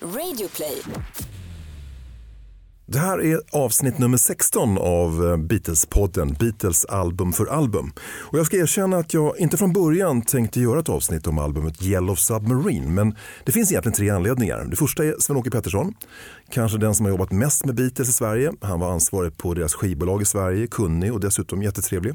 Radioplay. 0.00 1.35
Det 2.88 2.98
här 2.98 3.24
är 3.24 3.40
avsnitt 3.52 3.98
nummer 3.98 4.16
16 4.16 4.78
av 4.78 5.10
eh, 5.10 5.36
Beatles-podden 5.36 6.38
Beatles 6.38 6.84
album 6.84 7.32
för 7.32 7.46
album. 7.46 7.92
Och 8.20 8.38
jag 8.38 8.46
ska 8.46 8.56
erkänna 8.56 8.96
att 8.96 9.14
jag 9.14 9.38
inte 9.38 9.56
från 9.56 9.72
början 9.72 10.22
tänkte 10.22 10.60
göra 10.60 10.80
ett 10.80 10.88
avsnitt 10.88 11.26
om 11.26 11.38
albumet 11.38 11.82
Yellow 11.82 12.14
Submarine, 12.14 12.94
men 12.94 13.16
det 13.44 13.52
finns 13.52 13.70
egentligen 13.70 13.94
tre 13.94 14.10
anledningar. 14.10 14.66
Det 14.70 14.76
första 14.76 15.04
är 15.04 15.14
Sven-Åke 15.18 15.50
Pettersson, 15.50 15.94
kanske 16.50 16.78
den 16.78 16.94
som 16.94 17.06
har 17.06 17.10
jobbat 17.10 17.32
mest 17.32 17.64
med 17.64 17.74
Beatles 17.74 18.08
i 18.08 18.12
Sverige. 18.12 18.52
Han 18.60 18.80
var 18.80 18.92
ansvarig 18.92 19.36
på 19.36 19.54
deras 19.54 19.74
skivbolag 19.74 20.22
i 20.22 20.24
Sverige, 20.24 20.66
kunnig 20.66 21.12
och 21.12 21.20
dessutom 21.20 21.62
jättetrevlig. 21.62 22.14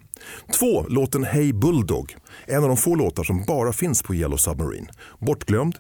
Två, 0.60 0.86
låten 0.90 1.24
Hey 1.24 1.54
Bulldog, 1.54 2.16
en 2.46 2.64
av 2.64 2.68
de 2.68 2.78
få 2.78 2.96
låtar 2.96 3.24
som 3.24 3.44
bara 3.48 3.74
finns 3.74 4.04
på 4.04 4.16
Yellow 4.16 4.38
Submarine. 4.38 4.88
Bortglömd 5.20 5.76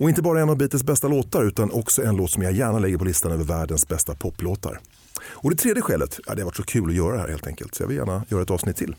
och 0.00 0.08
inte 0.08 0.22
bara 0.22 0.40
en 0.40 0.50
av 0.50 0.56
Beatles 0.56 0.84
bästa 0.84 1.08
låtar 1.08 1.44
utan 1.44 1.70
också 1.70 2.02
en 2.02 2.16
låt 2.16 2.30
som 2.30 2.42
jag 2.42 2.52
gärna 2.52 2.78
lägger 2.78 2.98
på 2.98 3.04
listan 3.04 3.32
över 3.32 3.44
världens 3.44 3.88
bästa 3.88 4.14
poplåtar. 4.30 4.80
Och 5.22 5.50
det 5.50 5.56
tredje 5.56 5.82
skälet, 5.82 6.20
ja, 6.26 6.34
det 6.34 6.40
har 6.40 6.44
varit 6.44 6.56
så 6.56 6.62
kul 6.62 6.88
att 6.88 6.96
göra 6.96 7.14
det 7.14 7.20
här 7.20 7.28
helt 7.28 7.46
enkelt, 7.46 7.74
så 7.74 7.82
jag 7.82 7.88
vill 7.88 7.96
gärna 7.96 8.24
göra 8.28 8.42
ett 8.42 8.50
avsnitt 8.50 8.76
till. 8.76 8.94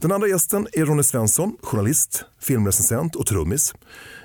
Den 0.00 0.12
andra 0.12 0.28
gästen 0.28 0.66
är 0.72 0.84
Ronny 0.84 1.02
Svensson, 1.02 1.56
journalist, 1.62 2.24
filmrecensent 2.40 3.16
och 3.16 3.26
trummis. 3.26 3.74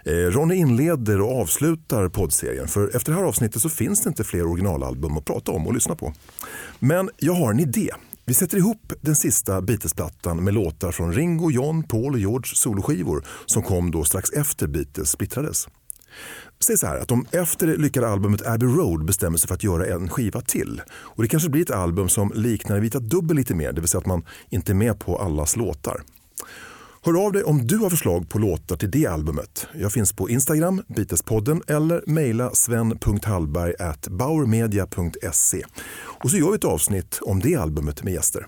Eh, 0.06 0.12
Ronny 0.12 0.56
inleder 0.56 1.22
och 1.22 1.42
avslutar 1.42 2.10
poddserien, 2.10 2.68
för 2.68 2.96
efter 2.96 3.12
det 3.12 3.18
här 3.18 3.26
avsnittet 3.26 3.62
så 3.62 3.70
finns 3.70 4.02
det 4.02 4.08
inte 4.08 4.24
fler 4.24 4.46
originalalbum 4.46 5.18
att 5.18 5.26
prata 5.26 5.52
om 5.52 5.68
och 5.68 5.74
lyssna 5.74 5.96
på. 5.96 6.14
Men 6.80 7.10
jag 7.18 7.34
har 7.34 7.52
en 7.52 7.60
idé. 7.60 7.92
Vi 8.26 8.34
sätter 8.34 8.58
ihop 8.58 8.94
den 9.02 9.16
sista 9.16 9.62
Beatles-plattan 9.62 10.44
med 10.44 10.54
låtar 10.54 10.92
från 10.92 11.14
Ringo, 11.14 11.52
John, 11.52 11.84
Paul 11.84 12.14
och 12.14 12.20
George 12.20 12.56
soloskivor 12.56 13.26
som 13.46 13.64
kom 13.64 13.92
då 13.92 14.04
strax 14.04 14.30
efter 14.30 14.68
Beatles 14.68 15.10
splittrades. 15.10 15.68
Säg 16.60 16.78
så 16.78 16.88
här 16.88 17.00
att 17.00 17.08
de 17.08 17.26
efter 17.32 17.68
det 17.68 17.78
lyckade 17.78 18.08
albumet 18.08 18.48
Abbey 18.48 18.70
Road 18.70 19.06
bestämmer 19.06 19.38
sig 19.38 19.48
för 19.48 19.56
att 19.56 19.64
göra 19.64 19.86
en 19.86 20.10
skiva 20.10 20.42
till. 20.42 20.82
Och 20.90 21.24
det 21.24 21.30
kanske 21.30 21.50
blir 21.50 21.62
ett 21.62 21.72
album 21.72 22.10
som 22.10 22.32
liknar 22.36 22.80
Vita 22.80 23.00
Dubbel 23.00 23.38
lite 23.38 23.56
mer, 23.56 23.72
det 23.72 23.82
vill 23.82 23.90
säga 23.90 24.00
att 24.00 24.06
man 24.06 24.26
inte 24.50 24.72
är 24.72 24.76
med 24.76 25.00
på 25.00 25.18
allas 25.18 25.56
låtar. 25.56 26.02
Hör 27.02 27.26
av 27.26 27.32
dig 27.32 27.44
om 27.44 27.68
du 27.68 27.78
har 27.78 27.90
förslag 27.90 28.30
på 28.30 28.40
låtar 28.40 28.78
till 28.78 28.92
det 28.92 29.08
albumet. 29.08 29.68
Jag 29.74 29.92
finns 29.92 30.14
på 30.14 30.30
Instagram, 30.30 30.84
Beatlespodden 30.88 31.62
eller 31.68 32.04
mejla 32.08 32.52
sven.hallberg 32.54 33.74
bauermedia.se. 34.10 35.64
Och 35.98 36.32
så 36.32 36.38
gör 36.38 36.50
vi 36.50 36.56
ett 36.56 36.64
avsnitt 36.64 37.20
om 37.22 37.40
det 37.40 37.56
albumet 37.56 38.04
med 38.04 38.14
gäster. 38.14 38.48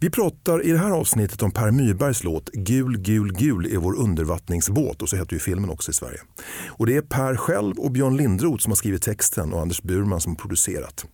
Vi 0.00 0.10
pratar 0.10 0.64
i 0.64 0.72
det 0.72 0.78
här 0.78 0.90
avsnittet 0.90 1.42
om 1.42 1.50
Per 1.50 1.70
Myrbergs 1.70 2.24
låt 2.24 2.50
Gul, 2.52 2.98
gul, 2.98 3.32
gul 3.32 3.66
är 3.72 3.76
vår 3.76 3.96
undervattningsbåt 3.96 5.02
och 5.02 5.08
så 5.08 5.16
heter 5.16 5.32
ju 5.32 5.38
filmen 5.38 5.70
också 5.70 5.90
i 5.90 5.94
Sverige. 5.94 6.20
Och 6.68 6.86
det 6.86 6.96
är 6.96 7.02
Per 7.02 7.36
själv 7.36 7.78
och 7.78 7.90
Björn 7.90 8.16
Lindroth 8.16 8.62
som 8.62 8.70
har 8.70 8.76
skrivit 8.76 9.02
texten 9.02 9.52
och 9.52 9.60
Anders 9.60 9.82
Burman 9.82 10.20
som 10.20 10.32
har 10.32 10.36
producerat. 10.36 11.06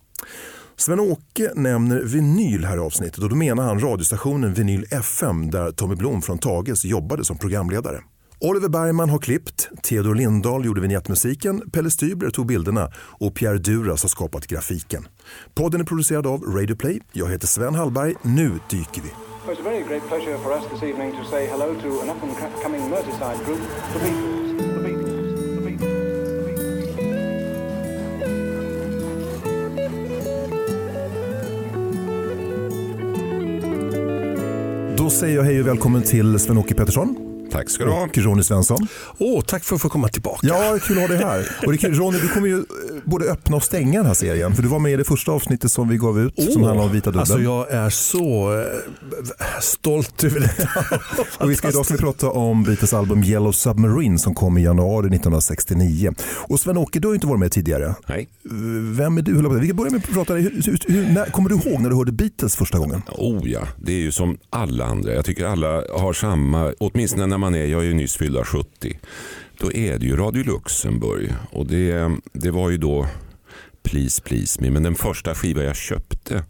Sven-Åke 0.77 1.51
nämner 1.55 2.01
vinyl 2.01 2.65
här 2.65 2.77
i 2.77 2.79
avsnittet 2.79 3.23
och 3.23 3.29
då 3.29 3.35
menar 3.35 3.63
han 3.63 3.79
radiostationen 3.79 4.53
Vinyl 4.53 4.85
FM 4.91 5.51
där 5.51 5.71
Tommy 5.71 5.95
Blom 5.95 6.21
från 6.21 6.37
Tages 6.37 6.85
jobbade 6.85 7.25
som 7.25 7.37
programledare. 7.37 8.01
Oliver 8.39 8.69
Bergman 8.69 9.09
har 9.09 9.19
klippt, 9.19 9.69
Theodor 9.83 10.15
Lindahl 10.15 10.65
gjorde 10.65 10.81
vignettmusiken, 10.81 11.71
Pelle 11.71 11.91
Stybler 11.91 12.29
tog 12.29 12.45
bilderna 12.45 12.91
och 12.97 13.35
Pierre 13.35 13.57
Duras 13.57 14.01
har 14.01 14.09
skapat 14.09 14.47
grafiken. 14.47 15.07
Podden 15.55 15.81
är 15.81 15.85
producerad 15.85 16.27
av 16.27 16.41
Radio 16.41 16.75
Play. 16.75 17.01
Jag 17.11 17.31
heter 17.31 17.47
Sven 17.47 17.75
Hallberg. 17.75 18.15
Nu 18.21 18.51
dyker 18.69 19.01
vi. 19.01 19.09
It's 19.47 19.59
a 19.59 19.63
very 19.63 19.83
great 19.83 20.07
pleasure 20.07 20.37
for 20.37 20.51
us 20.51 20.63
this 20.73 20.83
evening 20.83 21.11
to 21.11 21.23
say 21.29 21.47
hello 21.47 21.75
to 21.75 22.01
an 22.01 22.09
up 22.09 22.23
and 22.23 22.35
coming 22.63 22.81
Merseyside 22.89 23.45
group, 23.45 23.59
the 23.93 23.99
Beatles. 23.99 24.57
The 24.73 24.79
Beatles. 24.79 25.15
The 25.55 25.61
Beatles. 25.61 26.95
The 26.95 27.05
Beatles. 34.65 34.97
Då 34.97 35.09
säger 35.09 35.35
jag 35.35 35.43
hej 35.43 35.61
och 35.61 35.67
välkommen 35.67 36.03
till 36.03 36.39
Sven-Åke 36.39 36.73
Pettersson 36.73 37.25
Tack 37.55 37.69
ska 37.69 37.85
du 37.85 37.91
ha. 37.91 38.03
och 38.03 38.17
Ronny 38.17 38.43
Svensson. 38.43 38.87
Åh, 39.17 39.43
tack 39.43 39.63
för 39.63 39.75
att 39.75 39.81
få 39.81 39.89
komma 39.89 40.07
tillbaka. 40.07 40.47
Ja, 40.47 40.77
kul 40.81 40.97
att 40.97 41.01
ha 41.01 41.07
dig 41.07 41.25
här. 41.25 41.57
Och 41.65 41.71
det 41.71 41.75
är 41.75 41.77
kul, 41.77 41.93
Ronny, 41.93 42.19
du 42.19 42.27
kommer 42.27 42.47
ju 42.47 42.64
både 43.05 43.25
öppna 43.25 43.55
och 43.55 43.63
stänga 43.63 43.99
den 43.99 44.05
här 44.05 44.13
serien. 44.13 44.55
För 44.55 44.63
du 44.63 44.69
var 44.69 44.79
med 44.79 44.91
i 44.91 44.95
det 44.95 45.03
första 45.03 45.31
avsnittet 45.31 45.71
som 45.71 45.89
vi 45.89 45.97
gav 45.97 46.19
ut 46.19 46.35
som 46.35 46.61
Åh, 46.61 46.67
handlar 46.67 46.85
om 46.85 46.91
Vita 46.91 47.05
Dubbeln. 47.05 47.19
Alltså 47.19 47.39
jag 47.39 47.71
är 47.71 47.89
så 47.89 48.53
eh, 48.59 49.59
stolt 49.61 50.23
över 50.23 50.39
det. 50.39 50.69
Och 51.43 51.51
vi 51.51 51.55
ska 51.55 51.69
idag 51.69 51.85
ska 51.85 51.93
vi 51.93 51.99
prata 51.99 52.29
om 52.29 52.63
Beatles 52.63 52.93
album 52.93 53.23
Yellow 53.23 53.51
Submarine 53.51 54.19
som 54.19 54.35
kom 54.35 54.57
i 54.57 54.63
januari 54.63 55.07
1969. 55.07 56.13
Och 56.47 56.59
Sven-Åke, 56.59 56.99
du 56.99 57.07
har 57.07 57.13
ju 57.13 57.15
inte 57.15 57.27
varit 57.27 57.39
med 57.39 57.51
tidigare. 57.51 57.95
Nej. 58.07 58.29
Vem 58.97 59.17
är 59.17 59.21
du? 59.21 59.59
Vi 59.59 59.67
kan 59.67 59.75
börja 59.75 59.91
med 59.91 60.03
att 60.03 60.13
prata, 60.13 60.33
hur, 60.33 60.61
hur, 60.65 60.93
hur, 60.93 61.13
när, 61.13 61.25
kommer 61.25 61.49
du 61.49 61.55
ihåg 61.55 61.81
när 61.81 61.89
du 61.89 61.95
hörde 61.95 62.11
Beatles 62.11 62.55
första 62.55 62.77
gången? 62.77 63.01
Oh 63.07 63.49
ja, 63.49 63.67
det 63.77 63.91
är 63.91 63.97
ju 63.97 64.11
som 64.11 64.37
alla 64.49 64.85
andra. 64.85 65.13
Jag 65.13 65.25
tycker 65.25 65.45
alla 65.45 65.67
har 65.99 66.13
samma, 66.13 66.73
åtminstone 66.79 67.25
när 67.25 67.37
man 67.37 67.55
är, 67.55 67.65
jag 67.65 67.81
är 67.81 67.85
ju 67.85 67.93
nyss 67.93 68.17
fyllda 68.17 68.43
70. 68.43 68.99
Då 69.65 69.73
är 69.73 69.99
det 69.99 70.05
ju 70.05 70.15
Radio 70.15 70.43
Luxemburg 70.43 71.33
och 71.51 71.65
det, 71.65 72.11
det 72.33 72.51
var 72.51 72.69
ju 72.69 72.77
då 72.77 73.07
Please 73.83 74.21
Please 74.21 74.61
Me. 74.61 74.71
Men 74.71 74.83
den 74.83 74.95
första 74.95 75.35
skiva 75.35 75.63
jag 75.63 75.75
köpte 75.75 76.43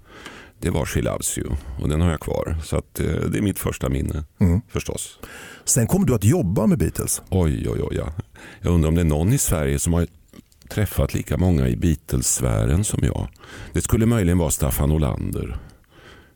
det 0.60 0.70
var 0.70 0.86
She 0.86 1.02
Loves 1.02 1.38
You 1.38 1.50
och 1.80 1.90
den 1.90 2.02
har 2.02 2.12
jag 2.12 2.20
kvar. 2.20 2.58
Så 2.64 2.78
att, 2.78 3.00
eh, 3.00 3.06
det 3.06 3.38
är 3.38 3.42
mitt 3.42 3.60
första 3.60 3.90
minne 3.90 4.24
förstås. 4.70 5.20
Sen 5.66 5.88
kom 5.88 6.06
du 6.06 6.16
att 6.16 6.24
jobba 6.24 6.68
med 6.68 6.78
Beatles. 6.78 7.22
Oj, 7.30 7.70
oj, 7.70 7.80
oj. 7.84 7.96
Ja. 7.98 8.14
Jag 8.62 8.74
undrar 8.74 8.90
om 8.90 8.96
det 8.96 9.02
är 9.02 9.06
någon 9.06 9.34
i 9.34 9.38
Sverige 9.38 9.80
som 9.80 9.94
har 9.94 10.08
träffat 10.70 11.14
lika 11.14 11.38
många 11.38 11.68
i 11.68 11.76
Beatles-sfären 11.76 12.84
som 12.84 13.04
jag. 13.04 13.28
Det 13.74 13.82
skulle 13.82 14.06
möjligen 14.06 14.38
vara 14.38 14.52
Staffan 14.52 14.92
Olander. 14.92 15.58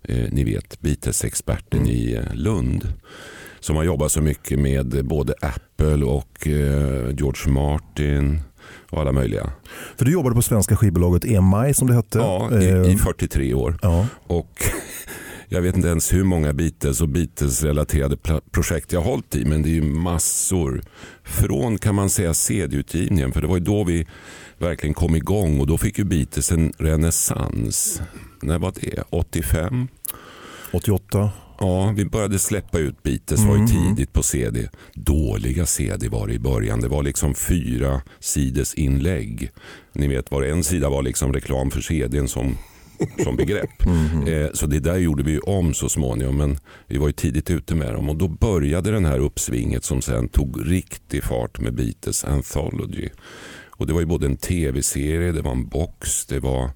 Eh, 0.04 0.26
ni 0.32 0.44
vet, 0.44 0.82
Beatles-experten 0.82 1.88
i 1.88 2.14
eh, 2.14 2.34
Lund. 2.36 2.94
Som 3.60 3.76
har 3.76 3.84
jobbat 3.84 4.12
så 4.12 4.22
mycket 4.22 4.60
med 4.60 5.06
både 5.06 5.34
Apple 5.42 6.06
och 6.06 6.48
eh, 6.48 7.16
George 7.18 7.52
Martin 7.54 8.42
och 8.90 9.02
alla 9.02 9.12
möjliga. 9.12 9.52
För 9.98 10.06
du 10.06 10.12
jobbade 10.12 10.36
på 10.36 10.42
svenska 10.42 10.76
skivbolaget 10.76 11.26
EMI 11.26 11.74
som 11.74 11.88
det 11.88 11.94
hette. 11.94 12.18
Ja, 12.18 12.62
i, 12.62 12.70
Eh, 12.70 12.94
i 12.94 12.98
43 12.98 13.54
år. 13.54 13.80
ja. 13.82 14.08
Och 14.28 14.64
jag 15.50 15.62
vet 15.62 15.76
inte 15.76 15.88
ens 15.88 16.14
hur 16.14 16.24
många 16.24 16.54
Beatles 16.54 17.02
och 17.02 17.10
Beatles-relaterade 17.10 18.18
projekt 18.52 18.94
jag 18.94 19.02
har 19.02 19.10
hållit 19.12 19.36
i, 19.36 19.46
men 19.46 19.62
det 19.62 19.70
är 19.70 19.74
ju 19.74 19.82
massor. 19.82 20.82
Från 21.24 21.78
kan 21.78 21.96
man 21.96 22.10
säga 22.10 22.34
CD-utgivningen, 22.34 23.32
för 23.32 23.42
det 23.42 23.48
var 23.48 23.58
ju 23.58 23.64
då 23.64 23.84
vi 23.84 24.08
verkligen 24.58 24.94
kom 24.94 25.16
igång 25.16 25.60
och 25.60 25.68
då 25.68 25.78
fick 25.78 25.98
ju 25.98 26.04
Beatles 26.04 26.52
en 26.52 26.74
renässans. 26.78 28.02
När 28.42 28.60
var 28.60 28.74
det? 28.82 29.04
85? 29.10 29.88
88. 30.72 31.32
Ja, 31.60 31.94
vi 31.96 32.06
började 32.06 32.40
släppa 32.40 32.80
ut 32.80 33.04
Beatles 33.04 33.46
var 33.46 33.58
ju 33.58 33.68
tidigt 33.68 34.14
på 34.14 34.24
CD. 34.24 34.70
Dåliga 34.94 35.66
CD 35.66 36.10
var 36.10 36.28
det 36.28 36.34
i 36.34 36.40
början. 36.40 36.82
Det 36.82 36.88
var 36.88 37.04
liksom 37.04 37.36
fyra 37.36 38.02
sides 38.20 38.74
inlägg. 38.74 39.52
Ni 39.94 40.08
vet 40.08 40.32
var 40.32 40.44
en 40.44 40.64
sida 40.64 40.90
var 40.90 41.02
liksom 41.04 41.34
reklam 41.34 41.72
för 41.72 41.82
CDn 41.82 42.28
som, 42.28 42.58
som 43.24 43.36
begrepp. 43.36 43.70
Eh, 44.28 44.50
så 44.54 44.66
det 44.68 44.80
där 44.80 44.98
gjorde 44.98 45.24
vi 45.24 45.40
om 45.40 45.74
så 45.74 45.90
småningom. 45.90 46.38
Men 46.38 46.58
vi 46.88 46.98
var 46.98 47.08
ju 47.08 47.14
tidigt 47.14 47.50
ute 47.50 47.76
med 47.76 47.94
dem. 47.94 48.10
Och 48.10 48.16
då 48.16 48.28
började 48.28 48.92
den 48.92 49.06
här 49.06 49.20
uppsvinget 49.20 49.84
som 49.84 50.02
sen 50.02 50.30
tog 50.30 50.72
riktig 50.72 51.24
fart 51.24 51.60
med 51.60 51.74
Beatles 51.74 52.26
Anthology. 52.26 53.10
Och 53.70 53.88
det 53.88 53.94
var 53.94 54.00
ju 54.00 54.06
både 54.06 54.26
en 54.26 54.38
tv-serie, 54.38 55.32
det 55.32 55.42
var 55.42 55.52
en 55.52 55.68
box, 55.68 56.26
det 56.26 56.40
var 56.40 56.70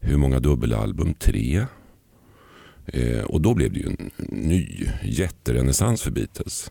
hur 0.00 0.16
många 0.16 0.40
dubbelalbum? 0.40 1.14
Tre. 1.14 1.66
Eh, 2.86 3.24
och 3.24 3.40
då 3.40 3.54
blev 3.54 3.72
det 3.72 3.78
ju 3.78 3.86
en 3.86 4.10
ny 4.28 4.88
jätterenässans 5.04 6.02
för 6.02 6.10
Beatles. 6.10 6.70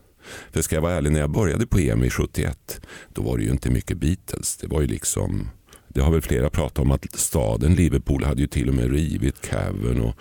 För 0.50 0.62
ska 0.62 0.74
jag 0.74 0.82
vara 0.82 0.92
ärlig, 0.94 1.12
när 1.12 1.20
jag 1.20 1.30
började 1.30 1.66
på 1.66 1.78
EMI 1.78 2.10
71, 2.10 2.80
då 3.12 3.22
var 3.22 3.36
det 3.38 3.44
ju 3.44 3.50
inte 3.50 3.70
mycket 3.70 3.98
Beatles. 3.98 4.56
Det 4.56 4.66
var 4.66 4.80
ju 4.80 4.86
liksom, 4.86 5.48
det 5.88 6.00
har 6.00 6.10
väl 6.12 6.22
flera 6.22 6.50
pratat 6.50 6.78
om 6.78 6.90
att 6.90 7.06
staden 7.18 7.74
Liverpool 7.74 8.24
hade 8.24 8.40
ju 8.40 8.46
till 8.46 8.68
och 8.68 8.74
med 8.74 8.92
rivit 8.92 9.40
Cavern 9.40 10.00
och 10.00 10.14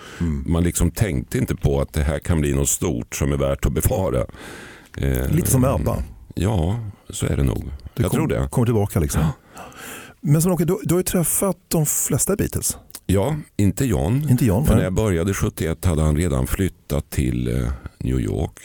man 0.45 0.63
liksom 0.63 0.91
tänkte 0.91 1.37
inte 1.37 1.55
på 1.55 1.81
att 1.81 1.93
det 1.93 2.03
här 2.03 2.19
kan 2.19 2.41
bli 2.41 2.53
något 2.53 2.69
stort 2.69 3.15
som 3.15 3.31
är 3.31 3.37
värt 3.37 3.65
att 3.65 3.73
bevara. 3.73 4.25
Eh, 4.97 5.29
Lite 5.31 5.51
som 5.51 5.63
ABBA. 5.65 6.03
Ja, 6.35 6.79
så 7.09 7.25
är 7.25 7.37
det 7.37 7.43
nog. 7.43 7.63
Det 7.95 8.01
jag 8.03 8.11
kom, 8.11 8.17
tror 8.17 8.27
det. 8.27 8.47
kommer 8.51 8.65
tillbaka 8.65 8.99
liksom. 8.99 9.25
Men 10.21 10.41
Sven-Åke, 10.41 10.65
du, 10.65 10.77
du 10.83 10.93
har 10.93 10.99
ju 10.99 11.03
träffat 11.03 11.57
de 11.67 11.85
flesta 11.85 12.35
Beatles. 12.35 12.77
Ja, 13.11 13.35
inte 13.57 13.85
John. 13.85 14.27
Inte 14.29 14.45
John, 14.45 14.65
För 14.65 14.71
nej. 14.73 14.77
när 14.77 14.83
jag 14.83 14.93
började 14.93 15.33
71 15.33 15.85
hade 15.85 16.01
han 16.01 16.17
redan 16.17 16.47
flyttat 16.47 17.09
till 17.09 17.57
eh, 17.61 17.67
New 17.99 18.19
York. 18.19 18.59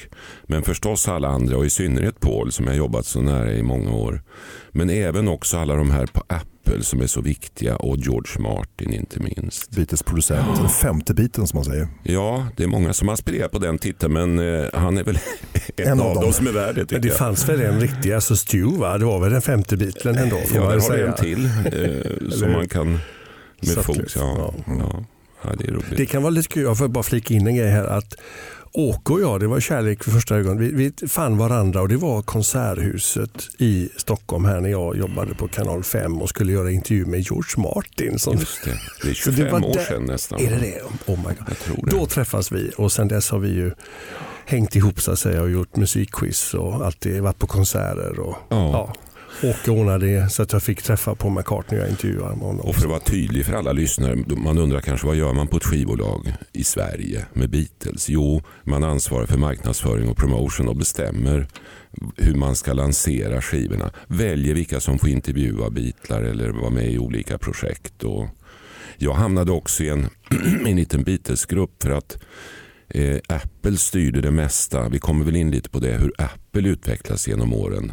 Men 0.47 0.63
förstås 0.63 1.09
alla 1.09 1.29
andra 1.29 1.57
och 1.57 1.67
i 1.67 1.71
synnerhet 1.71 2.21
Paul 2.21 2.53
som 2.53 2.67
jag 2.67 2.77
jobbat 2.77 3.07
så 3.07 3.21
nära 3.23 3.53
i 3.53 3.63
många 3.63 3.91
år. 3.93 4.23
Men 4.71 4.91
även 4.91 5.29
också 5.29 5.59
alla 5.59 5.75
de 5.75 5.91
här 5.91 6.07
på 6.07 6.23
Apple 6.27 6.83
som 6.83 7.01
är 7.03 7.07
så 7.07 7.21
viktiga 7.21 7.77
och 7.77 7.97
George 7.97 8.41
Martin 8.43 8.93
inte 8.93 9.21
minst. 9.21 9.71
Beatles 9.71 10.03
producent, 10.03 10.57
den 10.61 10.69
femte 10.69 11.15
biten 11.15 11.47
som 11.47 11.57
man 11.57 11.65
säger. 11.65 11.89
Ja, 12.03 12.47
det 12.57 12.63
är 12.63 12.69
många 12.69 12.93
som 12.93 13.09
aspirerar 13.09 13.49
på 13.49 13.59
den 13.59 13.79
titeln 13.79 14.13
men 14.13 14.39
eh, 14.39 14.65
han 14.75 14.99
är 14.99 15.05
väl 15.05 15.19
en, 15.77 15.89
En 15.89 16.01
av 16.01 16.07
av 16.07 16.15
dem. 16.15 16.25
dem 16.25 16.33
som 16.33 16.47
är 16.47 16.53
värd 16.53 16.75
det 16.75 16.91
Men 16.91 17.01
det 17.03 17.09
jag. 17.09 17.17
fanns 17.17 17.49
väl 17.49 17.61
en 17.61 17.81
riktig, 17.81 18.13
alltså 18.13 18.37
Stu 18.37 18.63
va? 18.65 18.99
Det 18.99 19.05
var 19.05 19.21
väl 19.21 19.33
den 19.33 19.43
femte 19.43 19.77
Beatlen 19.77 20.17
ändå 20.19 20.37
får 20.37 20.57
Ja, 20.57 20.63
det 20.63 20.69
väl 20.69 20.81
har 20.81 20.89
säga. 20.91 21.07
en 21.07 21.15
till 21.15 21.45
eh, 21.45 22.31
som 22.39 22.53
man 22.53 22.69
kan 22.69 22.99
med 23.67 23.97
liksom, 23.97 24.23
ja, 24.23 24.55
ja. 24.67 25.05
ja. 25.43 25.51
det. 25.59 25.97
Det 25.97 26.07
kan 26.07 26.23
vara 26.23 26.31
lite 26.31 26.49
kul, 26.49 26.63
jag 26.63 26.79
får 26.79 26.89
bara 26.89 27.03
flika 27.05 27.35
in 27.35 27.47
en 27.47 27.57
grej 27.57 27.71
här. 27.71 27.85
att 27.85 28.15
Åke 28.73 29.13
och 29.13 29.21
jag, 29.21 29.41
det 29.41 29.47
var 29.47 29.61
kärlek 29.61 30.07
vid 30.09 30.15
första 30.15 30.37
ögon. 30.37 30.59
Vi, 30.59 30.71
vi 31.01 31.09
fann 31.09 31.39
varandra 31.39 31.81
och 31.83 31.89
det 31.89 31.97
var 31.97 32.23
Konserthuset 32.23 33.49
i 33.59 33.89
Stockholm 33.97 34.45
här 34.45 34.61
när 34.61 34.69
jag 34.69 34.97
jobbade 34.97 35.35
på 35.35 35.49
kanal 35.49 35.83
5 35.85 36.23
och 36.23 36.29
skulle 36.29 36.53
göra 36.53 36.71
intervju 36.71 37.07
med 37.07 37.21
George 37.21 37.63
Martin. 37.75 38.19
Som, 38.19 38.33
Just 38.39 38.65
det, 38.65 38.71
det 39.03 39.11
är 39.11 39.15
Så 39.15 39.33
25 39.33 39.51
var 39.53 39.69
år 39.69 39.75
där- 39.75 39.85
sedan 39.85 40.05
nästan. 40.05 40.41
Är 40.41 40.51
det 40.51 40.57
det? 40.59 40.83
Oh 41.13 41.19
my 41.19 41.35
God. 41.67 41.85
Det. 41.85 41.91
Då 41.97 42.07
träffas 42.07 42.53
vi 42.53 42.71
och 42.77 42.93
sen 42.93 43.09
dess 43.09 43.31
har 43.31 43.39
vi 43.39 43.49
ju 43.49 43.73
hängt 44.47 44.77
ihop 44.77 45.01
så 45.01 45.13
att 45.13 45.19
säga 45.19 45.43
och 45.43 45.51
gjort 45.51 45.77
musikquiz 45.77 46.55
och 46.55 46.87
alltid 46.87 47.23
varit 47.23 47.39
på 47.39 47.47
konserter. 47.47 48.19
Och, 48.21 48.37
Ja. 48.49 48.71
ja. 48.73 48.95
Åke 49.43 49.71
ordnade 49.71 50.07
det 50.07 50.29
så 50.29 50.43
att 50.43 50.53
jag 50.53 50.63
fick 50.63 50.83
träffa 50.83 51.15
på 51.15 51.31
McCartney 51.31 51.81
och 51.81 51.87
jag 51.87 51.91
intervjuade 51.91 52.35
honom. 52.35 52.61
Och 52.61 52.75
för 52.75 52.83
att 52.83 52.89
vara 52.89 53.01
tydlig 53.01 53.47
för 53.47 53.53
alla 53.53 53.73
lyssnare, 53.73 54.17
man 54.37 54.59
undrar 54.59 54.81
kanske 54.81 55.07
vad 55.07 55.17
gör 55.17 55.33
man 55.33 55.49
på 55.49 55.57
ett 55.57 55.65
skivbolag 55.65 56.33
i 56.53 56.65
Sverige 56.65 57.27
med 57.33 57.51
Beatles? 57.51 58.09
Jo, 58.09 58.43
man 58.65 58.85
ansvarar 58.85 59.27
för 59.27 59.39
marknadsföring 59.39 60.09
och 60.09 60.17
promotion 60.17 60.69
och 60.69 60.77
bestämmer 60.77 61.49
hur 62.17 62.35
man 62.35 62.57
ska 62.57 62.73
lansera 62.73 63.43
skivorna. 63.43 63.91
Väljer 64.07 64.55
vilka 64.55 64.81
som 64.81 64.99
får 64.99 65.09
intervjua 65.09 65.71
Beatlar 65.71 66.23
eller 66.23 66.49
vara 66.49 66.71
med 66.71 66.93
i 66.93 66.99
olika 66.99 67.39
projekt. 67.39 68.05
Och 68.05 68.29
jag 68.97 69.15
hamnade 69.15 69.53
också 69.53 69.83
i 69.85 69.89
en, 69.89 70.09
en 70.67 70.77
liten 70.77 71.03
Beatles-grupp 71.03 71.83
för 71.83 71.91
att 71.91 72.19
eh, 72.89 73.19
Apple 73.29 73.77
styrde 73.77 74.21
det 74.21 74.31
mesta. 74.31 74.89
Vi 74.89 74.99
kommer 74.99 75.25
väl 75.25 75.37
in 75.37 75.51
lite 75.51 75.71
på 75.71 75.79
det, 75.79 75.93
hur 75.93 76.13
Apple 76.19 76.69
utvecklas 76.69 77.29
genom 77.29 77.53
åren. 77.53 77.93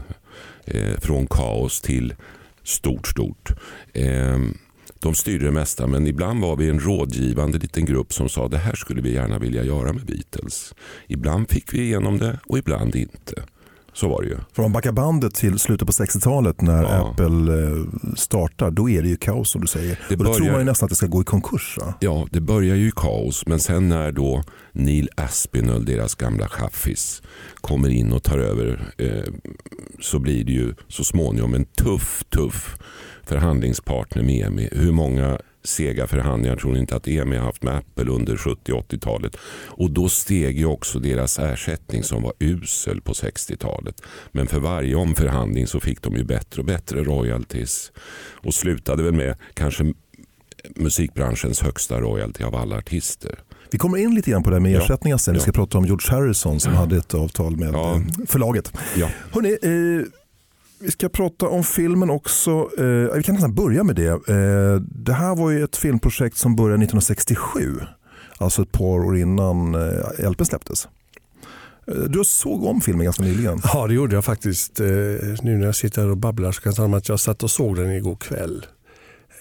Eh, 0.66 1.00
från 1.00 1.28
kaos 1.28 1.82
till 1.82 2.14
stort, 2.64 3.08
stort. 3.08 3.52
Eh, 3.94 4.40
de 5.00 5.16
styrde 5.16 5.46
det 5.46 5.52
mesta 5.52 5.88
men 5.88 6.08
ibland 6.08 6.42
var 6.42 6.56
vi 6.56 6.70
en 6.70 6.80
rådgivande 6.80 7.58
liten 7.58 7.86
grupp 7.86 8.14
som 8.14 8.30
sa 8.30 8.48
det 8.48 8.58
här 8.58 8.76
skulle 8.76 9.02
vi 9.02 9.14
gärna 9.14 9.40
vilja 9.40 9.64
göra 9.64 9.94
med 9.94 10.06
Beatles. 10.06 10.74
Ibland 11.08 11.50
fick 11.50 11.74
vi 11.74 11.82
igenom 11.82 12.18
det 12.18 12.40
och 12.46 12.58
ibland 12.58 12.96
inte. 12.96 13.44
Så 13.94 14.08
var 14.08 14.22
det 14.22 14.28
ju. 14.28 14.36
För 14.54 14.64
om 14.64 14.64
man 14.64 14.72
backar 14.72 14.92
bandet 14.92 15.36
till 15.36 15.60
slutet 15.60 15.88
på 15.88 15.92
60-talet 15.92 16.62
när 16.62 16.84
Ja. 16.84 17.10
Apple 17.12 17.64
eh, 17.64 17.84
startar, 18.16 18.72
då 18.72 18.90
är 18.90 19.02
det 19.02 19.08
ju 19.08 19.16
kaos 19.18 19.50
som 19.50 19.62
du 19.62 19.68
säger. 19.68 20.00
Det 20.10 20.16
och 20.16 20.24
då 20.24 20.34
tror 20.34 20.40
börjar- 20.40 20.52
man 20.52 20.62
ju 20.62 20.66
nästan 20.66 20.86
att 20.86 20.90
det 20.90 20.96
ska 20.96 21.08
gå 21.08 21.22
i 21.22 21.26
konkurs. 21.26 21.78
Va? 21.82 21.94
Ja, 22.00 22.28
det 22.32 22.42
börjar 22.42 22.76
ju 22.76 22.88
i 22.88 22.92
kaos 22.96 23.46
men 23.48 23.60
sen 23.60 23.90
när 23.90 24.12
då 24.12 24.44
Neil 24.72 25.10
Aspinall, 25.18 25.86
deras 25.86 26.16
gamla 26.16 26.48
chaffis, 26.48 27.22
kommer 27.62 27.90
in 27.90 28.14
och 28.14 28.24
tar 28.24 28.38
över 28.38 28.94
eh, 28.98 29.34
så 30.02 30.20
blir 30.20 30.44
det 30.44 30.52
ju 30.52 30.74
så 30.88 31.04
småningom 31.04 31.54
en 31.54 31.66
tuff, 31.66 32.24
tuff 32.30 32.78
förhandlingspartner 33.24 34.24
med 34.24 34.46
EMI. 34.48 34.70
Hur 34.72 34.92
många 34.92 35.40
sega 35.64 36.08
förhandlingar 36.08 36.56
tror 36.56 36.74
ni 36.74 36.80
inte 36.80 36.96
att 36.96 37.08
EMI 37.08 37.36
har 37.38 37.46
haft 37.46 37.64
med 37.64 37.78
Apple 37.78 38.12
under 38.12 38.38
70 38.38 38.72
80-talet? 38.74 39.36
Och 39.68 39.92
då 39.92 40.10
steg 40.10 40.58
ju 40.60 40.66
också 40.66 41.00
deras 41.00 41.40
ersättning 41.40 42.04
som 42.04 42.24
var 42.24 42.34
usel 42.40 43.02
på 43.02 43.14
60-talet. 43.14 44.02
Men 44.32 44.48
för 44.48 44.60
varje 44.60 44.96
omförhandling 44.96 45.68
så 45.68 45.80
fick 45.80 46.02
de 46.02 46.16
ju 46.16 46.24
bättre 46.24 46.60
och 46.62 46.66
bättre 46.66 47.04
royalties 47.04 47.92
och 48.44 48.54
slutade 48.54 49.04
väl 49.04 49.14
med 49.14 49.36
kanske 49.54 49.94
musikbranschens 50.76 51.62
högsta 51.62 52.00
royalty 52.02 52.44
av 52.44 52.56
alla 52.56 52.78
artister. 52.78 53.40
Vi 53.72 53.78
kommer 53.78 53.98
in 53.98 54.16
lite 54.16 54.32
grann 54.32 54.44
på 54.44 54.50
det 54.50 54.56
här 54.56 54.62
med 54.62 54.72
Ja. 54.72 54.82
ersättningar 54.82 55.18
sen. 55.18 55.34
Vi 55.34 55.40
ska 55.40 55.50
Ja. 55.50 55.54
prata 55.54 55.78
om 55.78 55.86
George 55.86 56.12
Harrison 56.12 56.60
som 56.60 56.74
hade 56.74 56.98
ett 56.98 57.14
avtal 57.14 57.56
med 57.58 57.74
Ja. 57.74 57.96
eh, 57.96 58.02
förlaget. 58.28 58.74
Ja. 58.96 59.10
Hörrni, 59.32 59.50
eh, 60.02 60.06
vi 60.84 60.92
ska 60.92 61.10
prata 61.10 61.48
om 61.48 61.64
filmen 61.64 62.10
också. 62.10 62.70
Eh, 62.78 63.16
vi 63.16 63.24
kan 63.24 63.36
nästan 63.36 63.56
börja 63.56 63.84
med 63.84 63.96
det. 63.96 64.08
Eh, 64.08 64.76
det 64.82 65.14
här 65.14 65.36
var 65.36 65.52
ju 65.52 65.64
ett 65.64 65.76
filmprojekt 65.76 66.38
som 66.38 66.56
började 66.56 66.84
1967. 66.84 67.80
Alltså 68.38 68.62
ett 68.62 68.72
par 68.72 68.86
år 68.86 69.18
innan 69.18 69.76
eh, 69.76 70.30
LP 70.32 70.46
släpptes. 70.46 70.88
Eh, 71.88 71.94
du 71.94 72.24
såg 72.24 72.64
om 72.64 72.82
filmen 72.82 73.04
ganska 73.04 73.24
nyligen. 73.24 73.62
Ja, 73.74 73.88
det 73.88 73.94
gjorde 73.94 74.16
jag 74.16 74.26
faktiskt. 74.26 74.80
Eh, 74.80 74.88
nu 75.42 75.58
när 75.58 75.66
jag 75.66 75.76
sitter 75.76 76.02
här 76.02 76.10
och 76.10 76.18
babblar 76.18 76.52
så 76.52 76.62
kan 76.62 76.70
jag 76.70 76.76
tala 76.76 76.86
om 76.86 76.94
att 76.94 77.10
jag 77.10 77.20
satt 77.20 77.44
och 77.44 77.52
såg 77.52 77.76
den 77.76 77.92
igår 77.92 78.16
kväll 78.16 78.66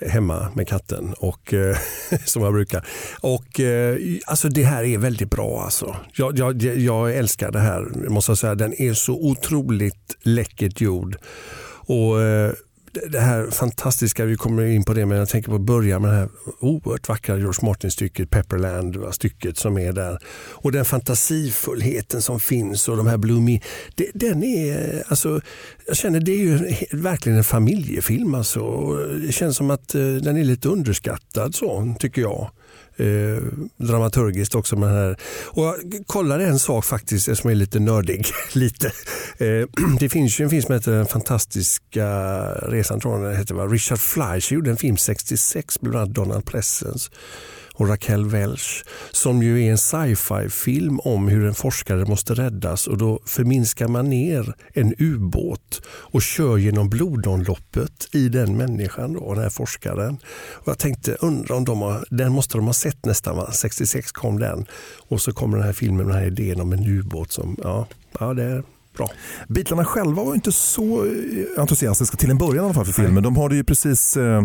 hemma 0.08 0.48
med 0.54 0.68
katten 0.68 1.14
och 1.18 1.54
eh, 1.54 1.76
som 2.24 2.42
jag 2.42 2.52
brukar. 2.52 2.86
Och 3.20 3.60
eh, 3.60 3.98
alltså 4.26 4.48
det 4.48 4.62
här 4.62 4.84
är 4.84 4.98
väldigt 4.98 5.30
bra 5.30 5.62
alltså. 5.62 5.96
Jag, 6.12 6.38
jag, 6.38 6.62
jag 6.62 7.16
älskar 7.16 7.52
det 7.52 7.60
här 7.60 8.08
måste 8.08 8.30
jag 8.30 8.38
säga. 8.38 8.54
Den 8.54 8.82
är 8.82 8.94
så 8.94 9.12
otroligt 9.14 10.16
läckert 10.22 10.80
gjord. 10.80 11.16
Och 11.86 12.22
eh, 12.22 12.52
det- 12.92 13.18
här 13.20 13.50
fantastiska, 13.50 14.24
vi 14.24 14.36
kommer 14.36 14.62
in 14.62 14.84
på 14.84 14.94
det, 14.94 15.06
men 15.06 15.18
jag 15.18 15.28
tänker 15.28 15.48
på 15.48 15.54
att 15.54 15.60
börja 15.60 15.98
med 15.98 16.10
det 16.10 16.16
här 16.16 16.28
oerhört 16.60 17.08
vackra 17.08 17.36
George 17.36 17.58
Martin-stycket, 17.68 18.30
Pepperland, 18.30 18.96
stycket 19.14 19.58
som 19.58 19.78
är 19.78 19.92
där. 19.92 20.18
Och 20.50 20.72
den 20.72 20.84
fantasifullheten 20.84 22.22
som 22.22 22.40
finns 22.40 22.88
och 22.88 22.96
de 22.96 23.06
här 23.06 23.16
Bloomy, 23.16 23.60
det, 23.94 24.10
den 24.14 24.42
är, 24.44 25.02
alltså, 25.08 25.40
jag 25.86 25.96
känner 25.96 26.20
det 26.20 26.32
är 26.32 26.36
ju 26.38 26.74
verkligen 26.92 27.38
en 27.38 27.44
familjefilm 27.44 28.34
alltså. 28.34 28.92
Det 29.26 29.32
känns 29.32 29.56
som 29.56 29.70
att 29.70 29.94
eh, 29.94 30.00
den 30.00 30.36
är 30.36 30.44
lite 30.44 30.68
underskattad 30.68 31.54
så, 31.54 31.94
tycker 31.98 32.22
jag. 32.22 32.50
Eh, 32.96 33.42
dramaturgiskt 33.76 34.54
också 34.54 34.76
med 34.76 34.88
den 34.88 34.96
här. 34.96 35.16
Och 35.46 35.64
jag 35.64 35.76
kollade 36.06 36.44
en 36.44 36.58
sak 36.58 36.84
faktiskt 36.84 37.36
som 37.36 37.50
är 37.50 37.54
lite 37.54 37.80
nördig. 37.80 38.26
lite. 38.52 38.86
Eh, 39.38 39.66
det 40.00 40.08
finns 40.08 40.40
ju 40.40 40.44
en 40.44 40.50
film 40.50 40.62
som 40.62 40.74
heter 40.74 40.92
Den 40.92 41.06
fantastiska 41.06 42.08
resan, 42.52 43.00
tror 43.00 43.14
jag 43.14 43.30
den 43.30 43.38
heter. 43.38 43.54
Va? 43.54 43.66
Richard 43.66 43.98
Fleischer 43.98 44.54
gjorde 44.54 44.70
en 44.70 44.76
film 44.76 44.96
66 44.96 45.82
med 45.82 45.90
bland 45.90 46.02
annat 46.02 46.14
Donald 46.14 46.44
Pleasence 46.44 47.10
och 47.74 47.88
Raquel 47.88 48.26
Welch 48.26 48.84
som 49.12 49.42
ju 49.42 49.64
är 49.64 49.70
en 49.70 49.78
sci-fi 49.78 50.48
film 50.48 51.00
om 51.00 51.28
hur 51.28 51.46
en 51.46 51.54
forskare 51.54 52.04
måste 52.04 52.34
räddas 52.34 52.86
och 52.86 52.98
då 52.98 53.20
förminskar 53.26 53.88
man 53.88 54.10
ner 54.10 54.54
en 54.72 54.94
ubåt 54.98 55.80
och 55.86 56.22
kör 56.22 56.58
genom 56.58 56.88
blodomloppet 56.88 58.08
i 58.12 58.28
den 58.28 58.56
människan, 58.56 59.12
då, 59.12 59.34
den 59.34 59.42
här 59.42 59.50
forskaren. 59.50 60.18
Och 60.52 60.68
jag 60.68 60.78
tänkte, 60.78 61.16
undrar 61.20 61.56
om 61.56 61.64
de 61.64 61.80
har, 61.80 62.04
den 62.10 62.32
måste 62.32 62.58
de 62.58 62.66
ha 62.66 62.72
sett 62.72 63.04
nästan, 63.04 63.36
va? 63.36 63.52
66 63.52 64.12
kom 64.12 64.38
den 64.38 64.66
och 65.08 65.20
så 65.20 65.32
kommer 65.32 65.56
den 65.56 65.66
här 65.66 65.72
filmen 65.72 65.96
med 65.96 66.06
den 66.06 66.22
här 66.22 66.26
idén 66.26 66.60
om 66.60 66.72
en 66.72 66.86
ubåt 66.86 67.32
som, 67.32 67.56
ja, 67.62 67.86
ja 68.20 68.34
det 68.34 68.42
är 68.42 68.62
bra. 68.96 69.10
Beatlarna 69.48 69.84
själva 69.84 70.24
var 70.24 70.34
inte 70.34 70.52
så 70.52 71.04
eh, 71.04 71.60
entusiastiska 71.60 72.16
till 72.16 72.30
en 72.30 72.38
början 72.38 72.56
i 72.56 72.64
alla 72.64 72.74
fall 72.74 72.84
för 72.84 72.92
filmen. 72.92 73.22
De 73.22 73.36
hade 73.36 73.54
ju 73.54 73.64
precis 73.64 74.16
eh, 74.16 74.42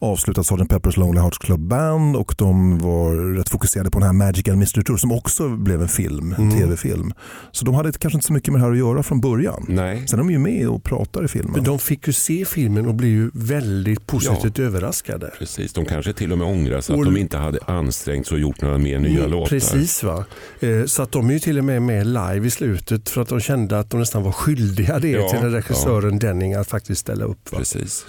avslutat 0.00 0.46
Sgt. 0.46 0.52
Pepper's 0.70 0.98
Lonely 0.98 1.20
Hearts 1.20 1.38
Club 1.38 1.60
Band 1.60 2.16
och 2.16 2.34
de 2.38 2.78
var 2.78 3.34
rätt 3.36 3.48
fokuserade 3.48 3.90
på 3.90 3.98
den 3.98 4.06
här 4.06 4.12
Magical 4.12 4.56
Mystery 4.56 4.84
Tour 4.84 4.96
som 4.96 5.12
också 5.12 5.48
blev 5.48 5.82
en 5.82 5.88
film, 5.88 6.34
en 6.38 6.50
tv-film. 6.58 7.12
Så 7.52 7.64
de 7.64 7.74
hade 7.74 7.92
kanske 7.92 8.16
inte 8.16 8.26
så 8.26 8.32
mycket 8.32 8.52
med 8.52 8.60
det 8.60 8.64
här 8.64 8.72
att 8.72 8.78
göra 8.78 9.02
från 9.02 9.20
början. 9.20 9.64
Nej, 9.68 10.02
Sen 10.08 10.18
är 10.18 10.22
de 10.24 10.30
ju 10.30 10.38
med 10.38 10.68
och 10.68 10.84
pratar 10.84 11.24
i 11.24 11.28
filmen. 11.28 11.52
Men 11.52 11.64
de 11.64 11.78
fick 11.78 12.06
ju 12.06 12.12
se 12.12 12.44
filmen 12.44 12.86
och 12.86 12.94
blir 12.94 13.08
ju 13.08 13.30
väldigt 13.34 14.06
positivt 14.06 14.58
överraskade. 14.58 15.30
precis. 15.38 15.72
De 15.72 15.84
kanske 15.84 16.12
till 16.12 16.32
och 16.32 16.38
med 16.38 16.46
ångrar 16.46 16.80
sig 16.80 16.94
Och- 16.94 17.00
att 17.00 17.14
de 17.14 17.16
inte 17.20 17.38
hade 17.38 17.58
ansträngt 17.66 18.26
sig 18.26 18.34
och 18.34 18.40
gjort 18.40 18.62
några 18.62 18.78
mer 18.78 18.98
nya 18.98 19.18
Mm, 19.18 19.30
låtar. 19.30 19.48
Precis 19.48 20.02
va. 20.02 20.24
Eh, 20.60 20.84
Så 20.86 21.02
att 21.02 21.12
de 21.12 21.28
är 21.28 21.32
ju 21.32 21.38
till 21.38 21.58
och 21.58 21.64
med 21.64 21.82
med 21.82 22.06
live 22.06 22.46
i 22.46 22.50
slutet 22.50 23.08
för 23.08 23.20
att 23.22 23.28
de 23.28 23.40
kände 23.40 23.78
att 23.78 23.90
de 23.90 24.00
nästan 24.00 24.22
var 24.22 24.32
skyldiga 24.32 24.98
det 24.98 25.08
Ja, 25.10 25.28
till 25.28 25.38
regissören 25.50 26.18
Denning 26.18 26.54
att 26.54 26.68
faktiskt 26.68 27.00
ställa 27.00 27.24
upp. 27.24 27.52
Va? 27.52 27.58
Precis. 27.58 28.06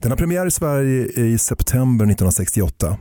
Den 0.00 0.10
har 0.10 0.16
premiär 0.16 0.46
i 0.46 0.50
Sverige 0.50 1.06
i 1.06 1.38
september 1.38 2.04
1968. 2.04 2.96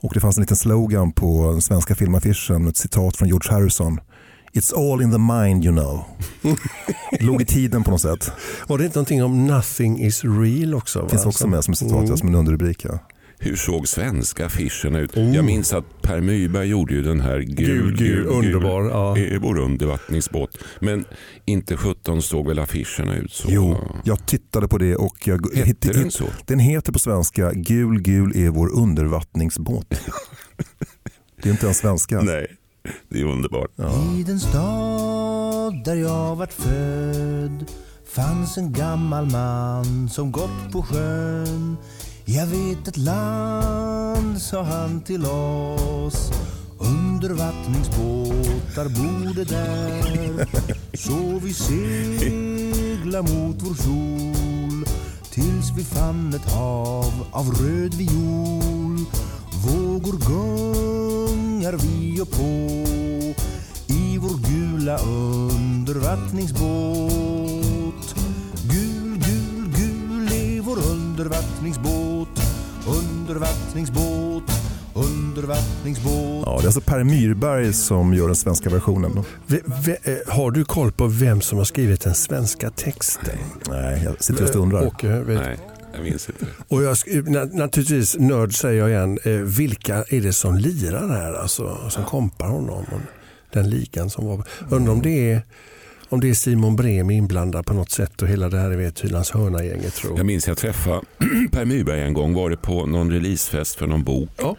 Och 0.00 0.10
det 0.14 0.20
fanns 0.20 0.36
en 0.36 0.40
liten 0.40 0.56
slogan 0.56 1.12
på 1.12 1.50
den 1.52 1.60
svenska 1.62 1.94
filmaffischen, 1.94 2.68
ett 2.68 2.76
citat 2.76 3.16
från 3.16 3.28
George 3.28 3.52
Harrison. 3.52 4.00
It's 4.52 4.92
all 4.92 5.02
in 5.02 5.12
the 5.12 5.18
mind 5.18 5.64
you 5.64 5.74
know. 5.74 6.04
Låg 7.20 7.42
i 7.42 7.44
tiden 7.44 7.84
på 7.84 7.90
något 7.90 8.00
sätt. 8.00 8.30
Var 8.66 8.78
det 8.78 8.84
inte 8.84 8.98
någonting 8.98 9.22
om 9.24 9.46
nothing 9.46 10.00
is 10.04 10.24
real 10.24 10.74
också? 10.74 11.02
Va? 11.02 11.08
Finns 11.08 11.26
också 11.26 11.46
med 11.46 11.64
som 11.64 11.72
ett 11.72 11.78
citat, 11.78 12.04
Mm. 12.04 12.16
som 12.16 12.28
en 12.28 12.34
underrubrik. 12.34 12.84
Ja. 12.84 12.98
Hur 13.42 13.56
såg 13.56 13.88
svenska 13.88 14.46
affischerna 14.46 14.98
ut? 14.98 15.16
Jag 15.16 15.44
minns 15.44 15.72
att 15.72 16.02
Per 16.02 16.20
Myberg 16.20 16.68
gjorde 16.68 16.94
ju 16.94 17.02
den 17.02 17.20
här 17.20 17.38
gul, 17.40 17.66
Gul, 17.66 17.96
gul, 17.96 18.26
underbar, 18.26 18.84
ja. 18.84 19.18
är 19.18 19.38
vår 19.38 19.58
undervattningsbåt. 19.58 20.58
Men 20.80 21.04
inte 21.44 21.76
17 21.76 22.22
såg 22.22 22.48
väl 22.48 22.58
affischerna 22.58 23.16
ut 23.16 23.32
så? 23.32 23.48
Jo, 23.50 23.76
jag 24.04 24.26
tittade 24.26 24.68
på 24.68 24.78
det 24.78 24.96
och 24.96 25.16
jag, 25.24 25.54
Hette 25.54 25.92
den 25.92 26.10
så? 26.10 26.24
den 26.46 26.58
heter 26.58 26.92
på 26.92 26.98
svenska 26.98 27.52
Gul 27.52 28.00
gul 28.00 28.36
är 28.36 28.48
vår 28.48 28.72
undervattningsbåt. 28.78 29.86
det 31.42 31.48
är 31.48 31.52
inte 31.52 31.68
en 31.68 31.74
svenska. 31.74 32.20
Nej, 32.20 32.46
det 33.08 33.20
är 33.20 33.24
underbart. 33.24 33.70
I 34.18 34.22
den 34.22 34.40
stad 34.40 35.84
där 35.84 35.94
jag 35.94 36.36
vart 36.36 36.52
född 36.52 37.64
fanns 38.14 38.58
en 38.58 38.72
gammal 38.72 39.30
man 39.30 40.08
som 40.08 40.32
gått 40.32 40.72
på 40.72 40.82
sjön. 40.82 41.76
Jag 42.24 42.46
vet 42.46 42.88
ett 42.88 42.96
land, 42.96 44.42
sa 44.42 44.62
han 44.62 45.00
till 45.00 45.26
oss. 45.26 46.32
Undervattningsbåtar 46.78 48.88
borde 48.88 49.44
där. 49.44 50.48
Så 50.94 51.38
vi 51.42 51.52
segla 51.52 53.22
mot 53.22 53.62
vår 53.62 53.74
sol 53.74 54.84
tills 55.30 55.70
vi 55.76 55.84
fann 55.84 56.34
ett 56.34 56.52
hav 56.52 57.26
av 57.32 57.54
röd 57.54 57.94
viol. 57.94 59.04
Vågor 59.66 60.18
gungar 60.28 61.72
vi 61.72 62.20
och 62.20 62.30
på 62.30 62.42
i 63.86 64.18
vår 64.18 64.38
gula 64.48 64.98
undervattningsbåt. 64.98 67.51
Undervattningsbåt. 71.22 72.28
Undervattningsbåt, 72.86 74.42
undervattningsbåt. 74.94 76.42
Ja, 76.46 76.56
det 76.56 76.64
är 76.64 76.66
alltså 76.66 76.80
Per 76.80 77.04
Myrberg 77.04 77.72
som 77.72 78.14
gör 78.14 78.26
den 78.26 78.36
svenska 78.36 78.70
versionen. 78.70 79.24
Ve, 79.46 79.60
ve, 79.84 79.96
eh, 80.02 80.34
har 80.34 80.50
du 80.50 80.64
koll 80.64 80.92
på 80.92 81.06
vem 81.06 81.40
som 81.40 81.58
har 81.58 81.64
skrivit 81.64 82.00
den 82.00 82.14
svenska 82.14 82.70
texten? 82.70 83.38
Nej, 83.68 84.02
jag 84.04 84.24
sitter 84.24 84.40
just 84.42 84.54
och 84.54 84.62
undrar. 84.62 84.86
Åke, 84.86 85.08
vet 85.08 85.40
Nej, 85.40 85.58
jag 85.94 86.02
minns 86.02 86.28
inte. 86.28 86.46
Och 86.68 86.82
jag, 86.82 86.96
naturligtvis, 87.54 88.16
nörd 88.18 88.54
säger 88.54 88.80
jag 88.80 88.90
igen, 88.90 89.18
eh, 89.24 89.32
vilka 89.32 90.04
är 90.08 90.20
det 90.20 90.32
som 90.32 90.56
lirar 90.56 91.08
här, 91.08 91.32
alltså, 91.32 91.90
som 91.90 92.04
kompar 92.04 92.48
honom? 92.48 92.84
Och 92.92 93.00
den 93.52 93.70
ligan 93.70 94.10
som 94.10 94.26
var. 94.26 94.44
Undrar 94.70 94.92
om 94.92 95.02
det 95.02 95.32
är, 95.32 95.42
om 96.12 96.20
det 96.20 96.30
är 96.30 96.34
Simon 96.34 96.76
Bremi 96.76 97.14
inblandad 97.14 97.66
på 97.66 97.74
något 97.74 97.90
sätt 97.90 98.22
och 98.22 98.28
hela 98.28 98.48
det 98.48 98.58
här 98.58 98.70
vet 98.70 99.00
Hylands 99.00 99.30
hörna-gänget 99.30 99.94
tror 99.94 100.16
Jag 100.16 100.26
minns 100.26 100.48
jag 100.48 100.56
träffade 100.58 101.00
Per 101.52 101.64
Myberg 101.64 102.00
en 102.00 102.14
gång, 102.14 102.34
var 102.34 102.50
det 102.50 102.56
på 102.56 102.86
någon 102.86 103.10
releasefest 103.10 103.74
för 103.74 103.86
någon 103.86 104.04
bok. 104.04 104.30
Ja. 104.36 104.56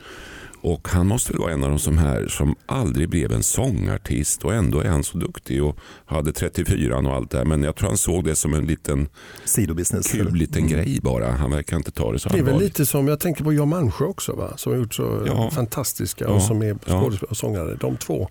Och 0.62 0.88
han 0.88 1.07
måste 1.07 1.31
väl 1.31 1.41
vara 1.41 1.51
en 1.53 1.63
av 1.63 1.69
de 1.69 1.79
som 1.79 1.98
här 1.98 2.27
som 2.27 2.55
aldrig 2.65 3.10
blev 3.10 3.31
en 3.31 3.43
sångartist 3.43 4.43
och 4.45 4.53
ändå 4.53 4.79
är 4.79 4.89
han 4.89 5.03
så 5.03 5.17
duktig 5.17 5.63
och 5.63 5.77
hade 6.05 6.31
34 6.33 6.98
och 6.98 7.13
allt 7.13 7.31
det 7.31 7.38
här. 7.38 7.45
Men 7.45 7.63
jag 7.63 7.75
tror 7.75 7.88
han 7.89 7.98
såg 7.98 8.24
det 8.25 8.36
som 8.36 8.53
en 8.53 8.65
liten 8.65 9.07
Sidobusiness. 9.45 10.12
kul 10.12 10.33
liten 10.36 10.67
grej 10.67 11.00
bara. 11.03 11.31
Han 11.31 11.51
verkar 11.51 11.77
inte 11.77 11.91
ta 11.91 12.12
det 12.12 12.19
så 12.19 12.29
Det 12.29 12.36
är 12.36 12.38
väl 12.43 12.48
allvarligt. 12.53 12.79
lite 12.79 12.86
som, 12.86 13.07
jag 13.07 13.19
tänker 13.19 13.43
på 13.43 13.53
Jan 13.53 13.69
Malmsjö 13.69 14.05
också 14.05 14.33
va? 14.36 14.53
som 14.57 14.72
har 14.72 14.79
gjort 14.79 14.93
så 14.93 15.24
Ja. 15.27 15.51
fantastiska 15.51 16.25
Ja. 16.27 16.31
och 16.31 16.41
som 16.41 16.62
är 16.62 16.74
skådespelare 16.74 17.29
och 17.29 17.38
sångare. 17.38 17.75
De 17.79 17.98
två 17.98 18.29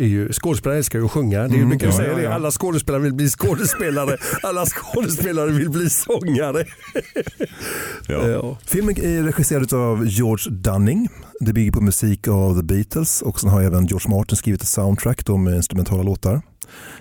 är 0.00 0.06
ju, 0.06 0.32
skådespelare 0.32 0.78
älskar 0.78 0.98
ju 0.98 1.04
att 1.04 1.10
sjunga. 1.10 1.48
Det 1.48 1.54
är 1.54 1.58
ju 1.58 1.66
mycket 1.66 1.82
ja, 1.82 1.88
att 1.88 1.96
säga 1.96 2.10
ja, 2.10 2.16
det. 2.16 2.22
ja. 2.22 2.32
Alla 2.34 2.50
skådespelare 2.50 3.02
vill 3.02 3.14
bli 3.14 3.28
skådespelare. 3.28 4.16
Alla 4.42 4.66
skådespelare 4.66 5.50
vill 5.50 5.70
bli 5.70 5.90
sångare. 5.90 6.64
Ja. 8.08 8.28
Ja. 8.28 8.58
Filmen 8.66 8.96
är 9.00 9.22
regisserad 9.22 9.74
av 9.74 10.06
George 10.06 10.52
Dunning. 10.52 11.08
Det 11.40 11.52
bygger 11.52 11.72
på 11.72 11.80
musik 11.80 12.28
av 12.28 12.56
The 12.56 12.62
Beatles 12.62 13.22
och 13.22 13.40
sen 13.40 13.50
har 13.50 13.62
även 13.62 13.86
George 13.86 14.10
Martin 14.10 14.36
skrivit 14.36 14.62
ett 14.62 14.68
soundtrack 14.68 15.28
med 15.28 15.56
instrumentala 15.56 16.02
låtar. 16.02 16.42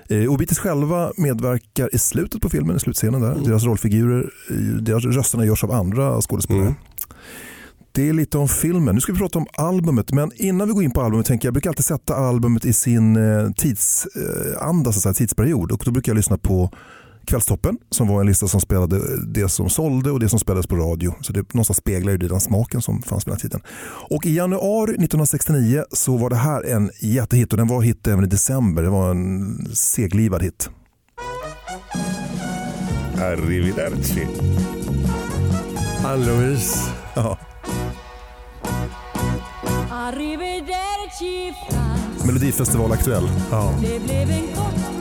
Eh, 0.09 0.37
Beatles 0.37 0.59
själva 0.59 1.11
medverkar 1.17 1.95
i 1.95 1.99
slutet 1.99 2.41
på 2.41 2.49
filmen, 2.49 2.75
i 2.75 2.79
slutscenen 2.79 3.21
där. 3.21 3.35
Deras 3.45 3.63
rollfigurer, 3.63 4.31
eh, 4.49 4.55
deras 4.57 5.05
rösterna 5.05 5.45
görs 5.45 5.63
av 5.63 5.71
andra 5.71 6.21
skådespelare. 6.21 6.65
Mm. 6.65 6.75
Det 7.91 8.09
är 8.09 8.13
lite 8.13 8.37
om 8.37 8.47
filmen. 8.47 8.95
Nu 8.95 9.01
ska 9.01 9.13
vi 9.13 9.19
prata 9.19 9.39
om 9.39 9.47
albumet, 9.53 10.11
men 10.11 10.31
innan 10.35 10.67
vi 10.67 10.73
går 10.73 10.83
in 10.83 10.91
på 10.91 11.01
albumet 11.01 11.25
tänker 11.25 11.45
jag, 11.45 11.49
jag 11.49 11.53
brukar 11.53 11.69
alltid 11.69 11.85
sätta 11.85 12.15
albumet 12.15 12.65
i 12.65 12.73
sin 12.73 13.15
eh, 13.15 13.51
tidsanda, 13.51 14.91
så 14.91 14.97
att 14.97 15.03
säga, 15.03 15.13
tidsperiod. 15.13 15.71
Och 15.71 15.81
då 15.85 15.91
brukar 15.91 16.11
jag 16.11 16.17
lyssna 16.17 16.37
på 16.37 16.71
Kvällstoppen 17.25 17.77
som 17.89 18.07
var 18.07 18.21
en 18.21 18.27
lista 18.27 18.47
som 18.47 18.61
spelade 18.61 19.25
det 19.25 19.49
som 19.49 19.69
sålde 19.69 20.11
och 20.11 20.19
det 20.19 20.29
som 20.29 20.39
spelades 20.39 20.67
på 20.67 20.75
radio. 20.75 21.13
Så 21.21 21.33
det 21.33 21.53
någonstans 21.53 21.77
speglar 21.77 22.11
ju 22.11 22.17
den 22.17 22.39
smaken 22.39 22.81
som 22.81 23.01
fanns 23.01 23.27
vid 23.27 23.31
den 23.31 23.33
här 23.33 23.41
tiden. 23.41 23.61
Och 24.09 24.25
i 24.25 24.35
januari 24.35 24.91
1969 24.91 25.83
så 25.91 26.17
var 26.17 26.29
det 26.29 26.35
här 26.35 26.63
en 26.65 26.91
jättehit 27.01 27.51
och 27.51 27.57
den 27.57 27.67
var 27.67 27.81
hit 27.81 28.07
även 28.07 28.23
i 28.23 28.27
december. 28.27 28.83
Det 28.83 28.89
var 28.89 29.11
en 29.11 29.67
seglivad 29.73 30.43
hit. 30.43 30.69
Arrivederci. 33.17 34.27
Ann-Louise. 36.05 36.91
Ja. 37.15 37.37
Melodifestival 42.23 42.91
aktuell. 42.91 43.27
Ja. 43.49 44.98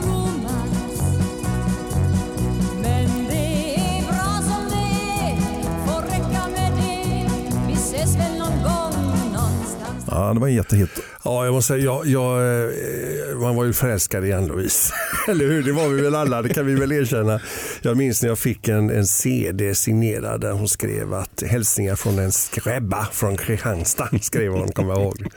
Ja, 10.11 10.33
det 10.33 10.39
var 10.39 10.47
en 10.47 10.53
jättehit. 10.53 10.89
Ja, 11.23 11.45
jag 11.45 11.53
måste 11.53 11.67
säga, 11.73 11.83
jag, 11.83 12.05
jag, 12.05 12.61
eh, 13.31 13.39
man 13.41 13.55
var 13.55 13.65
ju 13.65 13.73
förälskad 13.73 14.25
i 14.25 14.33
Ann-Louise. 14.33 14.93
Eller 15.27 15.45
hur? 15.45 15.63
Det 15.63 15.71
var 15.71 15.87
vi 15.87 16.01
väl 16.01 16.15
alla, 16.15 16.41
det 16.41 16.49
kan 16.49 16.65
vi 16.65 16.75
väl 16.75 16.91
erkänna. 16.91 17.39
Jag 17.81 17.97
minns 17.97 18.21
när 18.21 18.29
jag 18.29 18.39
fick 18.39 18.67
en, 18.67 18.89
en 18.89 19.07
CD 19.07 19.75
signerad 19.75 20.41
där 20.41 20.51
hon 20.51 20.67
skrev 20.67 21.13
att 21.13 21.43
hälsningar 21.47 21.95
från 21.95 22.19
en 22.19 22.31
skräbba 22.31 23.07
från 23.11 23.37
Kristianstad, 23.37 24.09
skrev 24.21 24.51
hon, 24.51 24.71
kommer 24.71 24.93
jag 24.93 25.01
ihåg. 25.01 25.27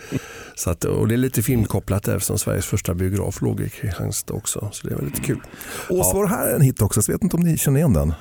Så 0.54 0.70
att, 0.70 0.84
och 0.84 1.08
det 1.08 1.14
är 1.14 1.16
lite 1.16 1.42
filmkopplat 1.42 2.02
där 2.02 2.16
eftersom 2.16 2.38
Sveriges 2.38 2.66
första 2.66 2.94
biograf 2.94 3.42
låg 3.42 3.60
i 3.60 3.68
Kristianstad 3.68 4.34
också. 4.34 4.68
Så 4.72 4.88
det 4.88 4.94
var 4.94 5.02
lite 5.02 5.20
kul. 5.20 5.40
Och 5.88 6.06
så 6.06 6.14
var 6.14 6.22
det 6.22 6.30
här 6.30 6.54
en 6.54 6.60
hit 6.60 6.82
också, 6.82 7.02
så 7.02 7.10
jag 7.10 7.16
vet 7.16 7.22
inte 7.22 7.36
om 7.36 7.42
ni 7.42 7.58
känner 7.58 7.78
igen 7.78 7.92
den. 7.92 8.14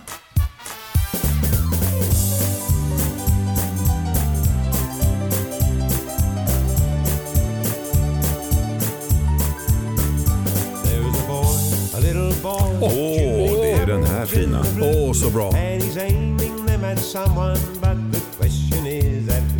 Åh, 14.81 15.13
så 15.13 15.29
bra. 15.29 15.47
And 15.47 15.83
he's 15.83 15.97
aiming 15.97 16.65
them 16.65 16.83
at 16.83 16.99
someone, 16.99 17.57
but 17.81 17.97
the 18.11 18.21
question 18.37 18.85
is 18.87 19.29
at 19.29 19.50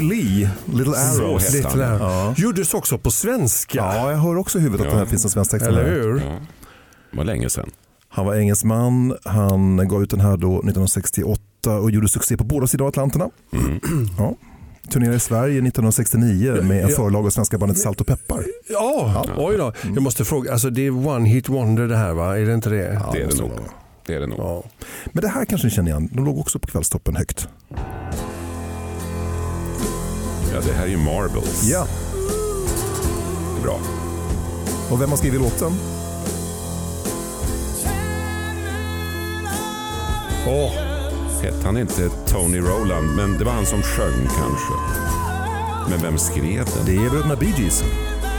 Lee, 0.00 0.50
Little 0.64 0.94
Arrows. 0.96 1.54
hette 1.54 1.68
han. 1.86 1.98
Ja. 2.00 2.34
Gjordes 2.36 2.74
också 2.74 2.98
på 2.98 3.10
svenska. 3.10 3.78
Ja, 3.78 4.10
jag 4.10 4.18
hör 4.18 4.36
också 4.36 4.58
i 4.58 4.60
huvudet 4.60 4.80
att 4.86 4.92
Ja. 4.92 4.98
det 4.98 4.98
här 5.04 5.06
finns 5.10 5.24
en 5.24 5.30
svensk 5.30 5.50
text. 5.50 5.66
Eller 5.66 5.84
hur? 5.90 6.16
Ja. 6.26 6.38
Det 7.10 7.16
var 7.16 7.24
länge 7.24 7.50
sedan. 7.50 7.70
Han 8.08 8.26
var 8.26 8.34
engelsman, 8.34 9.16
han 9.24 9.88
gav 9.88 10.02
ut 10.02 10.10
den 10.10 10.20
här 10.20 10.36
då 10.36 10.48
1968 10.58 11.40
och 11.82 11.90
gjorde 11.90 12.08
succé 12.08 12.36
på 12.36 12.44
båda 12.44 12.66
sidor 12.66 12.84
av 12.84 12.88
Atlanterna. 12.88 13.30
Ja. 14.18 14.34
Turnerade 14.92 15.16
i 15.16 15.20
Sverige 15.20 15.54
1969 15.58 16.62
med 16.62 16.82
en 16.84 16.88
Ja. 16.90 16.96
förlag 16.96 17.26
av 17.26 17.30
svenska 17.30 17.58
bandet 17.58 17.78
Salt 17.78 18.00
och 18.00 18.06
Peppar. 18.06 18.44
Ja, 18.68 19.24
oj 19.36 19.56
då. 19.56 19.72
Jag 19.82 20.02
måste 20.02 20.24
fråga, 20.24 20.52
alltså 20.52 20.70
det 20.70 20.86
är 20.86 21.06
one 21.08 21.28
hit 21.28 21.48
wonder 21.48 21.88
det 21.88 21.96
här 21.96 22.12
va? 22.12 22.38
Är 22.38 22.46
det 22.46 22.54
inte 22.54 22.70
det? 22.70 23.00
Ja, 23.04 23.10
Det 23.12 23.22
är 23.22 23.28
det 23.28 23.36
nog. 23.38 23.50
Det 24.06 24.14
är 24.14 24.20
det 24.20 24.26
nog. 24.26 24.38
Ja. 24.38 24.64
Men 25.12 25.22
det 25.22 25.28
här 25.28 25.44
kanske 25.44 25.66
ni 25.66 25.70
känner 25.74 25.90
igen, 25.90 26.08
de 26.12 26.24
låg 26.24 26.38
också 26.38 26.58
på 26.58 26.66
kvällstoppen 26.68 27.16
högt. 27.16 27.48
Ja, 30.52 30.60
det 30.66 30.72
här 30.72 30.82
är 30.84 30.88
ju 30.88 30.96
Marbles. 30.96 31.68
Ja, 31.68 31.86
Bra. 33.62 33.80
och 34.90 35.00
vem 35.00 35.10
har 35.10 35.16
skrivit 35.16 35.40
låten? 35.40 35.72
Åh, 40.46 40.72
Hette 41.42 41.64
han 41.66 41.76
inte 41.78 42.08
Tony 42.26 42.60
Rowland, 42.60 43.16
men 43.16 43.38
det 43.38 43.44
var 43.44 43.52
han 43.52 43.66
som 43.66 43.82
sjöng 43.82 44.20
kanske. 44.26 44.72
Men 45.90 46.02
vem 46.02 46.18
skrev 46.18 46.64
den? 46.64 46.86
Det 46.86 46.96
är 47.06 47.10
bröderna 47.10 47.36
Bee 47.36 47.54
Gees. 47.58 47.82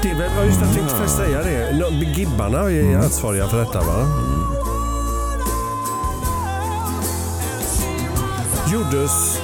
det 0.04 0.10
är 0.10 0.16
väl, 0.16 0.32
ja, 0.38 0.44
just 0.46 0.60
det, 0.60 0.66
jag 0.66 0.76
tänkte 0.76 0.96
faktiskt 0.96 1.18
säga 1.18 1.44
det. 1.44 2.20
Gibbarna 2.20 2.72
är 2.72 2.98
ansvariga 2.98 3.48
för 3.48 3.60
detta 3.60 3.80
va? 3.80 4.08
gjordes 8.72 9.42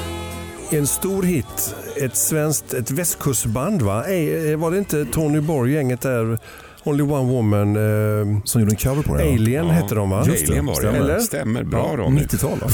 en 0.72 0.88
stor 0.88 1.24
hit. 1.24 1.76
Ett 2.02 2.16
svenskt, 2.16 2.74
ett 2.74 2.92
västkustband 2.92 3.82
va? 3.82 4.04
Ej, 4.06 4.56
var 4.56 4.72
det 4.72 4.78
inte 4.78 5.06
Tony 5.06 5.40
Borg 5.40 5.74
gänget 5.74 6.02
där? 6.02 6.40
Only 6.84 7.04
One 7.04 7.32
Woman. 7.32 7.76
Eh, 7.76 8.40
Som 8.44 8.62
gjorde 8.62 8.74
en 8.74 8.78
cover 8.78 9.04
på 9.04 9.16
den. 9.18 9.34
Alien 9.34 9.70
hette 9.70 9.96
de 9.96 10.10
va? 10.10 10.24
Just 10.28 10.46
det, 10.46 10.52
Alien 10.52 10.66
var 10.66 10.74
det. 10.74 10.80
stämmer. 10.80 11.00
Eller? 11.00 11.20
Stämmer. 11.20 11.64
Bra 11.64 11.94
Ronny. 11.98 12.22
90-tal 12.22 12.60
va? 12.60 12.68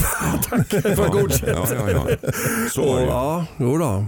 Vad 0.98 1.12
godkänt. 1.12 1.52
Ja, 1.54 1.66
ja, 1.90 2.08
ja. 2.22 2.32
Så 2.72 2.82
var 2.86 2.96
det 2.96 3.02
ju. 3.02 3.08
ja, 3.08 3.46
jo 3.58 3.78
då. 3.78 4.06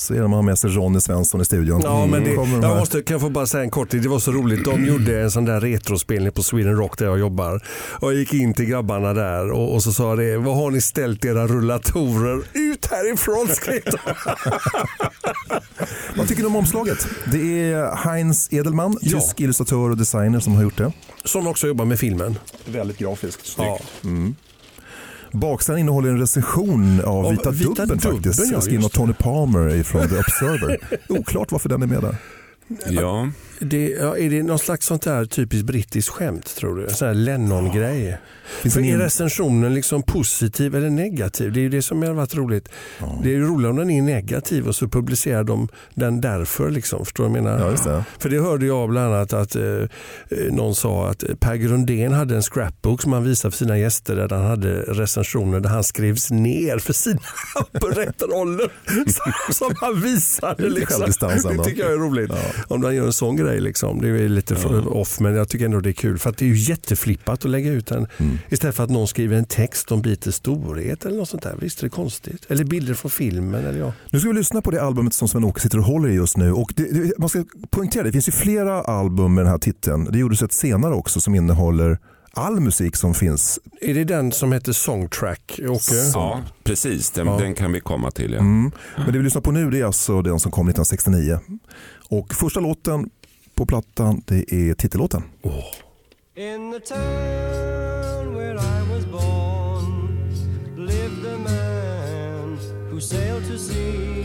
Så 0.00 0.14
är 0.14 0.16
det 0.18 0.22
man 0.22 0.32
har 0.32 0.42
med 0.42 0.58
sig 0.58 0.70
Ronny 0.70 1.00
Svensson 1.00 1.40
i 1.40 1.44
studion. 1.44 1.80
Ja, 1.84 2.06
men 2.06 2.24
det, 2.24 2.34
de 2.36 2.52
jag 2.62 2.76
måste, 2.78 3.02
kan 3.02 3.14
jag 3.14 3.20
få 3.20 3.28
bara 3.30 3.46
säga 3.46 3.62
en 3.64 3.70
kort 3.70 3.90
Det 3.90 4.08
var 4.08 4.18
så 4.18 4.32
roligt. 4.32 4.64
De 4.64 4.84
gjorde 4.86 5.20
en 5.20 5.30
sån 5.30 5.44
där 5.44 5.60
retrospelning 5.60 6.32
på 6.32 6.42
Sweden 6.42 6.76
Rock 6.76 6.98
där 6.98 7.06
jag 7.06 7.18
jobbar. 7.18 7.64
Och 8.00 8.12
jag 8.12 8.18
gick 8.18 8.34
in 8.34 8.54
till 8.54 8.64
grabbarna 8.64 9.14
där 9.14 9.50
och, 9.50 9.74
och 9.74 9.82
så 9.82 9.92
sa 9.92 10.16
det. 10.16 10.36
Vad 10.36 10.56
har 10.56 10.70
ni 10.70 10.80
ställt 10.80 11.24
era 11.24 11.46
rullatorer? 11.46 12.42
Ut 12.52 12.86
härifrån 12.86 13.48
skrek. 13.54 13.84
Vad 16.16 16.28
tycker 16.28 16.42
du 16.42 16.46
om 16.48 16.56
omslaget? 16.56 17.06
Det 17.32 17.72
är 17.72 17.96
Heinz 17.96 18.48
Edelman, 18.52 18.96
Ja. 19.00 19.20
tysk 19.20 19.40
illustratör 19.40 19.90
och 19.90 19.96
designer 19.96 20.40
som 20.40 20.54
har 20.54 20.62
gjort 20.62 20.76
det. 20.78 20.92
Som 21.24 21.46
också 21.46 21.66
jobbar 21.66 21.84
med 21.84 21.98
filmen. 21.98 22.38
Väldigt 22.66 22.98
grafiskt. 22.98 23.54
Ja. 23.58 23.78
Baksidan 25.32 25.78
innehåller 25.78 26.08
en 26.08 26.18
recension 26.18 27.00
av 27.00 27.26
Av 27.26 27.30
Vita, 27.30 27.50
Vita 27.50 27.68
Dubben 27.70 27.86
Dubben, 27.98 28.12
faktiskt. 28.22 28.52
ja, 28.52 28.60
skriven 28.60 28.84
av 28.84 28.88
Tony 28.88 29.12
Palmer 29.12 29.82
från 29.82 30.08
The 30.08 30.18
Observer. 30.18 30.78
Oklart 31.08 31.52
varför 31.52 31.68
den 31.68 31.82
är 31.82 31.86
med 31.86 32.02
där. 32.02 32.16
Ja, 32.88 33.28
Det, 33.62 33.90
ja, 33.90 34.16
är 34.16 34.30
det 34.30 34.42
någon 34.42 34.58
slags 34.58 34.86
sånt 34.86 35.02
där 35.02 35.24
typiskt 35.24 35.66
brittiskt 35.66 36.10
skämt 36.10 36.56
tror 36.56 36.76
du? 36.76 36.94
Sån 36.94 37.08
här 37.08 37.14
Lennon-grej. 37.14 38.18
För 38.62 38.80
en 38.80 38.84
är 38.84 38.98
recensionen 38.98 39.74
liksom 39.74 40.02
positiv 40.02 40.74
eller 40.74 40.90
negativ? 40.90 41.52
Det 41.52 41.60
är 41.60 41.62
ju 41.62 41.68
det 41.68 41.82
som 41.82 42.02
har 42.02 42.12
varit 42.12 42.34
roligt. 42.34 42.68
Det 43.22 43.28
är 43.28 43.32
ju 43.32 43.46
roligt 43.46 43.70
om 43.70 43.76
den 43.76 43.90
är 43.90 44.02
negativ 44.02 44.68
och 44.68 44.76
så 44.76 44.88
publicerar 44.88 45.44
de 45.44 45.68
den 45.94 46.20
därför. 46.20 46.70
Liksom, 46.70 47.04
förstår 47.04 47.24
du 47.24 47.30
vad 47.30 47.38
jag 47.38 47.44
menar? 47.44 47.76
Ja, 47.84 47.92
det. 47.92 48.04
För 48.18 48.28
det 48.28 48.40
hörde 48.40 48.66
jag 48.66 48.88
bland 48.88 49.14
annat 49.14 49.32
att 49.32 49.56
eh, 49.56 49.62
eh, 49.62 49.88
någon 50.50 50.74
sa 50.74 51.08
att 51.08 51.24
Per 51.40 51.54
Grundén 51.54 52.12
hade 52.12 52.36
en 52.36 52.42
scrapbook 52.42 53.02
som 53.02 53.12
han 53.12 53.24
visade 53.24 53.52
för 53.52 53.58
sina 53.58 53.78
gäster 53.78 54.16
där 54.16 54.28
han 54.28 54.46
hade 54.46 54.82
recensioner 54.82 55.60
där 55.60 55.70
han 55.70 55.84
skrevs 55.84 56.30
ner 56.30 56.78
för 56.78 56.92
sina 56.92 57.20
operettroller 57.74 58.70
som, 59.10 59.32
som 59.54 59.74
han 59.80 60.00
visade. 60.00 60.68
Liksom. 60.68 61.00
Det 61.56 61.64
tycker 61.64 61.82
jag 61.82 61.92
är 61.92 61.96
roligt. 61.96 62.30
Om 62.68 62.80
man 62.80 62.94
gör 62.94 63.06
en 63.06 63.12
sån 63.12 63.36
grej. 63.36 63.49
Liksom. 63.58 64.00
Det 64.00 64.08
är 64.08 64.28
lite 64.28 64.54
off 64.86 65.20
men 65.20 65.34
jag 65.34 65.48
tycker 65.48 65.64
ändå 65.64 65.80
det 65.80 65.90
är 65.90 65.92
kul. 65.92 66.18
För 66.18 66.30
att 66.30 66.36
det 66.38 66.44
är 66.44 66.48
ju 66.48 66.56
jätteflippat 66.58 67.44
att 67.44 67.50
lägga 67.50 67.72
ut 67.72 67.86
den 67.86 68.06
Mm. 68.18 68.38
istället 68.48 68.76
för 68.76 68.84
att 68.84 68.90
någon 68.90 69.08
skriver 69.08 69.36
en 69.36 69.44
text 69.44 69.92
om 69.92 70.02
Beatles 70.02 70.34
storhet 70.34 71.04
eller 71.04 71.16
något 71.16 71.28
sånt 71.28 71.42
där. 71.42 71.54
Visst 71.60 71.78
är 71.78 71.82
det 71.82 71.90
konstigt? 71.90 72.46
Eller 72.48 72.64
bilder 72.64 72.94
från 72.94 73.10
filmen. 73.10 73.64
Eller 73.64 73.78
ja. 73.80 73.92
Nu 74.10 74.20
ska 74.20 74.28
vi 74.28 74.34
lyssna 74.34 74.62
på 74.62 74.70
det 74.70 74.82
albumet 74.82 75.14
som 75.14 75.28
Sven-Åke 75.28 75.60
sitter 75.60 75.78
och 75.78 75.84
håller 75.84 76.08
i 76.08 76.14
just 76.14 76.36
nu. 76.36 76.52
Och 76.52 76.72
det, 76.76 76.82
det, 76.92 77.12
man 77.18 77.28
ska 77.28 77.44
poängtera, 77.70 78.02
det 78.02 78.12
finns 78.12 78.28
ju 78.28 78.32
flera 78.32 78.80
album 78.82 79.34
med 79.34 79.44
den 79.44 79.50
här 79.50 79.58
titeln. 79.58 80.08
Det 80.12 80.18
gjordes 80.18 80.42
ett 80.42 80.52
senare 80.52 80.94
också 80.94 81.20
som 81.20 81.34
innehåller 81.34 81.98
all 82.32 82.60
musik 82.60 82.96
som 82.96 83.14
finns. 83.14 83.58
Är 83.80 83.94
det 83.94 84.04
den 84.04 84.32
som 84.32 84.52
heter 84.52 84.72
Songtrack? 84.72 85.60
Åke? 85.68 85.94
ja 86.14 86.40
precis. 86.64 87.10
Den, 87.10 87.26
Ja. 87.26 87.38
den 87.38 87.54
kan 87.54 87.72
vi 87.72 87.80
komma 87.80 88.10
till. 88.10 88.32
Ja. 88.32 88.38
Mm. 88.38 88.70
Men 88.96 89.06
det 89.12 89.18
vi 89.18 89.24
lyssnar 89.24 89.42
på 89.42 89.50
nu 89.50 89.70
det 89.70 89.80
är 89.80 89.84
alltså 89.84 90.22
den 90.22 90.40
som 90.40 90.52
kom 90.52 90.68
1969. 90.68 91.38
Och 92.08 92.34
första 92.34 92.60
låten 92.60 93.10
på 93.60 93.66
plattan. 93.66 94.22
Det 94.26 94.52
är 94.52 94.74
titellåten. 94.74 95.22
In 96.34 96.72
the 96.72 96.80
town 96.80 98.34
where 98.34 98.54
I 98.54 98.80
was 98.92 99.04
born 99.04 100.18
lived 100.76 101.26
a 101.26 101.38
man 101.38 102.58
who 102.90 103.00
sailed 103.00 103.46
to 103.48 103.58
sea, 103.58 104.19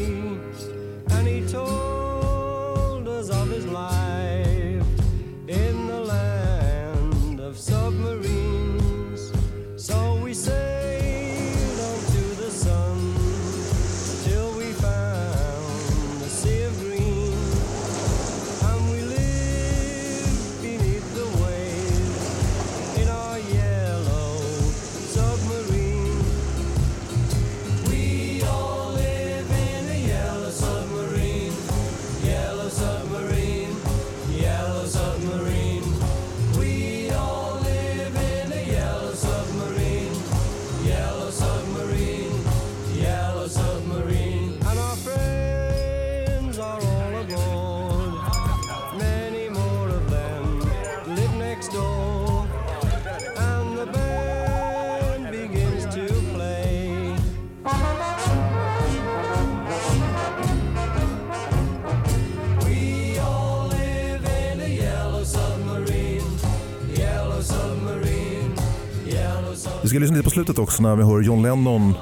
ska 69.95 69.99
lyssna 69.99 70.17
lite 70.17 70.23
på 70.23 70.29
slutet 70.29 70.60
också 70.60 70.84
när 70.84 70.95
vi 70.95 71.03
hör 71.03 71.21
John 71.21 71.41
Lennon 71.41 71.93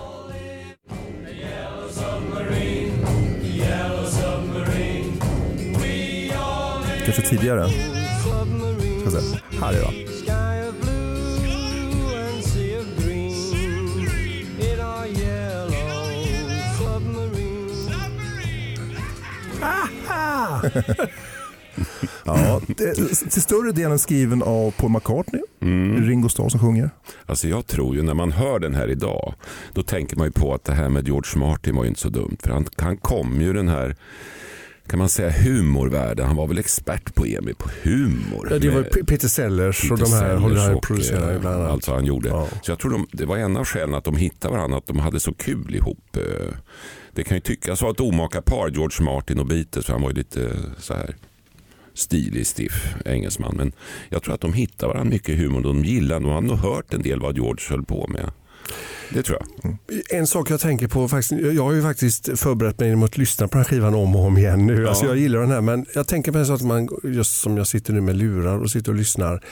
Kanske 7.06 7.22
tidigare. 7.22 7.70
Ska 9.02 9.12
se. 9.12 9.40
Här 9.60 9.74
är 9.74 9.82
det. 9.82 9.92
Sky 20.94 21.23
Ja, 22.26 22.62
det, 22.68 22.94
till 23.30 23.42
större 23.42 23.72
delen 23.72 24.00
skriven 24.00 24.44
av 24.44 24.72
Paul 24.72 24.92
McCartney. 24.92 25.42
Mm. 25.62 26.08
Ringo 26.08 26.30
Starr 26.30 26.50
som 26.50 26.60
sjunger. 26.60 26.90
Alltså 27.26 27.48
jag 27.48 27.68
tror 27.68 27.96
ju 27.96 28.02
när 28.02 28.14
man 28.14 28.32
hör 28.32 28.60
den 28.60 28.76
här 28.76 28.88
idag, 28.90 29.34
då 29.74 29.84
tänker 29.84 30.18
man 30.18 30.28
ju 30.28 30.32
på 30.32 30.54
att 30.54 30.64
det 30.64 30.74
här 30.74 30.90
med 30.90 31.08
George 31.08 31.40
Martin 31.40 31.76
var 31.76 31.84
ju 31.84 31.90
inte 31.90 32.02
så 32.02 32.10
dumt. 32.10 32.38
För 32.44 32.50
han, 32.52 32.66
han 32.78 32.98
kom 32.98 33.42
ju 33.42 33.54
den 33.54 33.68
här, 33.68 33.96
kan 34.88 35.00
man 35.00 35.10
säga 35.10 35.32
humorvärlden. 35.32 36.28
Han 36.28 36.36
var 36.36 36.48
väl 36.48 36.58
expert 36.58 37.16
på 37.16 37.26
EMI, 37.26 37.54
på 37.54 37.70
humor. 37.84 38.48
Ja, 38.52 38.60
det 38.60 38.70
var 38.70 38.84
Peter 38.84 39.28
Sellers 39.28 39.92
och 39.92 39.98
Peter 39.98 40.12
de 40.12 40.12
här 40.18 40.22
Sellers 40.28 40.42
håller 40.42 40.62
han 40.62 40.76
och, 40.76 40.84
producerar 40.84 41.30
eh, 41.30 41.36
ibland 41.36 41.56
annat. 41.56 41.72
Allt 41.72 41.88
vad 41.88 41.98
han 41.98 42.06
gjorde. 42.06 42.30
Ja. 42.30 42.48
Så 42.62 42.72
jag 42.72 42.80
tror 42.80 42.92
de, 42.92 43.08
det 43.12 43.26
var 43.26 43.38
en 43.38 43.58
av 43.58 43.66
skälen 43.66 43.96
att 43.96 44.04
de 44.04 44.16
hittade 44.16 44.54
varandra, 44.54 44.78
att 44.78 44.88
de 44.88 45.00
hade 45.00 45.20
så 45.20 45.34
kul 45.34 45.76
ihop. 45.76 46.18
Eh, 46.18 46.54
Det 47.16 47.24
kan 47.24 47.38
ju 47.38 47.42
tyckas 47.42 47.82
vara 47.82 47.92
ett 47.92 48.00
omaka 48.00 48.42
par, 48.42 48.70
George 48.70 49.06
Martin 49.06 49.40
och 49.40 49.46
Beatles, 49.46 49.86
för 49.86 49.94
han 49.94 50.02
var 50.02 50.10
ju 50.10 50.16
lite 50.16 50.50
så 50.80 50.94
här 50.94 51.16
stilig, 51.94 52.48
stiff 52.48 52.96
engelsman. 53.06 53.56
Men 53.58 53.72
jag 54.10 54.24
tror 54.24 54.34
att 54.34 54.42
de 54.42 54.54
hittade 54.54 54.94
varandra 54.94 55.10
mycket 55.10 55.30
i 55.30 55.36
humor. 55.36 55.62
De 55.62 55.86
gillade, 55.86 56.26
de 56.26 56.32
hade 56.32 56.48
nog 56.48 56.58
hört 56.58 56.94
en 56.94 57.02
del 57.02 57.20
vad 57.20 57.36
George 57.36 57.66
höll 57.70 57.84
på 57.84 58.08
med. 58.08 58.32
Det 59.10 59.24
tror 59.24 59.40
jag. 59.40 59.78
En 60.10 60.28
sak 60.28 60.52
jag 60.52 60.60
tänker 60.60 60.88
på, 60.88 61.08
faktiskt, 61.08 61.32
jag 61.32 61.64
har 61.64 61.74
ju 61.74 61.82
faktiskt 61.82 62.40
förberett 62.40 62.80
mig 62.80 62.96
mot 62.96 63.10
att 63.10 63.18
lyssna 63.18 63.48
på 63.48 63.58
den 63.58 63.66
här 63.66 63.70
skivan 63.70 63.96
om 63.96 64.16
och 64.16 64.26
om 64.26 64.38
igen 64.38 64.66
nu. 64.66 64.88
Alltså 64.88 65.06
jag 65.06 65.18
gillar 65.18 65.40
den 65.40 65.52
här 65.52 65.62
men 65.62 65.86
jag 65.96 66.08
tänker 66.08 66.32
på 66.32 66.38
en 66.38 66.46
sak 66.46 66.62
man, 66.62 66.90
just 67.04 67.42
som 67.42 67.58
jag 67.58 67.68
sitter 67.68 67.94
nu 67.94 68.02
med 68.02 68.16
lurar 68.16 68.58
och 68.58 68.72
sitter 68.72 68.92
och 68.92 68.98
lyssnar. 68.98 69.44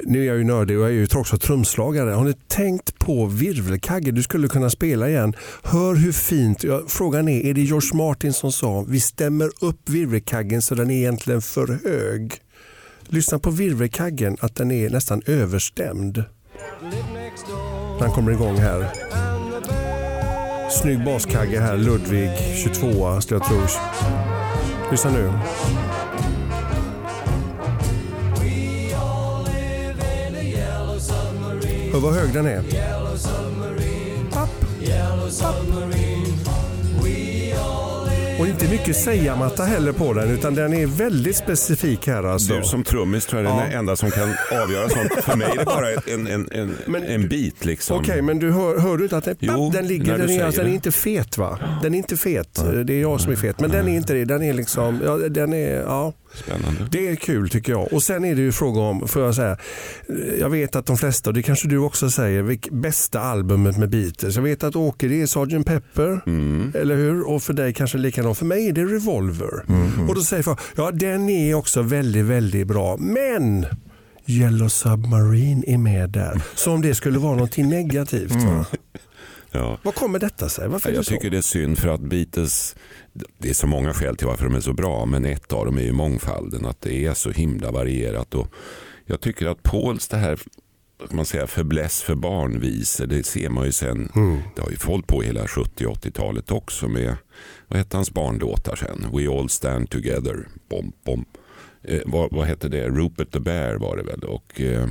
Nu 0.00 0.22
är 0.22 0.26
jag 0.26 0.36
ju 0.36 0.44
nördig 0.44 0.78
och 0.78 0.84
jag 0.84 0.90
är 0.90 0.94
ju 0.94 1.06
också 1.14 1.38
trumslagare. 1.38 2.10
Har 2.10 2.24
ni 2.24 2.34
tänkt 2.48 2.98
på 2.98 3.26
virvelkagge 3.26 4.10
du 4.10 4.22
skulle 4.22 4.48
kunna 4.48 4.70
spela 4.70 5.08
igen? 5.08 5.34
Hör 5.62 5.94
hur 5.94 6.12
fint, 6.12 6.64
ja, 6.64 6.82
frågan 6.88 7.28
är, 7.28 7.46
är 7.46 7.54
det 7.54 7.60
George 7.60 7.96
Martin 7.96 8.32
som 8.32 8.52
sa 8.52 8.84
vi 8.88 9.00
stämmer 9.00 9.50
upp 9.60 9.88
virvelkaggen 9.88 10.62
så 10.62 10.74
den 10.74 10.90
är 10.90 10.94
egentligen 10.94 11.42
för 11.42 11.78
hög? 11.84 12.34
Lyssna 13.08 13.38
på 13.38 13.50
virvelkaggen, 13.50 14.36
att 14.40 14.56
den 14.56 14.70
är 14.70 14.90
nästan 14.90 15.22
överstämd. 15.26 16.24
Den 18.00 18.10
kommer 18.10 18.32
igång 18.32 18.56
här. 18.56 18.92
Snygg 20.70 21.04
baskagge 21.04 21.60
här, 21.60 21.76
Ludvig 21.76 22.30
22 22.64 23.20
skulle 23.20 23.40
jag 23.40 23.48
tro. 23.48 23.60
Lyssna 24.90 25.10
nu. 25.10 25.32
Hör 31.92 32.00
vad 32.00 32.14
hög 32.14 32.32
den 32.32 32.46
är. 32.46 32.64
yellow 34.82 35.30
submarine, 35.30 36.31
och 38.42 38.48
inte 38.48 38.68
mycket 38.70 38.96
säga-matta 38.96 39.64
heller 39.64 39.92
på 39.92 40.12
den 40.12 40.30
utan 40.30 40.54
den 40.54 40.72
är 40.74 40.86
väldigt 40.86 41.36
specifik 41.36 42.06
här 42.06 42.22
alltså. 42.24 42.54
Du 42.54 42.62
som 42.62 42.84
trummis 42.84 43.26
tror 43.26 43.42
jag 43.42 43.52
är 43.52 43.56
Ja. 43.58 43.64
den 43.64 43.78
enda 43.78 43.96
som 43.96 44.10
kan 44.10 44.28
avgöra 44.62 44.88
sånt. 44.88 45.24
För 45.24 45.36
mig 45.36 45.46
är 45.52 45.58
det 45.58 45.64
bara 45.64 45.90
en, 46.14 46.26
en, 46.26 46.48
en, 46.52 46.76
Men- 46.86 47.04
en 47.04 47.28
bit 47.28 47.64
liksom. 47.64 47.98
Okej, 48.00 48.22
men 48.22 48.38
du 48.38 48.50
hör, 48.50 48.78
hör 48.78 48.96
du 48.96 49.02
inte 49.04 49.16
att 49.16 49.24
den, 49.24 49.36
Jo, 49.40 49.70
den 49.74 49.86
ligger, 49.86 50.18
den 50.18 50.30
är, 50.30 50.44
alltså, 50.44 50.60
den 50.60 50.70
är 50.70 50.74
inte 50.74 50.92
fet 50.92 51.38
va? 51.38 51.58
Den 51.82 51.94
är 51.94 51.98
inte 51.98 52.16
fet, 52.16 52.64
det 52.84 52.94
är 52.94 53.00
jag 53.00 53.20
som 53.20 53.32
är 53.32 53.36
fet. 53.36 53.60
Men 53.60 53.70
den 53.70 53.88
är 53.88 53.96
inte 53.96 54.14
det, 54.14 54.24
den 54.24 54.42
är 54.42 54.52
liksom, 54.52 55.00
ja, 55.04 55.16
den 55.16 55.52
är, 55.52 55.74
ja. 55.80 56.12
Spännande. 56.34 56.86
Det 56.90 57.08
är 57.08 57.14
kul 57.16 57.48
tycker 57.50 57.72
jag. 57.72 57.92
Och 57.92 58.02
sen 58.02 58.24
är 58.24 58.34
det 58.34 58.40
ju 58.40 58.52
fråga 58.52 58.80
om, 58.80 59.08
får 59.08 59.22
jag 59.22 59.34
säga, 59.34 59.56
jag 60.40 60.50
vet 60.50 60.76
att 60.76 60.86
de 60.86 60.96
flesta, 60.96 61.30
och 61.30 61.34
det 61.34 61.42
kanske 61.42 61.68
du 61.68 61.78
också 61.78 62.10
säger, 62.10 62.58
bästa 62.74 63.20
albumet 63.20 63.78
med 63.78 63.88
Beatles. 63.90 64.36
Jag 64.36 64.42
vet 64.42 64.64
att 64.64 64.76
Åke 64.76 65.08
det 65.08 65.22
är 65.22 65.26
Sgt. 65.26 65.66
Pepper, 65.66 66.20
Mm. 66.26 66.72
eller 66.74 66.96
hur? 66.96 67.28
Och 67.28 67.42
för 67.42 67.52
dig 67.52 67.72
kanske 67.74 67.98
likadant. 67.98 68.31
För 68.34 68.44
mig 68.44 68.68
är 68.68 68.72
det 68.72 68.84
Revolver. 68.84 69.64
Och 70.08 70.14
då 70.14 70.20
säger 70.22 70.42
folk, 70.42 70.60
ja 70.76 70.90
den 70.90 71.28
är 71.28 71.54
också 71.54 71.82
väldigt, 71.82 72.24
väldigt 72.24 72.66
bra. 72.66 72.96
Men 72.96 73.66
Yellow 74.26 74.68
Submarine 74.68 75.64
är 75.66 75.78
med 75.78 76.10
där. 76.10 76.42
Som 76.54 76.72
om 76.72 76.82
det 76.82 76.94
skulle 76.94 77.18
vara 77.18 77.32
någonting 77.34 77.68
negativt. 77.68 78.32
Va? 78.32 78.64
Ja. 79.52 79.78
Vad 79.82 79.94
kommer 79.94 80.18
detta 80.18 80.48
sig? 80.48 80.68
Varför 80.68 80.90
det 80.90 80.96
Jag 80.96 81.04
så? 81.04 81.10
tycker 81.10 81.30
det 81.30 81.36
är 81.38 81.42
synd 81.42 81.78
för 81.78 81.88
att 81.88 82.00
Beatles, 82.00 82.76
det 83.38 83.50
är 83.50 83.54
så 83.54 83.66
många 83.66 83.92
skäl 83.94 84.16
till 84.16 84.26
varför 84.26 84.44
de 84.44 84.54
är 84.54 84.60
så 84.60 84.72
bra, 84.72 85.06
men 85.06 85.24
ett 85.24 85.52
av 85.52 85.66
dem 85.66 85.78
är 85.78 85.82
ju 85.82 85.92
mångfalden, 85.92 86.66
att 86.66 86.80
det 86.80 87.06
är 87.06 87.14
så 87.14 87.30
himla 87.30 87.70
varierat. 87.70 88.34
Och 88.34 88.54
jag 89.06 89.20
tycker 89.20 89.46
att 89.46 89.62
Pauls 89.62 90.08
det 90.08 90.16
här 90.16 90.38
man 91.10 91.24
säga, 91.24 91.46
förbläss 91.46 92.02
för 92.02 92.14
barnvisor, 92.14 93.06
det 93.06 93.26
ser 93.26 93.48
man 93.48 93.66
ju 93.66 93.72
sen, 93.72 94.08
Mm. 94.14 94.38
det 94.56 94.62
har 94.62 94.70
ju 94.70 94.76
hållit 94.84 95.06
på 95.06 95.22
hela 95.22 95.48
70 95.48 95.86
80-talet 95.86 96.50
också 96.50 96.88
med, 96.88 97.16
vad 97.72 97.78
hette 97.78 97.96
hans 97.96 98.10
barnlåtar 98.10 98.76
sen? 98.76 99.06
We 99.12 99.38
all 99.38 99.48
stand 99.48 99.90
together, 99.90 100.48
bom, 100.68 100.92
bom. 101.04 101.24
Eh, 101.84 102.00
vad, 102.06 102.32
vad 102.32 102.46
hette 102.46 102.68
det? 102.68 102.88
Rupert 102.88 103.32
the 103.32 103.40
Bear 103.40 103.74
var 103.74 103.96
det 103.96 104.02
väl? 104.02 104.24
Och, 104.24 104.60
eh, 104.60 104.88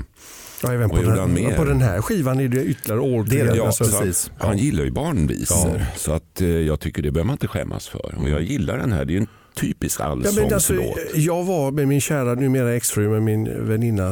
Ja, 0.63 0.73
även 0.73 0.89
på, 0.89 0.95
han 0.95 1.35
den, 1.35 1.55
på 1.55 1.63
den 1.63 1.81
här 1.81 2.01
skivan 2.01 2.39
är 2.39 2.47
det 2.47 2.63
ytterligare 2.63 3.01
All 3.01 3.29
Det 3.29 3.35
ja, 3.55 3.65
Alltså, 3.65 3.83
precis. 3.83 4.31
Han 4.37 4.57
gillar 4.57 4.83
ju 4.83 4.91
barnvisor. 4.91 5.85
Så 5.97 6.11
att, 6.11 6.41
eh, 6.41 6.47
jag 6.47 6.79
tycker 6.79 7.01
det 7.01 7.11
behöver 7.11 7.27
man 7.27 7.33
inte 7.33 7.47
skämmas 7.47 7.87
för. 7.87 8.15
Och 8.17 8.29
jag 8.29 8.41
gillar 8.41 8.77
den 8.77 8.91
här. 8.91 9.05
Det 9.05 9.13
är 9.13 9.15
ju 9.19 9.25
typisk 9.55 9.99
Ja, 9.99 10.15
men 10.15 10.25
alltså, 10.25 10.43
allsångslåt. 10.43 10.97
jag 11.15 11.43
var 11.43 11.71
med 11.71 11.87
min 11.87 12.01
kära 12.01 12.33
numera 12.33 12.75
exfru 12.75 13.09
med 13.09 13.23
min 13.23 13.67
väninna, 13.67 14.09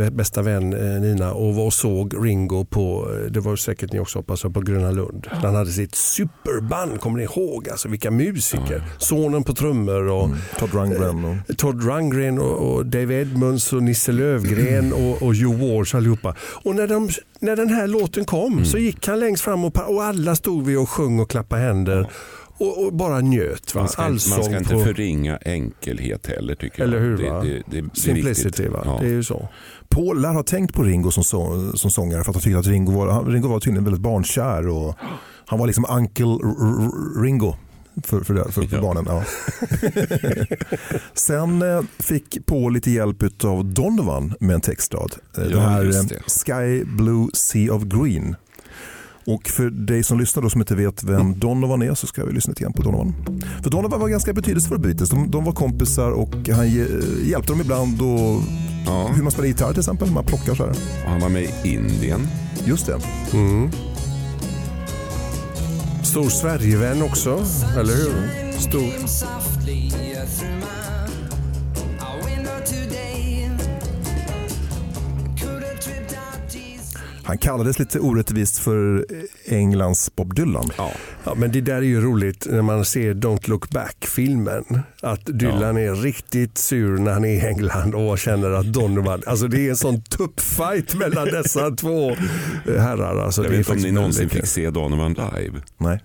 eh, 0.00 0.10
bästa 0.10 0.42
vän 0.42 0.72
eh, 0.72 1.00
Nina 1.00 1.32
och 1.32 1.54
var 1.54 1.64
och 1.64 1.72
såg 1.72 2.26
Ringo 2.26 2.64
på, 2.64 3.08
eh, 3.14 3.32
det 3.32 3.40
var 3.40 3.56
säkert 3.56 3.92
ni 3.92 4.00
också 4.00 4.18
hoppas 4.18 4.44
jag, 4.44 4.54
på 4.54 4.60
Gröna 4.60 4.90
Lund. 4.90 5.26
Han 5.30 5.54
hade 5.54 5.70
sitt 5.70 5.94
superband, 5.94 7.00
kommer 7.00 7.18
ni 7.18 7.24
ihåg? 7.24 7.68
Alltså 7.68 7.88
vilka 7.88 8.10
musiker. 8.10 8.82
Sonen 8.98 9.44
på 9.44 9.54
trummor 9.54 10.08
och 10.08 10.30
Todd 10.58 10.74
Rundgren 10.74 11.24
och... 11.24 11.56
Todd 11.56 11.84
Rundgren 11.84 12.38
och, 12.38 12.74
och 12.74 12.86
Dave 12.86 13.20
Edmunds 13.20 13.72
och 13.72 13.82
Nisse 13.82 14.12
Lövgren 14.12 14.92
och, 14.92 15.22
och 15.22 15.34
Joe 15.34 15.52
Walsh 15.52 15.96
allihopa. 15.96 16.34
Och 16.40 16.74
när, 16.74 16.86
de, 16.86 17.08
när 17.40 17.56
den 17.56 17.68
här 17.68 17.86
låten 17.86 18.24
kom 18.24 18.64
så 18.64 18.78
gick 18.78 19.06
han 19.06 19.20
längst 19.20 19.44
fram 19.44 19.64
och, 19.64 19.90
och 19.94 20.04
alla 20.04 20.36
stod 20.36 20.66
vi 20.66 20.76
och 20.76 20.88
sjöng 20.88 21.20
och 21.20 21.30
klappade 21.30 21.62
händer 21.62 22.08
och, 22.58 22.84
och 22.86 22.92
bara 22.92 23.20
njöt. 23.20 23.74
Va? 23.74 23.80
Man 23.80 23.88
ska, 23.88 24.02
man 24.02 24.10
Allsång 24.12 24.44
ska 24.44 24.58
inte 24.58 24.74
på- 24.74 24.80
förringa 24.84 25.38
enkelhet 25.44 26.26
heller 26.26 26.54
tycker 26.54 26.82
Eller 26.82 26.96
jag. 26.96 27.04
hur, 27.04 27.16
Det, 27.16 27.30
va? 27.30 27.40
det, 27.42 27.48
det, 27.48 27.62
det 27.70 27.78
är 27.78 27.90
Simplicity? 27.94 28.68
Ja. 28.84 28.96
Det 29.00 29.06
är 29.06 29.10
ju 29.10 29.24
så. 29.24 29.48
Paul 29.88 30.22
lär 30.22 30.28
ha 30.32 30.42
tänkt 30.42 30.74
på 30.74 30.82
Ringo 30.82 31.10
som, 31.10 31.24
så, 31.24 31.72
som 31.74 31.90
sångare 31.90 32.24
för 32.24 32.30
att 32.30 32.36
han 32.36 32.42
tyckte 32.42 32.58
att 32.58 32.66
Ringo 32.66 32.92
var, 32.92 33.24
Ringo 33.24 33.48
var 33.48 33.60
tydligen 33.60 33.84
väldigt 33.84 34.02
barnkär 34.02 34.68
och 34.68 34.94
han 35.46 35.58
var 35.58 35.66
liksom 35.66 35.86
Uncle 35.90 36.26
Ringo 37.22 37.54
för, 38.04 38.20
för, 38.20 38.34
det- 38.34 38.52
för, 38.52 38.62
för 38.62 38.76
Ja. 38.76 38.82
barnen. 38.82 39.04
Ja. 39.08 39.22
Sen 41.14 41.62
eh, 41.62 41.80
fick 41.98 42.46
Paul 42.46 42.72
lite 42.72 42.90
hjälp 42.90 43.44
av 43.44 43.64
Donovan 43.64 44.34
med 44.40 44.54
en 44.54 44.60
textrad. 44.60 45.14
Eh, 45.38 45.42
Ja, 45.44 45.48
Den 45.48 45.60
här 45.60 45.84
eh. 45.84 46.18
Sky 46.26 46.84
Blue 46.84 47.28
Sea 47.34 47.74
of 47.74 47.82
Green. 47.82 48.36
Och 49.26 49.48
för 49.48 49.70
dig 49.70 50.02
som 50.02 50.18
lyssnar 50.20 50.42
då 50.42 50.50
som 50.50 50.60
inte 50.60 50.74
vet 50.74 51.04
vem 51.04 51.38
Donovan 51.38 51.82
är 51.82 51.94
så 51.94 52.06
ska 52.06 52.24
vi 52.24 52.32
lyssna 52.32 52.50
lite 52.50 52.62
grann 52.62 52.72
på 52.72 52.82
Donovan. 52.82 53.14
För 53.62 53.70
Donovan 53.70 54.00
var 54.00 54.08
ganska 54.08 54.32
betydelsefull 54.32 54.78
för 54.78 54.88
Beatles. 54.88 55.10
De, 55.10 55.30
de 55.30 55.44
var 55.44 55.52
kompisar 55.52 56.10
och 56.10 56.48
han 56.48 56.68
ge- 56.70 56.86
hjälpte 57.24 57.52
dem 57.52 57.60
ibland 57.60 58.02
och 58.02 58.42
Ja. 58.86 59.08
hur 59.14 59.22
man 59.22 59.32
spelar 59.32 59.48
gitarr 59.48 59.70
till 59.70 59.78
exempel. 59.80 60.10
Man 60.10 60.24
plockar 60.24 60.54
så 60.54 60.62
här. 60.62 60.70
Och 61.04 61.10
Han 61.10 61.20
var 61.20 61.28
med 61.28 61.42
i 61.42 61.50
Indien. 61.74 62.28
Just 62.64 62.86
det. 62.86 62.98
Mm. 63.32 63.70
Stor 66.02 66.28
Sverigevän 66.28 67.02
också, 67.02 67.44
eller 67.78 67.92
hur? 67.94 68.52
Stor. 68.58 68.92
Han 77.24 77.38
kallades 77.38 77.78
lite 77.78 78.00
orättvist 78.00 78.58
för 78.58 79.06
Englands 79.46 80.16
Bob 80.16 80.34
Dylan. 80.34 80.70
Ja. 80.76 80.92
Ja, 81.24 81.34
men 81.34 81.52
det 81.52 81.60
där 81.60 81.76
är 81.76 81.82
ju 81.82 82.00
roligt 82.00 82.46
när 82.50 82.62
man 82.62 82.84
ser 82.84 83.14
Don't 83.14 83.48
Look 83.50 83.70
Back-filmen. 83.70 84.64
Att 85.00 85.20
Dylan 85.26 85.76
är 85.76 85.94
riktigt 85.94 86.58
sur 86.58 86.98
när 86.98 87.12
han 87.12 87.24
är 87.24 87.28
i 87.28 87.40
England 87.40 87.94
och 87.94 88.18
känner 88.18 88.50
att 88.50 88.72
Donovan, 88.72 89.22
alltså 89.26 89.48
det 89.48 89.66
är 89.66 89.70
en 89.70 89.76
sån 89.76 90.02
tuppfight 90.02 90.94
mellan 90.94 91.26
dessa 91.26 91.70
två 91.70 92.10
eh, 92.10 92.16
herrar. 92.66 93.24
Alltså, 93.24 93.42
Jag 93.42 93.50
vet 93.50 93.58
inte 93.58 93.72
om 93.72 93.78
ni 93.78 93.92
någonsin 93.92 94.28
fick 94.28 94.46
se 94.46 94.70
Donovan 94.70 95.12
live. 95.12 95.60
Nej. 95.78 96.00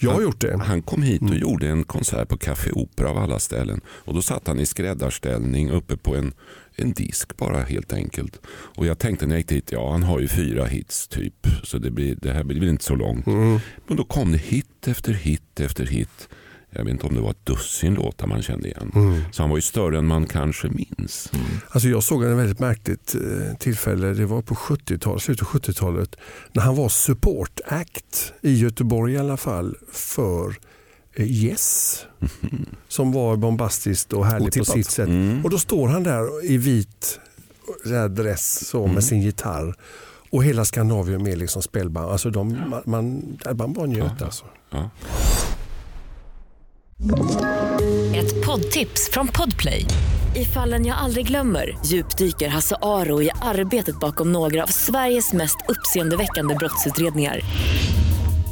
Jag 0.00 0.10
har 0.10 0.22
gjort 0.22 0.40
det. 0.40 0.60
Han 0.66 0.82
kom 0.82 1.02
hit 1.02 1.22
och 1.22 1.34
gjorde 1.36 1.68
en 1.68 1.84
konsert 1.84 2.28
på 2.28 2.36
Café 2.36 2.70
Opera 2.72 3.10
av 3.10 3.18
alla 3.18 3.38
ställen. 3.38 3.80
Och 3.86 4.14
Då 4.14 4.22
satt 4.22 4.46
han 4.46 4.60
i 4.60 4.66
skräddarställning 4.66 5.70
uppe 5.70 5.96
på 5.96 6.16
en, 6.16 6.32
en 6.80 6.92
disk 6.92 7.36
bara 7.36 7.62
helt 7.62 7.92
enkelt. 7.92 8.40
Och 8.48 8.86
Jag 8.86 8.98
tänkte 8.98 9.26
när 9.26 9.34
jag 9.34 9.38
gick 9.38 9.48
dit, 9.48 9.72
ja 9.72 9.92
han 9.92 10.02
har 10.02 10.20
ju 10.20 10.28
fyra 10.28 10.64
hits 10.64 11.08
typ. 11.08 11.46
Så 11.64 11.78
det, 11.78 11.90
blir, 11.90 12.14
det 12.14 12.32
här 12.32 12.44
blir 12.44 12.68
inte 12.68 12.84
så 12.84 12.94
långt. 12.94 13.26
Men 13.86 13.96
då 13.96 14.04
kom 14.04 14.32
det 14.32 14.38
hit 14.38 14.88
efter 14.88 15.12
hit 15.12 15.60
efter 15.60 15.86
hit. 15.86 16.28
Jag 16.70 16.84
vet 16.84 16.92
inte 16.92 17.06
om 17.06 17.14
det 17.14 17.20
var 17.20 17.30
ett 17.30 17.46
dussin 17.46 17.94
låtar 17.94 18.26
man 18.26 18.42
kände 18.42 18.68
igen. 18.68 18.92
Så 19.32 19.42
han 19.42 19.50
var 19.50 19.56
ju 19.56 19.62
större 19.62 19.98
än 19.98 20.06
man 20.06 20.26
kanske 20.26 20.68
minns. 20.68 21.32
Alltså 21.70 21.88
jag 21.88 22.02
såg 22.02 22.24
en 22.24 22.36
väldigt 22.36 22.58
märkligt 22.60 23.14
eh, 23.14 23.56
tillfälle, 23.56 24.06
det 24.06 24.26
var 24.26 24.42
på 24.42 24.54
70-talet, 24.54 25.22
slutet 25.22 25.46
av 25.46 25.52
70-talet, 25.54 26.16
när 26.52 26.62
han 26.62 26.76
var 26.76 26.88
support 26.88 27.60
act 27.66 28.32
i 28.42 28.54
Göteborg 28.54 29.12
i 29.14 29.18
alla 29.18 29.36
fall 29.36 29.76
för 29.92 30.56
Yes. 31.18 32.04
Som 32.88 33.12
var 33.12 33.36
bombastiskt 33.36 34.12
och 34.12 34.26
härligt 34.26 34.58
på 34.58 34.64
sitt 34.64 34.90
sätt. 34.90 35.08
Mm. 35.08 35.44
Och 35.44 35.50
då 35.50 35.58
står 35.58 35.88
han 35.88 36.02
där 36.02 36.44
i 36.44 36.56
vit 36.56 37.20
dress 38.10 38.68
så, 38.68 38.86
med 38.86 39.04
sin 39.04 39.22
gitarr. 39.22 39.74
Och 40.30 40.44
hela 40.44 40.64
Skandinavien 40.64 41.22
med 41.22 41.38
liksom 41.38 41.62
spelband. 41.62 42.10
Alltså 42.10 42.30
de, 42.30 42.70
man, 42.70 42.82
man, 42.84 43.38
man 43.54 43.72
bara 43.72 43.86
njöt 43.86 44.22
alltså. 44.22 44.44
Ja. 44.70 44.90
Ett 48.14 48.46
poddtips 48.46 49.10
från 49.12 49.28
Podplay. 49.28 49.84
I 50.36 50.44
fallen 50.44 50.86
jag 50.86 50.98
aldrig 50.98 51.26
glömmer 51.26 51.78
djupdyker 51.84 52.48
Hasse 52.48 52.76
Aro 52.82 53.22
i 53.22 53.30
arbetet 53.42 54.00
bakom 54.00 54.32
några 54.32 54.62
av 54.62 54.66
Sveriges 54.66 55.32
mest 55.32 55.56
uppseendeväckande 55.68 56.54
brottsutredningar. 56.54 57.40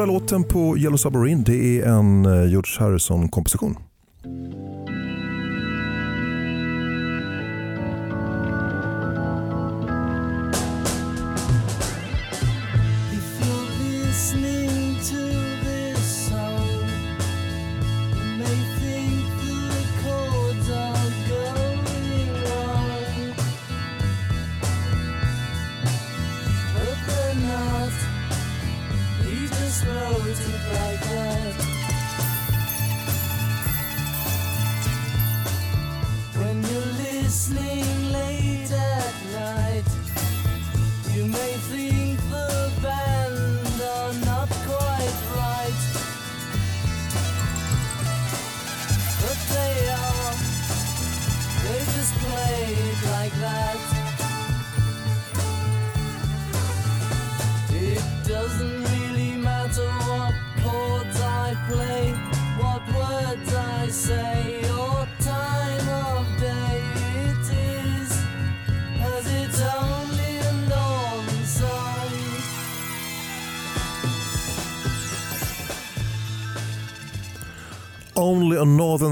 Andra 0.00 0.06
låten 0.06 0.44
på 0.44 0.78
Yellow 0.78 0.96
Submarine 0.96 1.42
det 1.46 1.80
är 1.80 1.86
en 1.86 2.26
eh, 2.26 2.50
George 2.50 2.70
Harrison-komposition. 2.78 3.76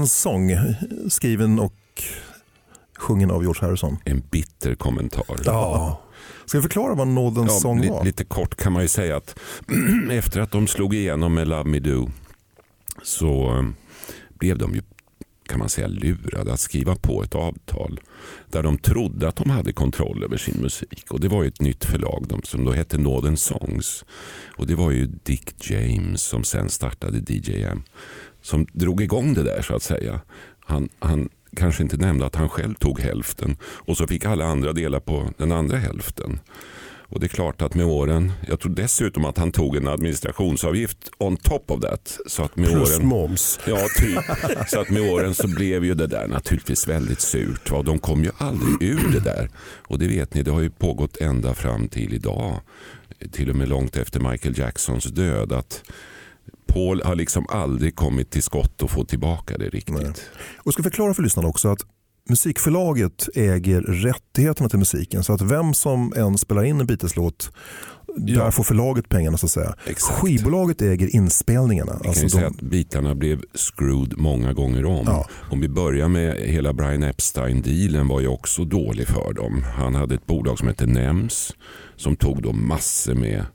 Northern 0.05 0.07
Song 0.07 1.09
skriven 1.09 1.59
och 1.59 1.73
sjungen 2.97 3.31
av 3.31 3.41
George 3.43 3.61
Harrison. 3.65 3.97
En 4.05 4.23
bitter 4.31 4.75
kommentar. 4.75 5.25
Ja. 5.45 6.01
Ska 6.45 6.57
vi 6.57 6.61
förklara 6.61 6.93
vad 6.95 7.07
Northern 7.07 7.45
Ja, 7.47 7.59
Song 7.59 7.81
li- 7.81 7.89
var? 7.89 8.03
lite 8.05 8.23
kort 8.23 8.55
kan 8.55 8.73
man 8.73 8.81
ju 8.81 8.87
säga 8.87 9.17
att 9.17 9.39
efter 10.11 10.39
att 10.41 10.51
de 10.51 10.67
slog 10.67 10.95
igenom 10.95 11.33
med 11.33 11.47
Love 11.47 11.69
Me 11.69 11.79
Do 11.79 12.09
så 13.03 13.57
eh, 13.57 13.63
blev 14.39 14.57
de 14.57 14.75
ju 14.75 14.81
kan 15.49 15.59
man 15.59 15.69
säga 15.69 15.87
lurade 15.87 16.53
att 16.53 16.59
skriva 16.59 16.95
på 16.95 17.23
ett 17.23 17.35
avtal 17.35 17.99
där 18.51 18.63
de 18.63 18.77
trodde 18.77 19.27
att 19.27 19.35
de 19.35 19.49
hade 19.49 19.73
kontroll 19.73 20.23
över 20.23 20.37
sin 20.37 20.57
musik. 20.61 21.03
Och 21.11 21.19
Det 21.19 21.27
var 21.27 21.43
ju 21.43 21.47
ett 21.47 21.61
nytt 21.61 21.85
förlag 21.85 22.41
som 22.43 22.65
då 22.65 22.71
hette 22.71 22.97
Northern 22.97 23.37
Songs. 23.37 24.05
Och 24.57 24.67
Det 24.67 24.75
var 24.75 24.91
ju 24.91 25.05
Dick 25.23 25.69
James 25.71 26.21
som 26.21 26.43
sen 26.43 26.69
startade 26.69 27.17
DJM 27.33 27.83
som 28.45 28.67
drog 28.73 29.01
igång 29.01 29.33
det 29.33 29.43
där 29.43 29.61
så 29.61 29.75
att 29.75 29.83
säga. 29.83 30.21
Han, 30.59 30.89
han 30.99 31.29
kanske 31.55 31.83
inte 31.83 31.97
nämnde 31.97 32.25
att 32.25 32.35
han 32.35 32.49
själv 32.49 32.73
tog 32.73 32.99
hälften 32.99 33.57
och 33.63 33.97
så 33.97 34.07
fick 34.07 34.25
alla 34.25 34.45
andra 34.45 34.73
dela 34.73 34.99
på 34.99 35.29
den 35.37 35.51
andra 35.51 35.77
hälften. 35.77 36.39
Och 37.07 37.19
det 37.19 37.25
är 37.25 37.27
klart 37.27 37.61
att 37.61 37.75
med 37.75 37.85
åren, 37.85 38.31
jag 38.47 38.59
tror 38.59 38.71
dessutom 38.71 39.25
att 39.25 39.37
han 39.37 39.51
tog 39.51 39.75
en 39.75 39.87
administrationsavgift 39.87 40.97
on 41.17 41.37
top 41.37 41.71
of 41.71 41.81
that. 41.81 42.19
Så 42.27 42.43
att 42.43 42.55
med 42.55 42.69
Plus 42.69 42.97
åren, 42.97 43.07
moms. 43.07 43.59
Ja, 43.67 43.87
typ. 43.99 44.19
Så 44.67 44.79
att 44.79 44.89
med 44.89 45.11
åren 45.11 45.33
så 45.33 45.47
blev 45.47 45.85
ju 45.85 45.93
det 45.93 46.07
där 46.07 46.27
naturligtvis 46.27 46.87
väldigt 46.87 47.21
surt. 47.21 47.71
Va? 47.71 47.81
De 47.81 47.99
kom 47.99 48.23
ju 48.23 48.31
aldrig 48.37 48.89
ur 48.89 49.11
det 49.11 49.19
där. 49.19 49.49
Och 49.87 49.99
det 49.99 50.07
vet 50.07 50.33
ni, 50.33 50.43
det 50.43 50.51
har 50.51 50.61
ju 50.61 50.69
pågått 50.69 51.17
ända 51.17 51.53
fram 51.53 51.87
till 51.87 52.13
idag. 52.13 52.59
Till 53.31 53.49
och 53.49 53.55
med 53.55 53.69
långt 53.69 53.97
efter 53.97 54.19
Michael 54.19 54.59
Jacksons 54.59 55.05
död. 55.05 55.51
Att 55.51 55.83
Paul 56.67 57.01
har 57.05 57.15
liksom 57.15 57.45
aldrig 57.49 57.95
kommit 57.95 58.31
till 58.31 58.43
skott 58.43 58.81
och 58.81 58.91
få 58.91 59.03
tillbaka 59.05 59.57
det 59.57 59.69
riktigt. 59.69 59.95
Nej. 59.95 60.11
Och 60.57 60.73
ska 60.73 60.83
förklara 60.83 61.13
för 61.13 61.23
lyssnarna 61.23 61.47
också 61.49 61.67
att 61.69 61.79
musikförlaget 62.29 63.29
äger 63.35 63.81
rättigheterna 63.81 64.69
till 64.69 64.79
musiken. 64.79 65.23
Så 65.23 65.33
att 65.33 65.41
vem 65.41 65.73
som 65.73 66.13
än 66.15 66.37
spelar 66.37 66.63
in 66.63 66.79
en 66.79 66.87
Beatles-låt, 66.87 67.51
Ja. 68.17 68.43
där 68.43 68.51
får 68.51 68.63
förlaget 68.63 69.09
pengarna 69.09 69.37
så 69.37 69.45
att 69.45 69.51
säga. 69.51 69.75
Exakt. 69.87 70.19
Skivbolaget 70.19 70.81
äger 70.81 71.15
inspelningarna. 71.15 71.91
Vi 71.93 71.99
kan 71.99 72.07
Alltså 72.09 72.23
ju 72.23 72.29
säga 72.29 72.49
de, 72.49 72.55
att 72.55 72.61
bitarna 72.61 73.15
blev 73.15 73.41
screwed 73.53 74.17
många 74.17 74.53
gånger 74.53 74.85
om. 74.85 75.03
Ja. 75.05 75.27
Om 75.51 75.61
vi 75.61 75.69
börjar 75.69 76.07
med 76.07 76.35
hela 76.37 76.73
Brian 76.73 77.03
Epstein-dealen 77.03 78.07
var 78.07 78.19
ju 78.19 78.27
också 78.27 78.63
dålig 78.65 79.07
för 79.07 79.33
dem. 79.33 79.63
Han 79.77 79.95
hade 79.95 80.15
ett 80.15 80.25
bolag 80.25 80.59
som 80.59 80.67
hette 80.67 80.85
NEMS 80.85 81.53
som 81.95 82.15
tog 82.15 82.41
då 82.41 82.53
massor 82.53 83.13
med, 83.15 83.45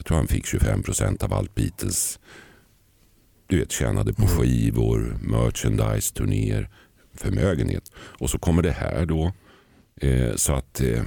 jag 0.00 0.06
tror 0.06 0.16
han 0.16 0.26
fick 0.26 0.44
25% 0.44 1.24
av 1.24 1.34
allt 1.34 1.54
Beatles. 1.54 2.18
Du 3.46 3.58
vet, 3.58 3.72
tjänade 3.72 4.12
på 4.12 4.26
skivor, 4.26 5.18
merchandise, 5.22 6.14
turnéer, 6.14 6.68
förmögenhet. 7.14 7.92
Och 7.96 8.30
så 8.30 8.38
kommer 8.38 8.62
det 8.62 8.70
här 8.70 9.06
då. 9.06 9.32
Eh, 10.00 10.34
så 10.36 10.52
att 10.52 10.80
eh, 10.80 10.86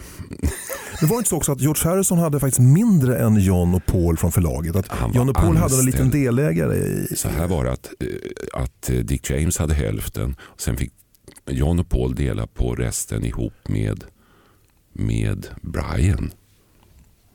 det 1.00 1.06
var 1.06 1.18
inte 1.18 1.30
så 1.30 1.38
också 1.38 1.52
att 1.52 1.62
George 1.62 1.90
Harrison 1.90 2.18
hade 2.18 2.40
faktiskt 2.40 2.60
mindre 2.60 3.18
än 3.18 3.36
John 3.36 3.74
och 3.74 3.86
Paul 3.86 4.18
från 4.18 4.32
förlaget. 4.32 4.76
Att 4.76 5.16
John 5.16 5.30
och 5.30 5.36
Paul 5.36 5.58
hade 5.58 5.80
en 5.80 5.86
liten 5.86 6.02
anställd. 6.02 6.24
delägare 6.24 6.76
i... 6.76 7.16
Så 7.16 7.30
här 7.30 7.48
var 7.48 7.66
det 7.66 7.72
att, 7.72 7.94
eh, 8.00 8.62
att 8.62 8.90
eh, 8.90 8.96
Dick 8.96 9.30
James 9.30 9.58
hade 9.58 9.74
hälften. 9.74 10.36
Sen 10.58 10.78
fick 10.78 10.94
John 11.50 11.80
och 11.80 11.90
Paul 11.90 12.16
dela 12.16 12.48
på 12.48 12.76
resten 12.76 13.26
ihop 13.26 13.54
med, 13.68 14.04
med 14.94 15.48
Brian. 15.62 16.32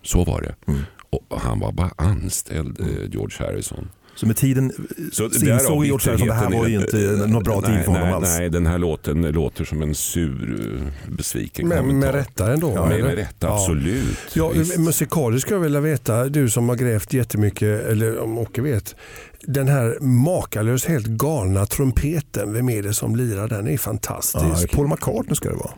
Så 0.02 0.24
var 0.24 0.40
det. 0.40 0.72
Mm. 0.72 0.84
Och 1.10 1.40
han 1.40 1.60
var 1.60 1.72
bara 1.72 1.90
anställd, 1.96 2.80
eh, 2.80 2.86
George 3.10 3.36
Harrison. 3.46 3.88
Så 4.14 4.26
med 4.26 4.36
tiden 4.36 4.72
Så 5.12 5.30
så 5.30 5.46
insåg 5.46 5.84
George 5.86 6.10
Harrison 6.10 6.12
att 6.30 6.38
det 6.40 6.44
här 6.44 6.50
var 6.58 6.66
ju 6.68 6.80
inte 6.80 6.96
något 7.26 7.44
bra 7.44 7.60
nej, 7.60 7.70
deal 7.70 7.84
för 7.84 7.92
honom 7.92 8.06
nej, 8.06 8.12
alls. 8.14 8.38
Nej, 8.38 8.48
den 8.50 8.66
här 8.66 8.78
låten 8.78 9.22
låter 9.22 9.64
som 9.64 9.82
en 9.82 9.94
sur, 9.94 10.60
eh, 11.06 11.12
besviken 11.16 11.68
Men 11.68 11.78
kommentar. 11.78 12.06
med 12.12 12.14
rätta 12.14 12.52
ändå. 12.52 12.72
Ja, 12.74 12.86
med, 12.86 13.00
med 13.04 13.14
rätta, 13.14 13.46
Ja. 13.46 13.54
absolut. 13.54 14.18
Ja, 14.34 14.48
Visst. 14.48 14.78
musikaliskt 14.78 15.42
skulle 15.46 15.56
jag 15.56 15.62
vilja 15.62 15.80
veta, 15.80 16.24
du 16.28 16.50
som 16.50 16.68
har 16.68 16.76
grävt 16.76 17.12
jättemycket, 17.12 17.86
eller 17.86 18.18
om 18.18 18.38
Åke 18.38 18.62
vet. 18.62 18.94
Den 19.42 19.68
här 19.68 19.98
makalöst 20.00 20.84
helt 20.86 21.06
galna 21.06 21.66
trumpeten, 21.66 22.52
vem 22.52 22.68
är 22.68 22.82
det 22.82 22.94
som 22.94 23.16
lirar 23.16 23.48
den? 23.48 23.68
är 23.68 23.78
fantastisk. 23.78 24.44
Ja, 24.72 24.76
Paul 24.76 24.88
McCartney 24.88 25.34
ska 25.34 25.48
det 25.48 25.56
vara. 25.56 25.72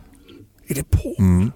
Är 0.67 0.75
det 0.75 0.83
Paul? 0.91 1.15
Mm. 1.19 1.51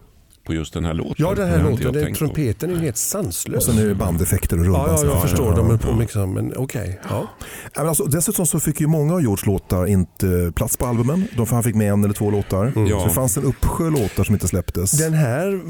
På 0.45 0.53
just 0.53 0.73
den 0.73 0.85
här 0.85 0.93
låten. 0.93 1.15
Ja, 1.17 1.33
den 1.35 1.49
här 1.49 1.57
Det 1.57 1.69
låten, 1.69 1.93
den 1.93 2.07
på. 2.11 2.15
trumpeten 2.15 2.69
är 2.69 2.73
ju 2.73 2.79
helt 2.79 2.95
Och 2.95 2.97
sanslös. 2.99 3.65
sen 3.65 3.77
är 3.77 3.85
det 3.85 3.95
bandeffekter 3.95 4.59
och 4.59 4.65
rullar. 4.65 4.79
Ja, 4.87 4.91
ja, 4.91 4.97
så. 4.97 5.05
jag 5.05 5.21
förstår. 5.21 5.49
ja, 5.51 5.55
de 5.57 5.67
ja. 5.67 5.73
är 5.73 5.77
på 5.77 5.99
liksom, 5.99 6.33
men 6.33 6.53
okej. 6.57 6.99
Ja. 7.09 7.27
Ja, 7.73 7.79
men 7.81 7.87
alltså, 7.87 8.03
dessutom 8.05 8.45
så 8.45 8.59
fick 8.59 8.81
ju 8.81 8.87
många 8.87 9.13
av 9.13 9.21
George 9.21 9.45
låtar 9.51 9.85
inte 9.85 10.51
plats 10.55 10.77
på 10.77 10.85
albumen. 10.85 11.27
De, 11.37 11.47
han 11.49 11.63
fick 11.63 11.75
med 11.75 11.91
en 11.91 12.03
eller 12.03 12.13
två 12.13 12.31
låtar. 12.31 12.73
Ja. 12.89 12.99
Så 12.99 13.07
det 13.07 13.13
fanns 13.13 13.37
en 13.37 13.43
uppsjö 13.43 13.89
låtar 13.89 14.23
som 14.23 14.35
inte 14.35 14.47
släpptes. 14.47 14.91
Den 14.91 15.13
här 15.13 15.61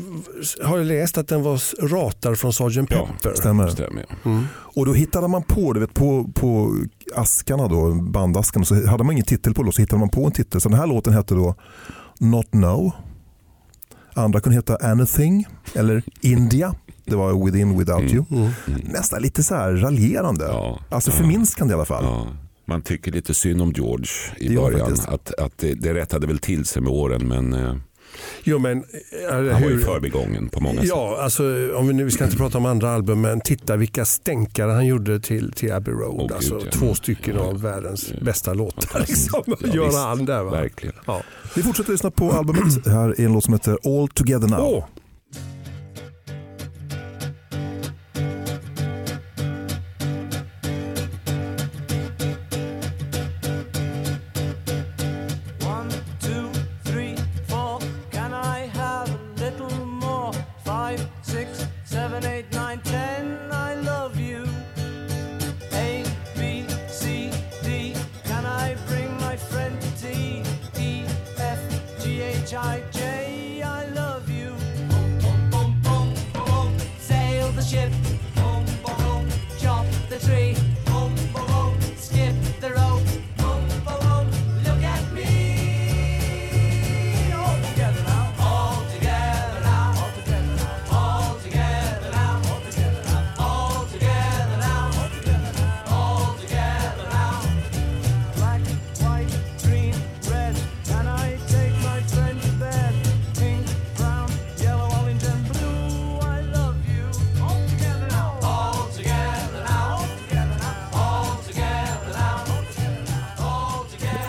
har 0.63 0.77
jag 0.77 0.87
läst 0.87 1.17
att 1.17 1.27
den 1.27 1.43
var 1.43 1.87
ratad 1.87 2.39
från 2.39 2.53
Sgt. 2.53 2.75
Ja, 2.89 3.07
Pepper. 3.21 3.33
Stämmer. 3.35 3.67
Stämmer. 3.67 4.05
ja. 4.23 4.39
Och 4.75 4.85
då 4.85 4.93
hittade 4.93 5.27
man 5.27 5.43
på, 5.43 5.73
du 5.73 5.79
vet, 5.79 5.93
på, 5.93 6.29
på 6.33 6.75
askarna 7.15 7.67
då, 7.67 7.93
bandaskarna, 7.93 8.65
så 8.65 8.87
hade 8.87 9.03
man 9.03 9.11
ingen 9.13 9.25
titel 9.25 9.53
på 9.53 9.63
låt, 9.63 9.75
så 9.75 9.81
hittade 9.81 9.99
man 9.99 10.09
på 10.09 10.25
en 10.25 10.31
titel. 10.31 10.61
Så 10.61 10.69
den 10.69 10.79
här 10.79 10.87
låten 10.87 11.13
hette 11.13 11.33
då 11.35 11.55
Not 12.19 12.53
No. 12.53 12.91
Andra 14.15 14.39
kunde 14.39 14.55
heta 14.55 14.75
Anything 14.75 15.45
eller 15.73 16.03
India. 16.21 16.75
Det 17.05 17.15
var 17.15 17.45
Within 17.45 17.77
Without 17.79 18.13
You. 18.13 18.25
Nästan 18.83 19.21
lite 19.21 19.43
så 19.43 19.55
här 19.55 19.71
raljerande. 19.71 20.45
Ja. 20.45 20.79
Alltså 20.89 21.11
Ja. 21.11 21.17
förminskande 21.17 21.71
i 21.71 21.75
alla 21.75 21.85
fall. 21.85 22.03
Ja, 22.03 22.27
man 22.65 22.81
tycker 22.81 23.11
lite 23.11 23.33
synd 23.33 23.61
om 23.61 23.71
George 23.71 24.07
i 24.37 24.55
början. 24.55 24.93
Att, 25.07 25.33
att 25.39 25.57
det, 25.57 25.73
det 25.73 25.93
rättade 25.93 26.27
väl 26.27 26.39
till 26.39 26.65
sig 26.65 26.81
med 26.81 26.91
åren 26.91 27.27
men 27.27 27.53
eh, 27.53 27.75
Jo, 28.43 28.59
men, 28.59 28.77
eh, 28.77 29.33
han 29.53 29.61
var 29.61 29.69
ju 29.69 29.79
förbigången 29.79 30.49
på 30.49 30.59
många 30.59 30.79
sätt. 30.81 30.89
Ja, 30.89 31.17
alltså, 31.21 31.43
om 31.75 31.87
vi, 31.87 31.93
nu, 31.93 32.03
vi 32.03 32.11
ska 32.11 32.23
inte 32.23 32.37
prata 32.37 32.57
om 32.57 32.65
andra 32.65 32.91
album, 32.91 33.21
men 33.21 33.41
titta 33.41 33.75
vilka 33.75 34.05
stänkare 34.05 34.71
han 34.71 34.85
gjorde 34.85 35.19
till, 35.19 35.51
till 35.51 35.71
Abbey 35.73 35.93
Road. 35.93 36.21
Gud, 36.21 36.31
alltså, 36.31 36.61
ja. 36.65 36.71
Två 36.71 36.95
stycken 36.95 37.35
Ja. 37.35 37.41
av 37.41 37.61
världens 37.61 38.09
Ja. 38.11 38.17
bästa 38.25 38.53
låtar. 38.53 38.99
Liksom, 38.99 39.43
Ja, 39.45 39.55
gör 39.73 39.85
visst. 39.85 39.97
han 39.97 40.25
där. 40.25 40.43
Va? 40.43 40.51
Verkligen. 40.51 40.95
Ja. 41.07 41.21
Vi 41.55 41.63
fortsätter 41.63 41.91
lyssna 41.91 42.11
på 42.11 42.31
albumet. 42.31 42.87
Här 42.87 43.21
är 43.21 43.25
en 43.25 43.33
låt 43.33 43.43
som 43.43 43.53
heter 43.53 43.77
All 43.83 44.07
Together 44.07 44.47
Now. 44.47 44.59
Åh, 44.61 44.83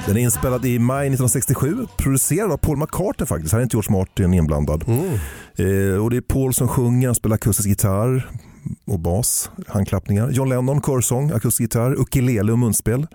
Den 0.06 0.16
är 0.16 0.20
inspelad 0.20 0.64
i 0.66 0.78
maj 0.78 1.06
1967, 1.06 1.86
producerad 1.96 2.52
av 2.52 2.56
Paul 2.56 2.76
McCartney 2.76 3.26
faktiskt. 3.26 3.52
Här 3.52 3.58
är 3.58 3.62
inte 3.62 3.76
George 3.76 3.92
Martin 3.92 4.34
inblandad. 4.34 4.84
Eh, 5.56 6.02
och 6.04 6.10
det 6.10 6.16
är 6.16 6.20
Paul 6.20 6.54
som 6.54 6.68
sjunger, 6.68 7.08
han 7.08 7.14
spelar 7.14 7.34
akustisk 7.34 7.68
gitarr 7.68 8.30
och 8.86 8.98
bas, 9.00 9.50
handklappningar. 9.68 10.30
John 10.30 10.48
Lennon 10.48 10.82
körsång, 10.82 11.30
akustisk 11.30 11.60
gitarr, 11.60 11.92
ukulele 12.00 12.52
och 12.52 12.58
munspel. 12.58 13.06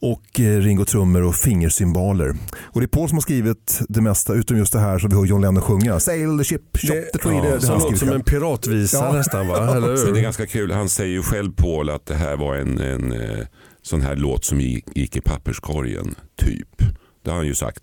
Och 0.00 0.40
eh, 0.40 0.58
Ringo 0.60 0.84
trummor 0.84 1.22
och 1.22 1.34
fingersymboler. 1.34 2.34
Och 2.62 2.80
det 2.80 2.84
är 2.84 2.88
Paul 2.88 3.08
som 3.08 3.16
har 3.16 3.22
skrivit 3.22 3.80
det 3.88 4.00
mesta, 4.00 4.34
utom 4.34 4.56
just 4.58 4.72
det 4.72 4.78
här 4.80 4.98
som 4.98 5.10
vi 5.10 5.16
hör 5.16 5.24
John 5.24 5.40
Lennon 5.40 5.62
sjunga. 5.62 6.00
Sail 6.00 6.38
the 6.38 6.44
ship, 6.44 6.62
shop 6.78 6.88
the 7.12 7.18
tree. 7.18 7.34
ja, 7.36 7.42
det, 7.42 7.50
det 7.50 7.60
som 7.60 7.70
han 7.70 7.80
låter 7.82 7.96
som 7.96 8.08
en 8.08 8.20
piratvisa 8.22 8.96
Ja. 8.96 9.12
nästan. 9.12 9.48
Va? 9.48 9.56
Eller 9.76 9.96
Så 9.96 10.04
det 10.04 10.10
är 10.10 10.14
hur? 10.14 10.22
ganska 10.22 10.46
kul. 10.46 10.72
Han 10.72 10.88
säger 10.88 11.12
ju 11.12 11.22
själv 11.22 11.52
Paul 11.56 11.90
att 11.90 12.06
det 12.06 12.14
här 12.14 12.36
var 12.36 12.54
en, 12.56 12.78
en 12.78 13.12
eh, 13.12 13.46
sån 13.86 14.02
här 14.02 14.16
låt 14.16 14.44
som 14.44 14.60
gick, 14.60 15.16
i 15.16 15.20
papperskorgen, 15.20 16.14
typ. 16.36 16.82
Det 17.22 17.30
har 17.30 17.36
han 17.36 17.46
ju 17.46 17.54
sagt. 17.54 17.82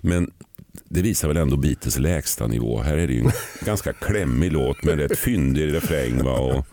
Men 0.00 0.30
det 0.88 1.02
visar 1.02 1.28
väl 1.28 1.36
ändå 1.36 1.56
Beatles 1.56 1.98
lägsta 1.98 2.46
nivå. 2.46 2.80
Här 2.80 2.96
är 2.96 3.06
det 3.06 3.12
ju 3.12 3.20
en 3.20 3.30
ganska 3.66 3.92
klämmig 3.92 4.52
låt 4.52 4.82
med 4.82 4.98
rätt 4.98 5.18
fyndig 5.18 5.74
refräng. 5.74 6.24
Va? 6.24 6.38
Och, 6.38 6.66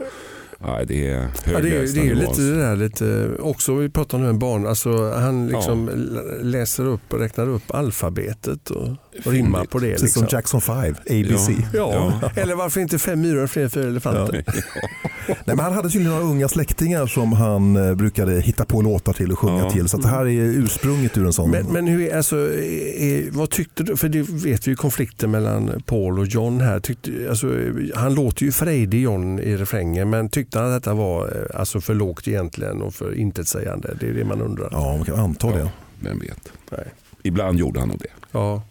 ja, 0.60 0.80
det 0.88 1.08
är 1.08 1.28
Ja, 1.46 1.60
det, 1.60 1.70
är, 1.78 1.94
det 1.94 2.10
är 2.10 2.16
lite 2.16 2.42
det 2.42 2.56
där, 2.62 2.76
lite, 2.76 3.30
också 3.40 3.76
vi 3.76 3.90
pratar 3.90 4.18
nu 4.18 4.30
om 4.30 4.40
barn, 4.40 4.68
alltså, 4.68 5.12
han 5.14 5.48
liksom 5.48 5.90
l- 5.90 6.20
läser 6.42 6.86
upp 6.86 7.14
och 7.14 7.20
räknar 7.20 7.50
upp 7.50 7.64
alfabetet 7.74 8.70
och, 8.70 8.88
och 9.26 9.32
rimmar 9.32 9.66
på 9.66 9.80
det. 9.80 9.92
Precis 9.92 10.14
som 10.14 10.24
Liksom. 10.24 10.38
Jackson 10.38 10.62
5, 10.62 10.96
ABC. 11.10 11.50
Ja. 11.74 12.22
Eller 12.36 12.56
varför 12.56 12.82
inte 12.82 13.00
fem 13.00 13.22
myror 13.22 13.44
och 13.44 13.50
fler 13.50 13.68
fyra 13.70 13.88
elefanter? 13.88 14.44
Nej, 15.28 15.38
men 15.46 15.60
han 15.60 15.74
hade 15.74 15.90
tydligen 15.90 16.14
några 16.14 16.26
unga 16.32 16.48
släktingar 16.48 17.08
som 17.08 17.34
han 17.34 17.76
eh, 17.76 17.96
brukade 17.96 18.42
hitta 18.42 18.66
på 18.66 18.82
låtar 18.82 19.14
till 19.14 19.32
och 19.32 19.40
sjunga 19.40 19.60
Ja. 19.64 19.70
till. 19.72 19.88
Så 19.90 19.98
det 19.98 20.08
här 20.08 20.26
är 20.28 20.42
ursprunget 20.42 21.18
ur 21.18 21.26
en 21.26 21.34
sån. 21.34 21.52
Men, 21.52 21.66
men 21.66 21.88
hur, 21.88 22.16
alltså, 22.16 22.36
är, 22.38 23.32
vad 23.32 23.50
tyckte 23.50 23.84
du? 23.84 23.98
För 23.98 24.10
det 24.10 24.22
vet 24.22 24.68
vi 24.68 24.72
ju 24.72 24.76
konflikten 24.76 25.32
mellan 25.32 25.82
Paul 25.86 26.20
och 26.20 26.26
John 26.28 26.62
här. 26.62 26.80
Tyckte, 26.80 27.12
alltså, 27.30 27.48
han 27.96 28.14
låter 28.16 28.44
ju 28.46 28.52
frejdig 28.52 29.02
John 29.02 29.40
i 29.40 29.58
refrängen 29.58 30.10
men 30.10 30.30
tyckte 30.30 30.45
han 30.54 30.66
att 30.66 30.84
detta 30.84 30.94
var 30.94 31.28
eh, 31.54 31.60
alltså, 31.60 31.82
för 31.82 31.94
lågt 31.94 32.28
egentligen 32.28 32.82
och 32.82 32.94
för 32.94 33.16
intetsägande? 33.18 33.98
Det 34.00 34.08
är 34.10 34.14
det 34.14 34.26
man 34.26 34.42
undrar. 34.42 34.70
Ja, 34.72 34.96
man 34.98 35.06
kan 35.06 35.20
anta 35.20 35.48
det. 35.52 35.70
Vem 36.00 36.20
vet. 36.20 36.50
Nej. 36.72 36.86
Ibland 37.24 37.60
gjorde 37.60 37.80
han 37.80 37.90
nog 37.90 37.98
det. 38.00 38.08
Ja. 38.32 38.64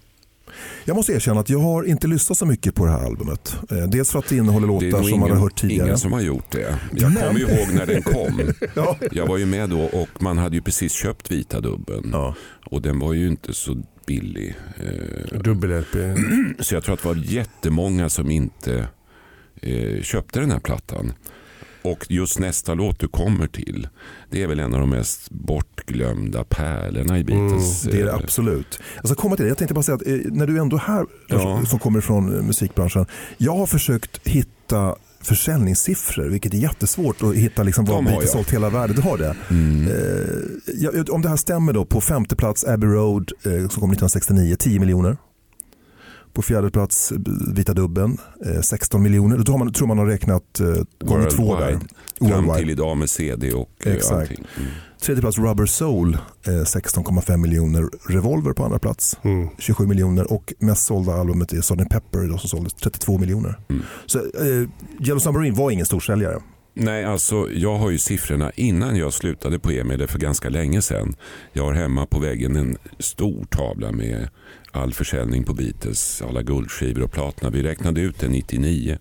Jag 0.85 0.97
måste 0.97 1.13
erkänna 1.13 1.41
att 1.41 1.51
jag 1.51 1.59
har 1.59 1.85
inte 1.85 2.07
lyssnat 2.07 2.39
så 2.39 2.47
mycket 2.47 2.75
på 2.75 2.85
det 2.85 2.91
här 2.91 3.05
albumet. 3.07 3.57
Eh, 3.71 3.77
Dels 3.89 4.11
för 4.11 4.19
att 4.19 4.29
det 4.29 4.37
innehåller 4.37 4.67
Det 4.67 4.73
låtar 4.73 4.99
nog 4.99 5.09
som 5.11 5.21
man 5.21 5.31
har 5.31 5.39
hört 5.39 5.61
tidigare. 5.61 5.87
ingen 5.87 5.99
som 5.99 6.13
har 6.13 6.21
gjort 6.21 6.51
det. 6.51 6.79
Jag 6.93 7.15
kommer 7.15 7.39
ju 7.41 7.47
ihåg 7.47 7.75
när 7.75 7.87
den 7.87 8.03
kom. 8.03 8.41
Ja. 8.75 8.97
Jag 9.13 9.27
var 9.27 9.39
ju 9.39 9.47
med 9.47 9.71
då 9.71 9.81
och 9.85 10.09
man 10.23 10.39
hade 10.39 10.57
ju 10.57 10.63
precis 10.63 10.93
köpt 10.93 11.31
vita 11.31 11.61
dubben. 11.61 12.11
Ja. 12.13 12.35
Och 12.67 12.83
den 12.83 12.99
var 12.99 13.13
ju 13.13 13.29
inte 13.29 13.55
så 13.55 13.77
billig. 14.07 14.55
Eh, 14.77 15.39
Dubbel-LP. 15.41 15.97
Så 16.65 16.75
jag 16.75 16.85
tror 16.85 16.95
att 16.95 17.03
det 17.03 17.09
var 17.09 17.17
jättemånga 17.17 18.09
som 18.09 18.31
inte 18.31 18.89
köpte 20.03 20.41
den 20.41 20.51
här 20.51 20.59
plattan. 20.61 21.13
Och 21.85 22.07
just 22.09 22.38
nästa 22.38 22.75
låt 22.75 22.99
du 22.99 23.09
kommer 23.09 23.47
till, 23.47 23.88
det 24.31 24.42
är 24.42 24.47
väl 24.47 24.61
en 24.61 24.75
av 24.75 24.81
de 24.81 24.90
mest 24.90 25.31
bortglömda 25.31 26.44
pärlorna 26.44 27.18
i 27.18 27.25
Beatles. 27.25 27.85
Mm, 27.85 27.97
Det 27.97 28.03
är 28.03 28.05
det 28.07 28.11
eh, 28.12 28.16
absolut. 28.25 28.81
Jag 28.97 29.07
ska 29.07 29.14
komma 29.14 29.37
till 29.37 29.44
det. 29.44 29.49
Jag 29.49 29.59
tänkte 29.59 29.75
bara 29.75 29.83
säga 29.83 29.97
att 29.97 30.07
eh, 30.07 30.12
när 30.25 30.47
du 30.47 30.59
ändå 30.59 30.77
är 30.77 30.81
här, 30.81 31.07
Ja. 31.29 31.62
som 31.66 31.79
kommer 31.79 32.01
från 32.01 32.37
eh, 32.37 32.42
musikbranschen. 32.42 33.07
Jag 33.38 33.57
har 33.57 33.66
försökt 33.66 34.29
hitta 34.29 34.97
försäljningssiffror, 35.23 36.25
vilket 36.29 36.55
är 36.55 36.59
jättesvårt 36.59 37.23
att 37.23 37.35
hitta 37.35 37.62
liksom 37.62 37.85
vad 37.85 38.05
Beatles 38.05 38.33
sålt 38.33 38.51
hela 38.53 38.70
världen. 38.70 38.97
Du 38.97 39.03
har 39.03 39.18
det? 39.18 39.37
Mm. 39.51 39.88
Eh, 39.88 41.05
om 41.14 41.23
det 41.23 41.29
här 41.29 41.37
stämmer 41.37 41.73
då, 41.73 41.85
på 41.85 42.01
femte 42.01 42.37
plats 42.37 42.64
Abbey 42.64 42.88
Road 42.88 43.33
eh, 43.42 43.51
som 43.51 43.81
kom 43.81 43.90
1969, 43.90 44.57
10 44.59 44.81
miljoner. 44.81 45.16
På 46.35 46.42
fjärde 46.42 46.70
plats 46.70 47.12
eh, 47.12 47.18
Vita 47.55 47.75
Dubben, 47.75 48.18
eh, 48.47 48.61
16 48.61 49.03
miljoner. 49.03 49.38
Då 49.38 49.53
har 49.53 49.59
man, 49.59 49.73
tror 49.73 49.88
man 49.88 49.99
har 49.99 50.07
räknat 50.07 50.61
eh, 50.61 50.66
gånger 51.09 51.31
två 51.31 51.57
där. 51.57 51.73
Worldwide. 52.20 52.47
Fram 52.47 52.57
till 52.57 52.70
idag 52.70 52.97
med 52.97 53.11
CD 53.11 53.53
och 53.53 53.70
eh, 53.87 53.92
Exakt. 53.92 54.14
allting. 54.14 54.44
Mm. 54.57 54.68
Tredje 55.01 55.20
plats 55.23 55.38
Rubber 55.38 55.66
Soul, 55.66 56.14
eh, 56.47 56.51
16,5 56.53 57.37
miljoner. 57.37 57.88
Revolver 58.09 58.53
på 58.53 58.64
andra 58.64 58.79
plats, 58.79 59.16
Mm. 59.23 59.49
27 59.59 59.87
miljoner. 59.87 60.33
Och 60.33 60.53
mest 60.59 60.87
sålda 60.87 61.12
albumet 61.12 61.53
är 61.53 61.61
Sgt. 61.61 61.88
Pepper 61.90 62.29
då, 62.29 62.38
som 62.38 62.49
såldes 62.49 62.73
32 62.75 63.18
miljoner. 63.18 63.59
Mm. 63.68 63.83
Så 64.07 64.18
eh, 64.18 64.68
Yellow 65.01 65.18
Submarine 65.18 65.55
var 65.57 65.70
ingen 65.70 65.87
storsäljare. 65.87 66.40
Nej, 66.77 67.05
alltså 67.05 67.49
jag 67.53 67.77
har 67.77 67.91
ju 67.91 67.99
siffrorna 67.99 68.51
innan 68.57 68.97
jag 68.97 69.13
slutade 69.13 69.59
på 69.59 69.71
EMI, 69.71 70.07
för 70.07 70.19
ganska 70.19 70.49
länge 70.49 70.83
sedan. 70.83 71.17
Jag 71.53 71.65
har 71.65 71.73
hemma 71.73 72.07
på 72.07 72.19
väggen 72.19 72.57
en 72.57 72.77
stor 72.99 73.45
tavla 73.45 73.93
med 73.93 74.29
all 74.71 74.93
försäljning 74.93 75.45
på 75.45 75.55
Beatles, 75.55 76.23
alla 76.23 76.43
guldskivor 76.43 77.03
och 77.03 77.13
platina. 77.13 77.51
Vi 77.51 77.63
räknade 77.63 78.01
ut 78.01 78.19
det 78.19 78.29
99 78.29 78.99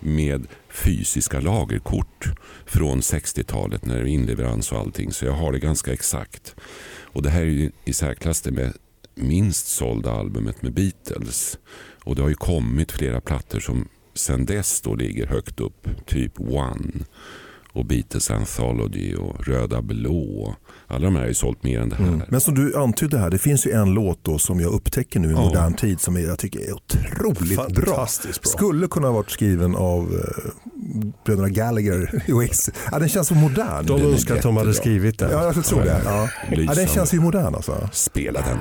med 0.00 0.46
fysiska 0.68 1.40
lagerkort 1.40 2.26
från 2.66 3.00
60-talet 3.00 3.86
när 3.86 3.94
det 3.94 4.00
var 4.00 4.08
inleverans 4.08 4.72
och 4.72 4.78
allting. 4.78 5.12
Så 5.12 5.24
jag 5.24 5.32
har 5.32 5.52
det 5.52 5.58
ganska 5.58 5.92
exakt. 5.92 6.54
Och 7.02 7.22
det 7.22 7.30
här 7.30 7.40
är 7.40 7.46
ju 7.46 7.70
i 7.84 7.92
särklass 7.92 8.40
det 8.40 8.50
med 8.50 8.72
minst 9.14 9.66
sålda 9.66 10.12
albumet 10.12 10.62
med 10.62 10.72
Beatles. 10.72 11.58
Och 12.04 12.16
det 12.16 12.22
har 12.22 12.28
ju 12.28 12.34
kommit 12.34 12.92
flera 12.92 13.20
plattor 13.20 13.60
som 13.60 13.88
sen 14.14 14.46
dess 14.46 14.80
då 14.80 14.94
ligger 14.94 15.26
högt 15.26 15.60
upp. 15.60 15.88
Typ 16.06 16.40
One 16.40 16.92
och 17.74 17.86
Beatles 17.86 18.30
Anthology 18.30 19.14
och 19.14 19.46
Röda 19.46 19.82
Blå. 19.82 20.54
Alla 20.86 21.04
de 21.04 21.14
här 21.14 21.20
har 21.22 21.28
ju 21.28 21.34
sålt 21.34 21.62
mer 21.62 21.80
än 21.80 21.88
det 21.88 21.96
här. 21.96 22.06
Mm. 22.06 22.22
Men 22.28 22.40
som 22.40 22.54
du 22.54 22.76
antydde 22.76 23.18
här, 23.18 23.30
det 23.30 23.38
finns 23.38 23.66
ju 23.66 23.70
en 23.72 23.90
låt 23.94 24.24
då 24.24 24.38
som 24.38 24.60
jag 24.60 24.72
upptäcker 24.72 25.20
nu 25.20 25.28
i 25.28 25.32
Ja. 25.32 25.40
modern 25.40 25.74
tid 25.74 26.00
som 26.00 26.16
jag 26.16 26.38
tycker 26.38 26.60
är 26.60 26.72
otroligt 26.72 27.74
bra. 27.74 27.84
Fantastiskt 27.86 28.42
bra. 28.42 28.50
Skulle 28.50 28.86
kunna 28.86 29.06
ha 29.06 29.14
varit 29.14 29.30
skriven 29.30 29.76
av 29.76 30.02
eh, 30.02 30.50
bröderna 31.24 31.48
Gallagher 31.48 32.22
i 32.26 32.32
Oasis. 32.32 32.70
Ja, 32.92 32.98
den 32.98 33.08
känns 33.08 33.28
så 33.28 33.34
modern. 33.34 33.86
De 33.86 34.00
önskar 34.02 34.36
att 34.36 34.42
de 34.42 34.56
hade 34.56 34.74
skrivit 34.74 35.18
den. 35.18 35.30
Ja, 35.30 35.52
jag 35.56 35.64
tror 35.64 35.80
det. 35.80 36.02
Ja. 36.04 36.28
Ja, 36.50 36.74
den 36.74 36.86
känns 36.86 37.14
ju 37.14 37.20
modern 37.20 37.54
alltså. 37.54 37.88
Spela 37.92 38.40
den. 38.40 38.58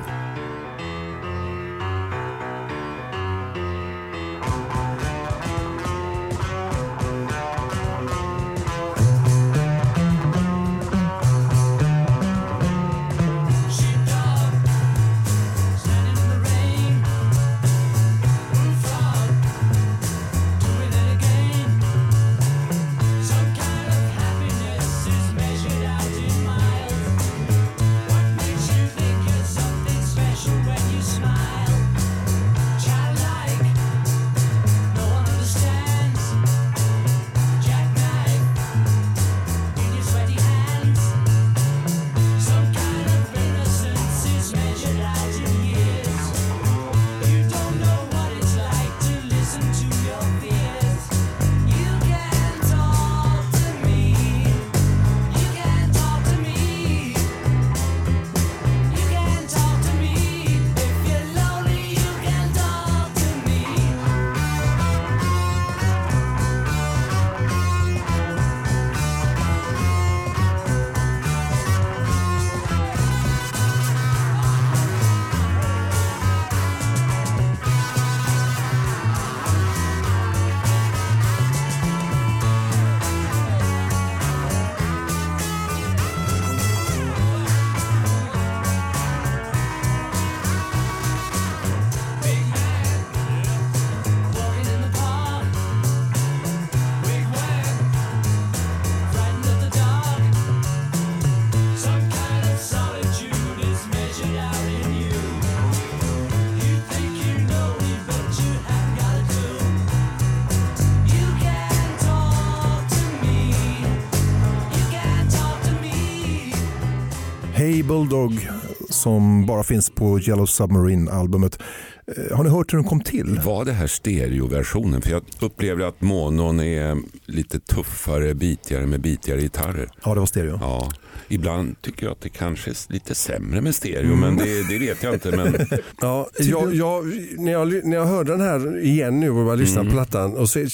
Hey 117.81 117.87
Bulldog 117.87 118.49
som 118.89 119.45
bara 119.45 119.63
finns 119.63 119.89
på 119.89 120.19
Yellow 120.19 120.45
Submarine-albumet. 120.45 121.59
Eh, 122.07 122.37
Har 122.37 122.43
ni 122.43 122.49
hört 122.49 122.73
hur 122.73 122.77
den 122.77 122.87
kom 122.87 123.01
till? 123.01 123.39
Var 123.45 123.65
det 123.65 123.71
här 123.71 123.87
stereoversionen? 123.87 125.01
För 125.01 125.11
jag 125.11 125.23
upplever 125.41 125.85
att 125.85 126.01
monon 126.01 126.59
är 126.59 126.97
lite 127.25 127.59
tuffare, 127.59 128.33
bitigare 128.33 128.85
med 128.85 129.01
bitigare 129.01 129.41
gitarrer. 129.41 129.89
Ja, 130.05 130.13
det 130.13 130.19
var 130.19 130.27
stereo. 130.27 130.57
Ja, 130.61 130.91
ibland 131.27 131.81
tycker 131.81 132.05
jag 132.05 132.11
att 132.11 132.21
det 132.21 132.29
kanske 132.29 132.69
är 132.71 132.93
lite 132.93 133.15
sämre 133.15 133.61
med 133.61 133.75
stereo, 133.75 134.15
men 134.15 134.37
det, 134.37 134.69
det 134.69 134.79
vet 134.79 135.03
jag 135.03 135.13
inte. 135.13 135.31
Men 135.31 135.55
Ja, 136.01 136.27
jag, 136.39 136.75
jag, 136.75 137.05
när, 137.37 137.51
jag, 137.51 137.85
när 137.85 137.97
jag 137.97 138.05
hörde 138.05 138.31
den 138.31 138.41
här 138.41 138.79
igen 138.79 139.19
nu 139.19 139.29
och 139.29 139.57
lyssnade 139.57 139.89
på 139.89 139.95
plattan 139.95 140.37
och 140.37 140.49
så 140.49 140.65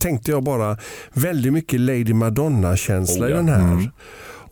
tänkte 0.00 0.30
jag 0.30 0.42
bara 0.42 0.76
väldigt 1.12 1.52
mycket 1.52 1.80
Lady 1.80 2.12
Madonna-känsla 2.12 3.26
Oh 3.26 3.30
ja. 3.30 3.36
i 3.36 3.38
den 3.38 3.48
här. 3.48 3.90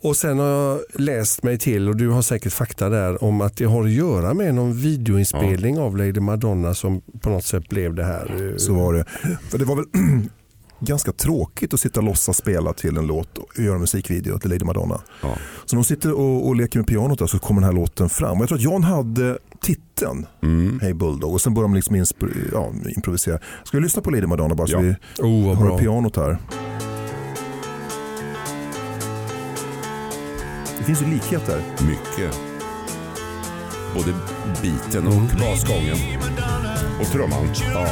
Och 0.07 0.15
sen 0.15 0.39
har 0.39 0.45
jag 0.47 0.79
läst 0.93 1.43
mig 1.43 1.57
till, 1.57 1.89
och 1.89 1.95
du 1.97 2.09
har 2.09 2.21
säkert 2.21 2.53
fakta 2.53 2.89
där, 2.89 3.23
om 3.23 3.41
att 3.41 3.57
det 3.57 3.65
har 3.65 3.83
att 3.83 3.91
göra 3.91 4.33
med 4.33 4.55
någon 4.55 4.73
videoinspelning 4.73 5.79
av 5.79 5.97
Lady 5.97 6.19
Madonna 6.19 6.73
som 6.73 7.01
på 7.21 7.29
något 7.29 7.43
sätt 7.45 7.69
blev 7.69 7.93
det 7.95 8.03
här. 8.03 8.53
Så 8.57 8.73
var 8.73 8.93
det. 8.93 9.05
För 9.49 9.57
det 9.57 9.65
var 9.65 9.75
väl 9.75 9.85
ganska 10.79 11.11
tråkigt 11.11 11.73
att 11.73 11.79
sitta 11.79 11.99
och 11.99 12.03
låtsas 12.05 12.37
spela 12.37 12.73
till 12.73 12.97
en 12.97 13.07
låt 13.07 13.37
och 13.37 13.59
göra 13.59 13.75
en 13.75 13.81
musikvideo 13.81 14.39
till 14.39 14.49
Lady 14.49 14.65
Madonna. 14.65 15.01
ja. 15.21 15.37
Så 15.65 15.75
de 15.75 15.83
sitter 15.83 16.11
och, 16.13 16.47
och 16.47 16.55
leker 16.55 16.79
med 16.79 16.87
pianot 16.87 17.19
där 17.19 17.27
så 17.27 17.39
kommer 17.39 17.61
den 17.61 17.69
här 17.69 17.75
låten 17.75 18.09
fram. 18.09 18.37
Och 18.37 18.41
jag 18.41 18.47
tror 18.47 18.57
att 18.57 18.63
Jan 18.63 18.83
hade 18.83 19.37
titeln 19.61 20.25
Mm. 20.43 20.79
Hey 20.79 20.93
Bulldog 20.93 21.33
och 21.33 21.41
sen 21.41 21.53
börjar 21.53 21.67
de 21.67 21.75
liksom 21.75 22.05
ja, 22.53 22.71
improvisera. 22.95 23.39
Ska 23.63 23.77
vi 23.77 23.83
lyssna 23.83 24.01
på 24.01 24.11
Lady 24.11 24.27
Madonna 24.27 24.55
bara 24.55 24.67
så 24.67 24.73
Ja. 24.73 24.79
vi 24.79 24.95
Oh, 25.23 25.61
bra. 25.61 25.77
pianot 25.77 26.15
här. 26.15 26.37
Finns 30.87 31.01
ju 31.01 31.05
likheter. 31.05 31.61
mycket. 31.87 32.39
Både 33.93 34.13
biten 34.61 35.07
och 35.07 35.39
basgången. 35.39 35.97
Och 36.99 37.07
trumman. 37.11 37.49
Ja. 37.73 37.87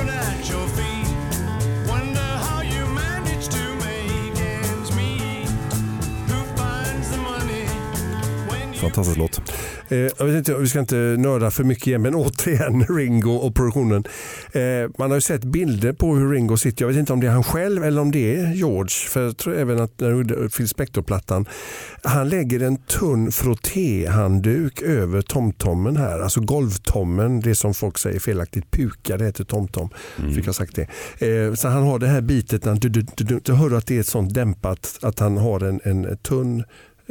Fantastisk 8.86 9.18
låt. 9.18 9.42
Eh, 9.90 9.98
jag 9.98 10.26
vet 10.26 10.36
inte, 10.36 10.54
vi 10.54 10.68
ska 10.68 10.80
inte 10.80 10.96
nörda 10.96 11.52
för 11.52 11.64
mycket 11.64 11.88
igen, 11.88 12.02
men 12.02 12.16
återigen 12.26 12.86
Ringo 12.90 13.32
och 13.32 13.56
produktionen. 13.56 14.04
Eh, 14.52 14.62
man 14.98 15.12
har 15.12 15.18
ju 15.18 15.22
sett 15.22 15.44
bilder 15.44 15.94
på 15.94 16.16
hur 16.16 16.32
Ringo 16.32 16.58
sitter. 16.58 16.86
Jag 16.86 16.90
vet 16.90 16.98
inte 16.98 17.14
om 17.14 17.20
det 17.20 17.28
är 17.28 17.32
han 17.32 17.44
själv 17.44 17.84
eller 17.84 18.02
om 18.02 18.12
det 18.12 18.36
är 18.36 18.54
George. 18.54 19.10
För 19.10 19.24
jag 19.24 19.38
tror 19.38 19.56
även 19.56 19.82
att 19.82 20.00
när 20.00 20.50
Phil 20.50 20.70
Spector-plattan, 20.70 21.46
han 22.04 22.30
lägger 22.30 22.60
en 22.60 22.78
tunn 22.78 23.32
frottéhandduk 23.32 24.82
över 24.82 25.22
tomtommen 25.22 25.98
här. 25.98 26.20
Alltså 26.20 26.42
golvtommen, 26.42 27.40
det 27.40 27.56
som 27.56 27.74
folk 27.74 27.98
säger 27.98 28.20
felaktigt 28.20 28.72
puka, 28.72 29.18
det 29.18 29.26
heter 29.26 29.44
tomtom. 29.44 29.90
Fick 30.36 30.48
jag 30.48 30.56
sagt 30.56 30.76
det. 30.76 30.88
Eh, 31.28 31.54
så 31.54 31.68
han 31.68 31.84
har 31.84 32.00
det 32.00 32.08
här 32.08 32.22
bitet, 32.22 32.66
när 32.66 32.72
han 32.72 32.80
du, 32.80 32.90
du, 32.90 33.06
du, 33.16 33.40
du, 33.44 33.54
hör 33.54 33.78
att 33.78 33.88
det 33.88 33.96
är 33.96 34.00
ett 34.00 34.08
sånt 34.08 34.34
dämpat, 34.34 35.00
att 35.02 35.20
han 35.20 35.38
har 35.38 35.60
en, 35.60 35.80
en 35.84 36.18
tunn 36.18 36.64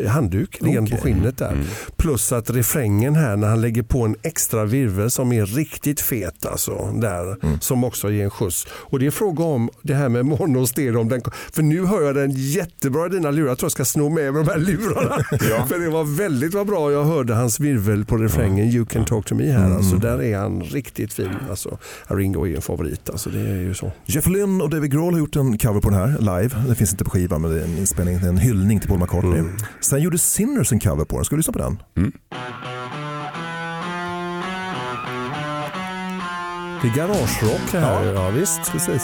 handduk 0.09 0.61
liggande 0.61 0.90
på 0.90 0.97
Okej. 0.97 1.12
skinnet 1.12 1.38
där. 1.38 1.57
Plus 1.97 2.32
att 2.32 2.51
refrängen 2.51 3.14
här 3.14 3.36
när 3.36 3.49
han 3.49 3.61
lägger 3.61 3.82
på 3.82 4.05
en 4.05 4.16
extra 4.22 4.64
virvel 4.64 5.11
som 5.11 5.32
är 5.32 5.47
riktigt 5.47 6.01
fet 6.01 6.47
alltså. 6.47 6.92
Där, 6.95 7.36
Som 7.61 7.84
också 7.84 8.11
ger 8.11 8.24
en 8.24 8.30
skjuts. 8.30 8.66
Och 8.70 8.99
det 8.99 9.07
är 9.07 9.11
fråga 9.11 9.45
om 9.45 9.70
det 9.82 9.95
här 9.95 10.09
med 10.09 10.26
mono 10.26 10.61
och 10.61 10.68
stereo. 10.68 11.01
Om 11.01 11.09
den, 11.09 11.20
för 11.53 11.62
nu 11.62 11.84
hör 11.86 12.03
jag 12.03 12.14
den 12.14 12.30
jättebra 12.30 13.07
i 13.07 13.09
dina 13.09 13.30
lurar. 13.30 13.49
Jag 13.49 13.59
tror 13.59 13.66
jag 13.66 13.72
ska 13.72 13.84
sno 13.84 14.09
med 14.09 14.34
mig 14.34 14.45
de 14.45 14.51
här 14.51 14.59
lurarna. 14.59 15.24
för 15.68 15.78
det 15.78 15.90
var 15.90 16.16
väldigt 16.16 16.55
vad 16.55 16.66
bra 16.66 16.92
jag 16.92 17.05
hörde 17.05 17.34
hans 17.34 17.61
virvel 17.61 18.05
på 18.05 18.16
refrängen 18.16 18.68
You 18.68 18.86
can 18.86 19.05
talk 19.05 19.26
to 19.26 19.34
me 19.34 19.53
här. 19.53 19.74
Alltså, 19.74 19.97
där 19.97 20.22
är 20.22 20.38
han 20.38 20.62
riktigt 20.62 21.12
fin. 21.12 21.30
Alltså, 21.51 21.78
Ringo 22.07 22.47
är 22.47 22.57
en 22.57 22.62
favorit. 22.62 23.11
Alltså, 23.11 23.30
det 23.30 23.40
är 23.40 23.55
ju 23.61 23.74
så. 23.74 23.92
Jeff 24.07 24.26
Lynne 24.26 24.64
och 24.64 24.70
David 24.70 24.92
Grohl 24.92 25.12
har 25.12 25.20
gjort 25.20 25.36
en 25.36 25.59
cover 25.59 25.80
på 25.80 25.90
den 25.90 25.99
här 25.99 26.18
live. 26.18 26.62
Den 26.66 26.76
finns 26.76 26.92
inte 26.92 27.05
på 27.05 27.11
skivan 27.11 27.42
men 27.42 27.51
det 27.51 27.61
är 27.61 27.64
en 27.64 27.78
inspelning, 27.78 28.14
en 28.16 28.38
hyllning 28.38 28.80
till 28.80 28.88
Paul 28.88 29.01
McCartney. 29.01 29.42
Sen 29.85 30.01
gjorde 30.01 30.18
Sinners 30.18 30.72
en 30.72 30.80
cover 30.80 31.05
på 31.05 31.16
den. 31.16 31.24
Ska 31.24 31.37
vi 31.37 31.39
lyssna 31.39 31.53
på 31.53 31.59
den? 31.59 31.82
Det 36.82 36.89
är 36.89 36.97
garagerock 36.97 37.72
det 37.72 37.78
här. 37.78 38.12
Ja, 38.12 38.30
visst. 38.30 38.72
Precis. 38.72 39.03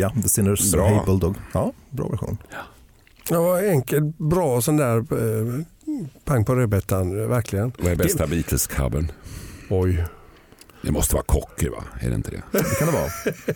Ja, 0.00 0.12
The 0.22 0.28
Sinners 0.28 0.72
Bra. 0.72 0.86
Hey 0.88 1.00
Bulldog. 1.06 1.34
Ja, 1.52 1.72
bra 1.90 2.08
version. 2.08 2.38
Ja, 3.30 3.40
vad 3.42 3.64
enkel, 3.64 4.12
bra 4.16 4.60
sån 4.60 4.76
där 4.76 4.96
eh, 4.96 5.64
pang 6.24 6.44
på 6.44 6.54
rödbetan, 6.54 7.28
verkligen. 7.28 7.72
Vad 7.78 7.92
är 7.92 7.96
bästa 7.96 8.26
Beatles-covern? 8.26 9.08
Oj. 9.70 10.04
Det 10.82 10.92
måste 10.92 11.14
vara 11.14 11.24
Cocker 11.24 11.70
va? 11.70 11.84
Är 12.00 12.08
det 12.08 12.14
inte 12.14 12.30
det? 12.30 12.42
Det 12.52 12.78
kan 12.78 12.86
det 12.88 12.92
vara. 12.94 13.10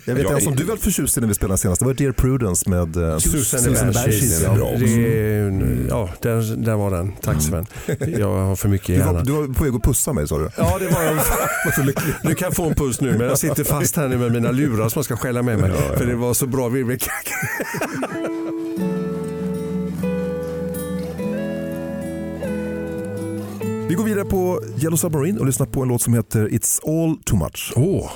Jag 0.05 0.15
vet 0.15 0.25
Jag 0.25 0.33
en 0.33 0.41
som 0.41 0.57
du 0.57 0.65
var 0.65 0.77
förtjust 0.77 1.17
i 1.17 1.21
när 1.21 1.29
vi 1.29 1.35
spelade 1.35 1.59
senast. 1.59 1.81
Det 1.81 1.87
var 1.87 1.95
Dear 1.95 2.13
Prudence 2.13 2.71
med 2.71 2.97
eh, 2.97 3.19
Susan 3.19 3.61
Susan 3.61 3.93
Bergis. 3.93 4.43
Ja. 4.43 4.51
är, 4.69 5.87
ja, 5.89 6.11
där, 6.21 6.57
där 6.57 6.75
var 6.77 6.91
den. 6.91 7.13
Tack 7.23 7.43
Sven. 7.43 7.67
Jag 8.19 8.29
har 8.29 8.57
för 8.57 8.69
mycket 8.69 8.91
i 8.91 8.93
Du, 8.93 8.99
var, 8.99 9.07
hjärnan. 9.07 9.25
du 9.25 9.33
var 9.33 9.47
på 9.55 9.65
väg 9.65 9.75
att 9.75 9.83
pussa 9.83 10.13
mig 10.13 10.29
sa 10.29 10.39
du. 10.39 10.51
Ja, 10.57 10.79
det 10.79 10.89
var 10.89 11.03
jag. 11.03 11.19
Du 12.23 12.35
kan 12.35 12.53
få 12.53 12.65
en 12.69 12.75
puss 12.75 13.01
nu, 13.01 13.19
men 13.19 13.27
jag 13.27 13.39
sitter 13.39 13.65
fast 13.65 13.97
här 13.97 14.09
nu 14.09 14.19
med 14.19 14.33
mina 14.33 14.51
lurar 14.51 14.89
som 14.89 14.99
jag 14.99 15.05
ska 15.05 15.17
skälla 15.17 15.43
med 15.43 15.59
mig. 15.59 15.73
För 15.97 16.07
det 16.07 16.15
var 16.15 16.35
så 16.35 16.47
bra 16.47 16.69
virvelknack. 16.69 17.29
Vi 23.89 23.95
går 23.95 24.05
vidare 24.05 24.25
på 24.25 24.61
Yellow 24.83 24.97
Submarine 24.97 25.41
och 25.41 25.47
lyssnar 25.47 25.67
på 25.67 25.83
en 25.83 25.89
låt 25.89 26.03
som 26.03 26.15
heter 26.15 26.49
It's 26.49 26.81
All 26.87 27.17
Too 27.25 27.39
Much. 27.39 27.73
Oh. 27.77 28.11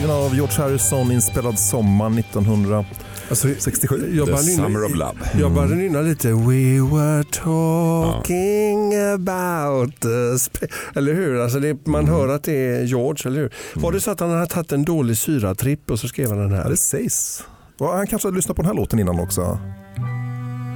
Skriven 0.00 0.16
av 0.16 0.34
George 0.34 0.54
Harrison, 0.62 1.12
inspelad 1.12 1.58
sommaren 1.58 2.18
1967. 2.18 2.94
Alltså, 3.30 3.48
jag 3.48 4.26
The 4.26 4.32
bara 4.32 4.40
nynnar- 4.42 4.64
Summer 4.64 4.84
of 4.84 4.94
Love. 4.94 5.14
Jag 5.40 5.52
började 5.52 5.74
nynna 5.74 6.00
lite 6.00 6.28
We 6.28 6.80
were 6.92 7.24
talking 7.24 8.94
about 8.94 10.00
the 10.00 10.08
sp-" 10.44 10.66
Eller 10.94 11.14
hur? 11.14 11.40
Alltså 11.40 11.60
det, 11.60 11.86
man 11.86 12.00
Mm. 12.04 12.14
hör 12.14 12.28
att 12.28 12.42
det 12.44 12.52
är 12.52 12.84
George, 12.84 13.28
eller 13.30 13.40
hur? 13.40 13.52
Var 13.74 13.92
det 13.92 14.00
så 14.00 14.10
att 14.10 14.20
han 14.20 14.30
hade 14.30 14.46
tagit 14.46 14.72
en 14.72 14.84
dålig 14.84 15.16
syratripp 15.18 15.90
och 15.90 15.98
så 16.00 16.08
skrev 16.08 16.28
han 16.28 16.38
den 16.38 16.50
Ja, 16.50 16.56
här? 16.62 16.70
det 16.70 16.76
sägs. 16.76 17.42
Och 17.78 17.88
han 17.88 18.06
kanske 18.06 18.28
hade 18.28 18.36
lyssnat 18.36 18.56
på 18.56 18.62
den 18.62 18.68
här 18.70 18.76
låten 18.76 18.98
innan 18.98 19.20
också. 19.20 19.58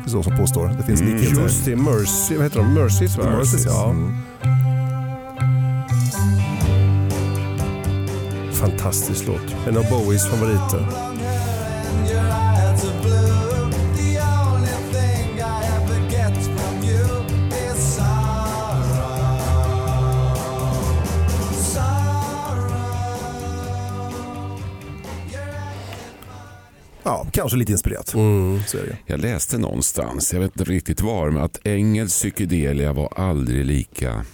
Det 0.05 0.09
är 0.09 0.11
så 0.11 0.23
som 0.23 0.37
påstår. 0.37 0.67
Det 0.79 0.83
finns 0.83 1.01
likheter. 1.01 1.33
Mm, 1.33 1.43
Just 1.43 1.65
det, 1.65 1.77
Mercy, 1.77 2.35
vad 2.35 2.43
heter 2.45 2.59
de? 2.59 2.75
Mercies 2.75 3.19
va? 3.19 3.25
Mercies, 3.39 3.65
ja. 3.67 3.95
Fantastisk 8.65 9.27
låt. 9.27 9.67
En 9.69 9.77
av 9.77 9.89
Bowies 9.91 10.31
favoriter. 10.31 10.87
Ja, 27.03 27.27
kanske 27.33 27.57
lite 27.57 27.73
inspirerat. 27.73 28.15
Mm. 28.15 28.61
Jag 29.07 29.21
läste 29.21 29.59
någonstans, 29.59 30.33
jag 30.33 30.41
vet 30.41 30.61
inte 30.61 30.71
riktigt 30.71 31.01
var, 31.01 31.31
men 31.31 31.43
att 31.43 31.67
engelsk 31.67 32.15
psykedelia 32.15 32.93
var 32.93 33.13
aldrig 33.17 33.65
lika 33.65 34.25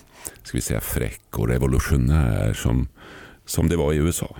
ska 0.42 0.58
vi 0.58 0.62
säga, 0.62 0.80
fräck 0.80 1.38
och 1.38 1.48
revolutionär 1.48 2.52
som, 2.52 2.88
som 3.50 3.68
det 3.68 3.76
var 3.76 3.92
i 3.92 3.96
USA. 3.96 4.36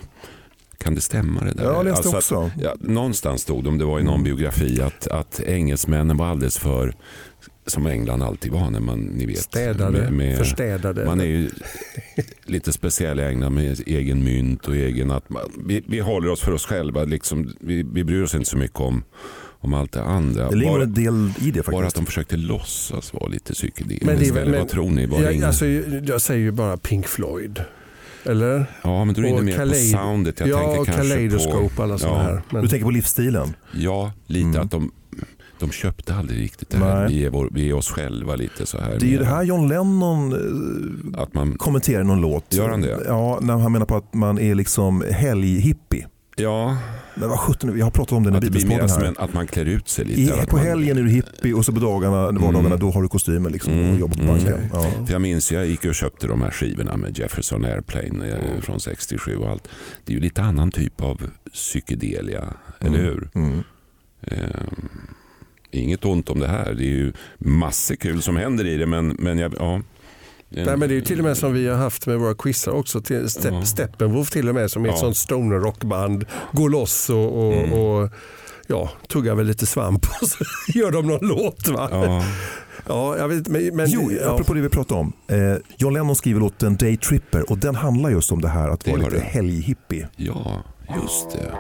Kan 0.79 0.95
det 0.95 1.01
stämma 1.01 1.45
det 1.45 1.53
där? 1.53 1.65
Ja, 1.65 1.73
jag 1.73 1.85
läste 1.85 2.09
Alltså 2.09 2.17
också. 2.17 2.43
Att, 2.57 2.63
ja, 2.63 2.75
någonstans 2.81 3.43
stod 3.43 3.65
det, 3.65 3.69
om 3.69 3.79
det 3.79 3.85
var 3.85 4.01
i 4.01 4.03
någon 4.03 4.23
biografi, 4.25 4.81
att, 4.83 5.07
att 5.07 5.41
engelsmännen 5.41 6.17
var 6.17 6.27
alldeles 6.27 6.59
för, 6.59 6.95
som 7.67 7.87
England 7.87 8.23
alltid 8.23 8.53
var 8.53 8.71
när 8.71 8.81
man, 8.81 8.99
ni 9.01 9.27
vet. 9.27 9.39
Städade, 9.39 10.37
förstädade. 10.39 11.05
Man 11.05 11.21
är 11.21 11.25
ju 11.25 11.51
lite 12.45 12.73
speciell 12.73 13.21
i 13.21 13.23
England 13.25 13.55
med 13.55 13.81
egen 13.87 14.25
mynt 14.25 14.69
och 14.69 14.77
egen... 14.77 15.11
Att 15.11 15.31
man, 15.31 15.43
vi, 15.67 15.83
vi 15.87 16.01
håller 16.01 16.29
oss 16.31 16.41
för 16.41 16.53
oss 16.53 16.67
själva. 16.67 17.05
Liksom, 17.05 17.53
vi, 17.61 17.83
vi 17.93 18.05
bryr 18.05 18.23
oss 18.23 18.35
inte 18.35 18.51
så 18.51 18.57
mycket 18.57 18.81
om, 18.81 19.03
om 19.61 19.75
allt 19.75 19.93
det 19.93 20.03
andra. 20.03 20.51
Det 20.51 20.57
ligger 20.57 20.73
Bara- 20.73 20.83
en 20.83 20.95
del 20.95 21.33
i 21.41 21.51
det 21.51 21.67
bara 21.67 21.77
att 21.77 21.83
faktiskt. 21.83 21.97
de 21.97 22.07
försökte 22.07 22.37
låtsas 22.37 23.15
vara 23.15 23.27
lite 23.29 23.53
psykedeliskt. 23.53 24.35
Vad 24.35 24.69
tror 24.69 24.91
ni? 24.91 25.07
Var 25.07 25.21
Jag, 25.23 25.33
ingen- 25.33 25.47
alltså, 25.47 25.67
jag 26.07 26.21
säger 26.21 26.41
ju 26.41 26.51
bara 26.51 26.77
Pink 26.77 27.07
Floyd. 27.07 27.61
Eller? 28.25 28.67
ja, 28.83 29.05
men 29.05 29.15
du 29.15 29.25
är 29.25 29.27
inne 29.29 29.39
och 29.39 29.45
mer 29.45 29.67
på 29.67 29.75
soundet. 29.75 30.41
Jag 30.41 30.49
ja, 30.49 30.59
tänker 30.59 30.81
och 30.81 30.87
kanske 30.87 31.77
på... 31.77 31.83
alla 31.83 31.99
sådana 31.99 32.19
ja, 32.19 32.23
här. 32.23 32.43
Men, 32.51 32.63
Du 32.63 32.69
tänker 32.69 32.85
på 32.85 32.91
livsstilen? 32.91 33.55
Ja, 33.73 34.13
lite 34.27 34.49
Mm. 34.49 34.61
att 34.61 34.71
de, 34.71 34.93
de 35.59 35.71
köpte 35.71 36.15
aldrig 36.15 36.41
riktigt 36.41 36.71
det 36.71 36.79
här. 36.79 37.09
Vi 37.09 37.25
är, 37.25 37.31
vår, 37.31 37.49
vi 37.53 37.69
är 37.71 37.75
oss 37.75 37.91
själva 37.91 38.37
lite 38.37 38.67
så 38.67 38.79
här. 38.79 38.97
Det 39.01 39.07
är 39.07 39.11
ju 39.11 39.19
det 39.19 39.25
här 39.25 39.43
John 39.43 39.69
Lennon 39.69 40.33
eh, 41.15 41.23
Att 41.23 41.35
man, 41.35 41.55
kommenterar 41.59 42.01
i 42.01 42.05
någon 42.05 42.21
låt. 42.21 42.55
Gör 42.55 42.69
han 42.69 42.81
det? 42.81 43.01
Ja, 43.07 43.39
när 43.43 43.57
han 43.57 43.73
menar 43.73 43.87
på 43.87 43.97
att 43.97 44.15
man 44.15 44.39
är 44.39 44.55
liksom 44.55 45.05
helghippie. 45.11 46.07
Ja, 46.43 46.77
Men 47.15 47.29
vad 47.29 47.39
sjutton, 47.39 47.79
jag 47.79 47.87
har 47.87 47.91
pratat 47.91 48.13
om 48.13 48.23
det 48.23 48.31
i 48.31 48.33
Beatles-podden 48.33 48.89
här. 48.89 49.05
en, 49.05 49.15
att 49.19 49.35
man 49.35 49.47
klär 49.47 49.65
ut 49.65 49.89
sig 49.89 50.05
lite. 50.05 50.21
I, 50.21 50.47
på 50.47 50.57
man, 50.57 50.67
helgen 50.67 50.99
är 50.99 51.03
du 51.03 51.11
hippie 51.11 51.55
och 51.55 51.65
så 51.65 51.73
på 51.73 51.81
dagarna, 51.81 52.17
vardagarna 52.27 52.67
Mm. 52.67 52.79
då 52.79 52.91
har 52.91 53.03
du 53.03 53.09
kostymen 53.09 53.53
liksom 53.53 53.73
Mm, 53.73 53.91
och 53.93 53.99
jobbar 54.01 54.17
på 54.17 54.23
mm. 54.23 54.35
banken. 54.35 54.59
Ja. 54.73 54.83
För 55.07 55.13
jag 55.13 55.23
minns, 55.23 55.53
jag 55.53 55.67
gick 55.67 55.85
och 55.85 55.95
köpte 55.95 56.27
de 56.27 56.43
här 56.43 56.51
skivorna 56.51 56.97
med 56.97 57.19
Jefferson 57.19 57.65
Airplane 57.65 58.29
eh, 58.29 58.61
från 58.61 58.81
67 58.81 59.37
och 59.37 59.51
allt. 59.51 59.69
Det 60.05 60.13
är 60.13 60.15
ju 60.15 60.21
lite 60.21 60.43
annan 60.43 60.71
typ 60.71 61.01
av 61.01 61.21
psykedelia, 61.53 62.45
eller 62.81 62.99
hur? 62.99 63.29
Mm. 63.35 63.63
Eh, 64.23 64.39
inget 65.71 66.05
ont 66.05 66.29
om 66.31 66.41
det 66.41 66.49
här. 66.49 66.75
Det 66.75 66.85
är 66.85 66.97
ju 66.97 67.13
massor 67.39 67.95
kul 67.95 68.23
som 68.23 68.37
händer 68.37 68.67
i 68.67 68.77
det, 68.77 68.87
men, 68.87 69.09
men 69.09 69.39
jag, 69.39 69.55
ja. 69.59 69.81
Nej, 70.51 70.65
men 70.77 70.81
det 70.81 70.87
är 70.87 70.97
ju 70.97 71.01
till 71.01 71.19
och 71.19 71.25
med 71.25 71.37
som 71.37 71.53
vi 71.53 71.69
har 71.69 71.77
haft 71.77 72.07
med 72.07 72.19
våra 72.19 72.35
quizar 72.35 72.73
också. 72.73 73.01
Till 73.01 73.25
Ste- 73.25 73.53
Ja. 73.55 73.65
Steppenwolf 73.65 74.31
till 74.31 74.49
och 74.49 74.55
med 74.55 74.71
som 74.71 74.85
är 74.85 74.89
ett 74.89 74.95
Ja. 74.95 75.01
sånt 75.01 75.17
stoner 75.17 75.57
rockband. 75.57 76.25
Går 76.53 76.69
loss 76.71 77.11
och, 77.11 77.47
och, 77.47 77.53
Mm. 77.55 77.73
och 77.73 78.11
ja, 78.67 78.91
tuggar 79.09 79.35
väl 79.35 79.47
lite 79.47 79.67
svamp 79.67 80.07
och 80.23 80.29
så 80.29 80.45
gör 80.79 80.91
de 80.91 81.07
någon 81.07 81.29
låt. 81.29 81.69
Va? 81.69 81.89
Ja. 81.93 82.25
Ja, 82.89 83.17
jag 83.19 83.29
vet 83.29 83.49
men, 83.49 83.77
men 83.77 83.87
Jo, 83.91 84.11
ja. 84.13 84.31
apropå 84.35 84.55
det 84.55 84.61
vi 84.61 84.69
pratade 84.69 85.01
om. 85.01 85.13
Eh, 85.29 85.57
John 85.79 85.93
Lennon 85.95 86.17
skriver 86.17 86.41
låten 86.41 86.77
Day 86.77 86.97
Tripper 86.97 87.51
och 87.51 87.59
den 87.59 87.75
handlar 87.75 88.11
just 88.11 88.33
om 88.33 88.41
det 88.43 88.49
här 88.49 88.69
att 88.69 88.81
Det 88.85 88.91
vara 88.91 89.01
lite 89.09 89.21
helghippie. 89.21 90.09
ja, 90.17 90.63
just 91.03 91.31
det. 91.33 91.53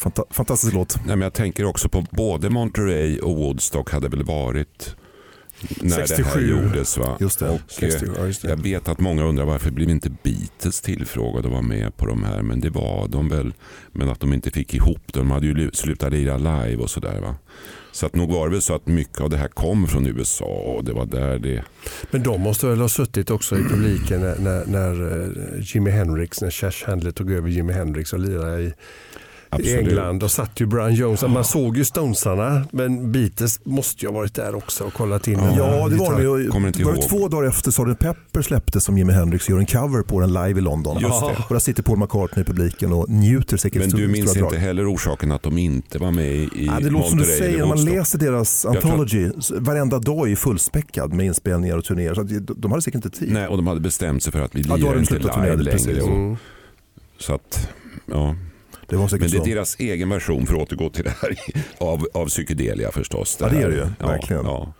Fanta- 0.00 0.24
fantastisk 0.30 0.74
låt. 0.74 0.96
Nej, 0.96 1.06
men 1.16 1.20
jag 1.20 1.32
tänker 1.32 1.64
också 1.64 1.88
på 1.88 2.06
både 2.10 2.50
Monterey 2.50 3.18
och 3.18 3.36
Woodstock 3.36 3.90
hade 3.90 4.08
väl 4.08 4.22
varit 4.24 4.96
när 5.80 6.00
det 6.00 6.06
67. 6.08 6.40
här 6.40 6.46
gjordes. 6.46 6.98
Va? 6.98 7.16
Just 7.20 7.38
det. 7.38 7.48
Och, 7.48 7.54
eh, 7.54 7.60
60, 7.90 8.06
ja, 8.18 8.26
just 8.26 8.42
det. 8.42 8.48
Jag 8.48 8.56
vet 8.62 8.88
att 8.88 9.00
många 9.00 9.24
undrar 9.24 9.44
varför 9.44 9.70
blev 9.70 9.90
inte 9.90 10.10
Beatles 10.22 10.80
tillfrågade 10.80 11.46
att 11.48 11.52
vara 11.52 11.62
med 11.62 11.96
på 11.96 12.06
de 12.06 12.24
här. 12.24 12.42
Men 12.42 12.60
det 12.60 12.70
var 12.70 13.08
de 13.08 13.28
väl. 13.28 13.52
Men 13.92 14.08
att 14.08 14.20
de 14.20 14.32
inte 14.32 14.50
fick 14.50 14.74
ihop 14.74 15.00
det. 15.12 15.18
De 15.18 15.30
hade 15.30 15.46
ju 15.46 15.54
lu- 15.54 15.70
slutat 15.74 16.12
lira 16.12 16.36
live 16.36 16.76
och 16.82 16.90
sådär. 16.90 17.20
Va? 17.20 17.34
Så 17.92 18.06
att 18.06 18.14
nog 18.14 18.32
var 18.32 18.46
det 18.46 18.52
väl 18.52 18.62
så 18.62 18.74
att 18.74 18.86
mycket 18.86 19.20
av 19.20 19.30
det 19.30 19.36
här 19.36 19.48
kom 19.48 19.86
från 19.86 20.06
USA 20.06 20.44
och 20.44 20.84
det 20.84 20.92
var 20.92 21.06
där 21.06 21.38
det... 21.38 21.62
Men 22.10 22.22
de 22.22 22.40
måste 22.40 22.66
väl 22.66 22.80
ha 22.80 22.88
suttit 22.88 23.30
också 23.30 23.58
i 23.58 23.62
publiken 23.62 24.20
när, 24.20 24.38
när, 24.38 24.66
när 24.66 25.22
eh, 25.22 25.60
Jimi 25.74 25.90
Hendrix, 25.90 26.40
när 26.40 26.50
Chess 26.50 26.82
Handler 26.82 27.10
tog 27.10 27.32
över 27.32 27.48
Jimi 27.48 27.72
Hendrix 27.72 28.12
och 28.12 28.18
lirade 28.20 28.62
i, 28.62 28.72
i 29.52 29.56
Absolut. 29.56 29.78
England. 29.88 30.22
Och 30.22 30.30
satt 30.30 30.60
ju 30.60 30.66
Brian 30.66 30.94
Jones. 30.94 31.22
Man 31.22 31.44
såg 31.44 31.76
ju 31.76 31.84
Stonesarna 31.84 32.66
men 32.72 33.12
Beatles 33.12 33.60
måste 33.64 34.04
ju 34.04 34.08
ha 34.08 34.14
varit 34.18 34.34
där 34.34 34.54
också 34.54 34.84
och 34.84 34.92
kollat 34.92 35.28
in. 35.28 35.38
Ja, 35.56 35.88
det 35.88 35.96
var 35.96 36.38
det. 36.42 36.48
Kommer 36.48 36.68
inte 36.68 36.84
Var 36.84 36.92
det 36.92 37.02
två 37.02 37.28
dagar 37.28 37.48
efter 37.48 37.70
Sgt. 37.70 37.98
Pepper 37.98 38.42
släpptes 38.42 38.84
som 38.84 38.98
Jimi 38.98 39.12
Hendrix 39.12 39.48
gör 39.48 39.58
en 39.58 39.66
cover 39.66 40.02
på 40.02 40.20
den 40.20 40.32
live 40.32 40.58
i 40.58 40.62
London. 40.62 40.98
Just 41.00 41.20
det. 41.20 41.26
Och 41.48 41.54
där 41.54 41.58
sitter 41.58 41.82
Paul 41.82 41.98
McCartney 41.98 42.42
i 42.42 42.46
publiken 42.46 42.92
och 42.92 43.08
njuter 43.10 43.56
säkert 43.56 43.80
Men 43.80 43.90
du 43.90 44.08
minns 44.08 44.36
inte 44.36 44.58
heller 44.58 44.94
orsaken 44.94 45.32
att 45.32 45.42
de 45.42 45.58
inte 45.58 45.98
var 45.98 46.10
med 46.10 46.32
i 46.34 46.48
Ja, 46.66 46.80
det 46.80 46.90
låter 46.90 47.08
som 47.08 47.18
du 47.18 47.24
säger, 47.24 47.58
när 47.58 47.66
man 47.66 47.84
läser 47.84 48.18
deras 48.18 48.64
Jag 48.64 48.80
tror- 48.80 48.90
anthology, 48.92 49.30
varenda 49.54 49.98
dag 49.98 50.30
är 50.30 50.36
fullspäckad 50.36 51.12
med 51.12 51.26
inspelningar 51.26 51.76
och 51.76 51.84
turnéer. 51.84 52.14
Så 52.14 52.22
de- 52.22 52.38
de 52.56 52.70
hade 52.70 52.82
säkert 52.82 53.04
inte 53.04 53.18
tid. 53.18 53.32
Nej, 53.32 53.46
och 53.48 53.56
de 53.56 53.66
hade 53.66 53.80
bestämt 53.80 54.22
sig 54.22 54.32
för 54.32 54.40
att 54.40 54.54
vi 54.54 54.60
Ja, 54.68 54.76
lirar 54.76 54.94
de 54.94 55.00
inte 55.00 55.18
live 55.18 55.56
längre. 55.56 56.00
Mm. 56.02 56.36
Så 57.18 57.34
att, 57.34 57.68
ja. 58.06 58.36
Det 58.90 58.96
var 58.96 59.08
säkert 59.08 59.20
Men 59.20 59.30
det 59.30 59.36
är 59.36 59.40
så. 59.40 59.44
deras 59.44 59.76
egen 59.78 60.08
version 60.08 60.46
för 60.46 60.54
att 60.54 60.60
återgå 60.60 60.90
till 60.90 61.04
det 61.04 61.14
här 61.22 61.36
av, 61.78 62.08
av 62.14 62.26
psykedelia 62.26 62.92
förstås. 62.92 63.36
Ja, 63.40 63.48
det 63.48 63.62
är 63.62 63.68
det 63.68 63.74
ju, 63.74 63.86
Ja, 63.98 64.06
verkligen. 64.06 64.44
Ja. 64.44 64.72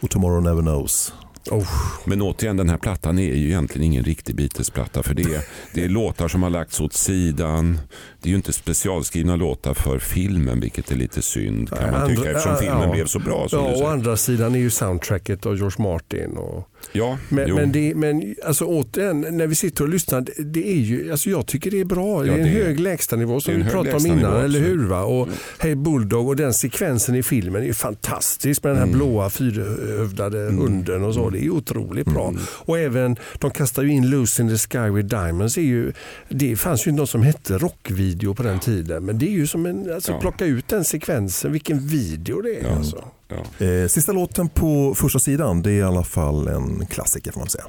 Och 0.00 0.10
Tomorrow 0.10 0.42
Never 0.42 0.62
Knows. 0.62 1.12
Oh, 1.50 1.68
Men 2.04 2.22
återigen, 2.22 2.56
den 2.56 2.68
här 2.68 2.78
plattan 2.78 3.18
är 3.18 3.34
ju 3.34 3.46
egentligen 3.46 3.86
ingen 3.86 4.04
riktig 4.04 4.36
Beatles-platta. 4.36 5.02
För 5.02 5.14
det 5.14 5.22
är, 5.22 5.44
det 5.74 5.84
är 5.84 5.88
låtar 5.88 6.28
som 6.28 6.42
har 6.42 6.50
lagts 6.50 6.80
åt 6.80 6.92
sidan. 6.92 7.78
Det 8.20 8.28
är 8.28 8.30
ju 8.30 8.36
inte 8.36 8.52
specialskrivna 8.52 9.36
låtar 9.36 9.74
för 9.74 9.98
filmen, 9.98 10.60
vilket 10.60 10.90
är 10.90 10.96
lite 10.96 11.22
synd 11.22 11.70
kan 11.70 11.90
man 11.90 12.08
tycka. 12.08 12.30
Eftersom 12.30 12.56
filmen 12.56 12.88
ja. 12.88 12.92
blev 12.94 13.06
så 13.06 13.18
bra. 13.18 13.48
Som 13.48 13.58
ja, 13.58 13.66
du 13.66 13.72
å 13.72 13.76
säger. 13.76 13.90
andra 13.90 14.16
sidan 14.16 14.54
är 14.54 14.58
ju 14.58 14.70
soundtracket 14.70 15.46
av 15.46 15.56
George 15.56 15.82
Martin 15.82 16.36
och 16.36 16.68
Ja, 16.92 17.18
Men, 17.28 17.48
jo. 17.48 17.54
men, 17.56 17.72
det, 17.72 17.94
men 17.94 18.34
alltså, 18.44 18.64
återigen, 18.64 19.20
när 19.20 19.46
vi 19.46 19.54
sitter 19.54 19.84
och 19.84 19.90
lyssnar, 19.90 20.24
det- 20.38 20.68
är 20.72 20.76
ju, 20.76 21.10
alltså, 21.10 21.30
jag 21.30 21.46
tycker 21.46 21.70
det 21.70 21.80
är 21.80 21.84
bra. 21.84 22.22
det 22.22 22.28
är 22.28 22.32
en 22.32 22.42
det 22.42 22.48
är- 22.48 22.64
hög 22.64 22.80
lägstanivå 22.80 23.40
som 23.40 23.54
vi 23.56 23.64
pratade 23.64 23.96
om 23.96 24.06
innan, 24.06 24.44
eller 24.44 24.60
hur? 24.60 24.86
Va? 24.86 25.02
Och 25.04 25.28
Hey 25.58 25.74
Bulldog 25.74 26.28
och 26.28 26.36
den 26.36 26.54
sekvensen 26.54 27.14
i 27.14 27.22
filmen 27.22 27.62
är 27.64 27.72
fantastisk 27.72 28.62
med 28.64 28.70
den 28.72 28.78
Mm. 28.82 28.88
här 28.90 28.96
blåa 28.96 29.30
fyrhövdade 29.30 30.38
hunden 30.38 31.04
och 31.04 31.14
så. 31.14 31.30
Det 31.30 31.44
är 31.44 31.50
otroligt 31.50 32.06
bra. 32.06 32.28
Mm. 32.28 32.40
Och 32.48 32.78
även, 32.78 33.16
de 33.38 33.50
kastar 33.50 33.82
ju 33.82 33.92
in 33.92 34.10
Lucy 34.10 34.42
in 34.42 34.48
the 34.48 34.58
Sky 34.58 34.90
with 34.90 35.08
Diamonds. 35.08 35.58
Är 35.58 35.62
ju, 35.62 35.92
det 36.28 36.56
fanns 36.56 36.86
ju 36.86 36.92
något 36.92 37.10
som 37.10 37.22
hette 37.22 37.58
rockvideo 37.58 38.34
på 38.34 38.42
den 38.42 38.58
tiden. 38.60 39.04
Men 39.04 39.18
det 39.18 39.26
är 39.26 39.30
ju 39.30 39.46
som 39.46 39.66
en, 39.66 39.92
alltså 39.94 40.12
Ja. 40.12 40.20
plocka 40.20 40.44
ut 40.44 40.68
den 40.68 40.84
sekvensen, 40.84 41.52
vilken 41.52 41.78
video 41.86 42.40
det 42.40 42.54
är. 42.60 42.64
Ja. 42.64 42.76
Alltså. 42.76 43.04
Ja. 43.28 43.66
Eh, 43.66 43.88
sista 43.88 44.12
låten 44.12 44.48
på 44.48 44.94
första 44.94 45.18
sidan 45.18 45.62
det 45.62 45.70
är 45.70 45.74
i 45.74 45.82
alla 45.82 46.04
fall 46.04 46.48
en 46.48 46.86
klassiker 46.86 47.32
får 47.32 47.40
man 47.40 47.48
säga. 47.48 47.64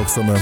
Också 0.00 0.22
med 0.22 0.40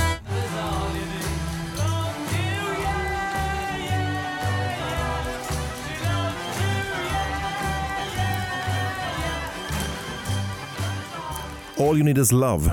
All 11.78 11.96
You 11.96 12.02
Need 12.04 12.18
Is 12.18 12.32
Love 12.32 12.72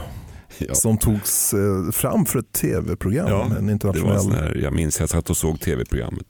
Ja. 0.57 0.75
som 0.75 0.97
togs 0.97 1.53
eh, 1.53 1.91
fram 1.91 2.25
för 2.25 2.39
ett 2.39 2.51
tv-program. 2.51 3.27
Ja, 3.29 3.43
en 3.43 3.49
det 3.49 3.61
var 3.61 3.71
internationell... 3.71 4.19
sån 4.19 4.31
här, 4.31 4.55
jag 4.63 4.73
minns 4.73 4.99
jag 4.99 5.09
satt 5.09 5.29
och 5.29 5.37
såg 5.37 5.59
tv-programmet. 5.59 6.25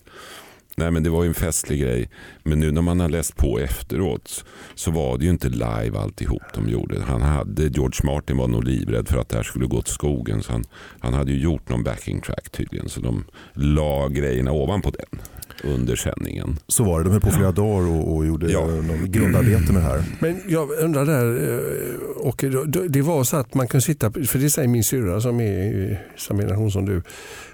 Nej 0.77 0.91
men 0.91 1.03
det 1.03 1.09
var 1.09 1.23
ju 1.23 1.27
en 1.27 1.33
festlig 1.33 1.81
grej. 1.81 2.09
Men 2.43 2.59
nu 2.59 2.71
när 2.71 2.81
man 2.81 2.99
har 2.99 3.09
läst 3.09 3.35
på 3.35 3.59
efteråt 3.59 4.45
så 4.75 4.91
var 4.91 5.17
det 5.17 5.25
ju 5.25 5.31
inte 5.31 5.49
live 5.49 5.99
alltihop 5.99 6.43
de 6.53 6.69
gjorde. 6.69 7.01
Han 7.01 7.21
hade, 7.21 7.63
George 7.63 7.99
Martin 8.03 8.37
var 8.37 8.47
nog 8.47 8.63
livrädd 8.63 9.07
för 9.07 9.17
att 9.17 9.29
det 9.29 9.35
här 9.35 9.43
skulle 9.43 9.65
gå 9.65 9.81
till 9.81 9.93
skogen. 9.93 10.43
Så 10.43 10.51
han, 10.51 10.63
han 10.99 11.13
hade 11.13 11.31
ju 11.31 11.39
gjort 11.39 11.69
någon 11.69 11.83
backing 11.83 12.21
track 12.21 12.49
tydligen. 12.49 12.89
Så 12.89 12.99
de 13.01 13.25
la 13.53 14.07
grejerna 14.07 14.51
ovanpå 14.51 14.89
den 14.89 15.21
under 15.65 15.95
sändningen. 15.95 16.59
Så 16.67 16.83
var 16.83 16.97
det, 16.99 17.03
de 17.03 17.11
höll 17.11 17.21
på 17.21 17.31
flera 17.31 17.51
dagar 17.51 17.87
och, 17.89 18.15
och 18.15 18.25
gjorde 18.25 18.51
Ja. 18.51 18.59
ja. 18.59 18.67
någon 18.81 19.11
grundarbete 19.11 19.73
med 19.73 19.81
det 19.81 19.87
här. 19.87 20.03
Men 20.19 20.41
jag 20.47 20.71
undrar 20.71 21.05
där, 21.05 21.53
eh, 21.53 21.99
och 22.17 22.43
det 22.89 23.01
var 23.01 23.23
så 23.23 23.37
att 23.37 23.53
man 23.53 23.67
kunde 23.67 23.81
sitta, 23.81 24.11
för 24.11 24.39
det 24.39 24.49
säger 24.49 24.67
min 24.67 24.83
syrra 24.83 25.21
som 25.21 25.39
är 25.39 25.63
i 25.63 25.97
samma 26.17 26.41
generation 26.41 26.71
som 26.71 26.85
du, 26.85 27.01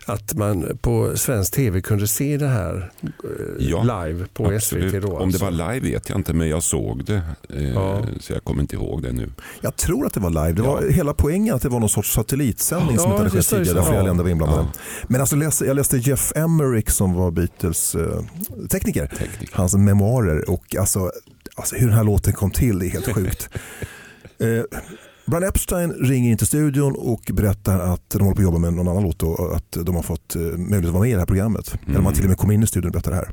att 0.06 0.34
man 0.34 0.78
på 0.82 1.18
svensk 1.18 1.54
tv 1.54 1.82
kunde 1.82 2.08
se 2.08 2.38
det 2.38 2.48
här 2.48 2.92
eh, 3.04 3.10
Ja, 3.60 4.04
live 4.06 4.26
på 4.34 4.46
Absolut. 4.46 4.92
SVT. 4.92 5.02
Då, 5.02 5.08
Om 5.08 5.18
det 5.18 5.24
alltså. 5.24 5.44
var 5.46 5.52
live 5.74 5.92
vet 5.92 6.10
jag 6.10 6.18
inte 6.20 6.34
men 6.34 6.50
jag 6.50 6.64
såg 6.64 7.06
det. 7.06 7.22
Eh, 7.56 7.72
Ja. 7.74 8.02
Så 8.20 8.34
jag 8.34 8.44
kommer 8.44 8.62
inte 8.62 8.76
ihåg 8.76 9.04
det 9.04 9.12
nu. 9.12 9.30
Jag 9.62 9.76
tror 9.76 10.06
att 10.06 10.14
det 10.14 10.20
var 10.20 10.30
live. 10.30 10.52
Det 10.52 10.62
var 10.62 10.82
hela 10.90 11.14
poängen 11.14 11.56
att 11.56 11.62
det 11.62 11.70
var 11.70 11.80
någon 11.80 11.90
sorts 11.90 12.14
satellitsändning 12.14 12.98
som 13.00 13.12
Ja, 13.12 13.16
inte 13.16 13.24
hade 13.24 13.38
det 13.38 13.44
skett 13.44 13.50
tidigare. 13.50 13.78
så. 13.78 13.84
Flera 13.86 14.00
Ja. 14.02 14.08
länder 14.08 14.24
var 14.24 14.32
inblandade. 14.32 14.62
Ja. 14.74 14.80
Men 15.08 15.22
alltså 15.22 15.66
jag 15.66 15.76
läste 15.76 15.98
Jeff 15.98 16.32
Emmerich 16.36 16.90
som 16.90 17.14
var 17.14 17.32
Beatles 17.32 17.96
eh, 18.08 18.68
tekniker. 18.68 19.12
Hans 19.52 19.76
memoarer 19.76 20.50
och 20.50 20.76
alltså, 20.76 21.12
alltså 21.56 21.76
hur 21.76 21.88
den 21.88 21.98
här 21.98 22.04
låten 22.04 22.34
kom 22.34 22.52
till 22.52 22.80
det 22.80 22.86
är 22.86 22.90
helt 22.90 23.14
sjukt. 23.14 23.50
eh, 24.40 24.80
Brian 25.26 25.44
Epstein 25.44 25.92
ringer 25.92 26.32
in 26.32 26.38
till 26.38 26.48
studion 26.48 26.96
och 26.96 27.32
berättar 27.34 27.80
att 27.80 28.10
de 28.10 28.22
håller 28.22 28.36
på 28.36 28.40
att 28.40 28.44
jobba 28.44 28.58
med 28.58 28.74
någon 28.74 28.88
annan 28.88 29.04
låt 29.04 29.24
och 29.24 29.56
att 29.56 29.72
de 29.72 29.96
har 29.96 30.04
fått 30.04 30.36
eh, 30.36 30.42
möjlighet 30.42 30.86
att 30.86 30.92
vara 30.92 31.02
med 31.02 31.10
i 31.10 31.14
det 31.14 31.20
här 31.20 31.26
programmet. 31.26 31.76
Eller 31.88 32.02
man 32.02 32.14
till 32.14 32.24
och 32.24 32.30
med 32.30 32.38
kom 32.38 32.52
in 32.52 32.64
i 32.64 32.68
studion 32.68 32.88
och 32.88 32.92
berättade 32.92 33.16
det 33.16 33.20
här. 33.26 33.32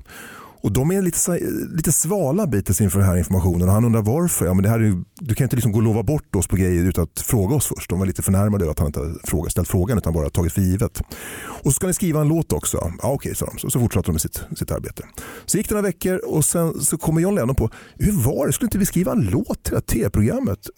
Och 0.61 0.73
de 0.73 0.91
är 0.91 1.03
lite, 1.03 1.39
lite 1.77 1.93
svala 1.93 2.47
Beatles 2.47 2.81
inför 2.81 2.99
den 2.99 3.09
här 3.09 3.17
informationen 3.17 3.69
och 3.69 3.75
han 3.75 3.85
undrar 3.85 4.03
varför. 4.03 4.47
Ja, 4.47 4.55
men 4.55 4.63
det 4.63 4.69
här 4.69 4.81
är 4.81 5.03
du 5.21 5.35
kan 5.35 5.45
inte 5.45 5.57
liksom 5.57 5.73
gå 5.73 5.79
och 5.79 5.85
lova 5.85 6.03
bort 6.03 6.37
oss 6.37 6.47
på 6.47 6.57
grejer 6.57 6.85
utan 6.85 7.05
att 7.05 7.21
fråga 7.21 7.57
oss 7.57 7.67
först. 7.67 7.91
De 7.91 7.99
var 7.99 8.07
lite 8.07 8.23
förnärmade 8.23 8.65
över 8.65 8.73
att 8.73 8.79
han 8.79 8.87
inte 8.87 9.15
fråga, 9.25 9.51
ställt 9.51 9.69
frågan 9.69 9.99
utan 9.99 10.13
bara 10.13 10.31
tagit 10.31 10.53
för 10.53 10.61
givet. 10.61 11.03
Och 11.41 11.65
så 11.65 11.73
ska 11.73 11.87
ni 11.87 11.95
skriva 11.95 12.21
en 12.21 12.29
låt 12.29 12.53
också. 12.53 12.93
Ja, 13.03 13.09
okej, 13.09 13.35
sa 13.35 13.47
de. 13.47 13.59
Så, 13.59 13.71
så 13.71 13.81
fortsatte 13.81 14.07
de 14.07 14.13
med 14.13 14.21
sitt, 14.21 14.43
sitt 14.57 14.71
arbete. 14.71 15.03
Så 15.47 15.57
gick 15.59 15.69
det 15.69 15.75
några 15.75 15.87
veckor 15.87 16.21
och 16.25 16.45
sen 16.45 16.81
så 16.81 16.99
kommer 16.99 17.21
John 17.21 17.35
Lennon 17.35 17.55
på, 17.55 17.71
hur 17.97 18.13
var 18.13 18.47
det, 18.47 18.53
skulle 18.53 18.67
inte 18.67 18.79
vi 18.79 18.87
skriva 18.87 19.13
en 19.13 19.21
låt 19.21 19.63
till 19.63 19.71
det 19.71 19.77
här 19.77 19.81
tv-programmet? 19.81 20.69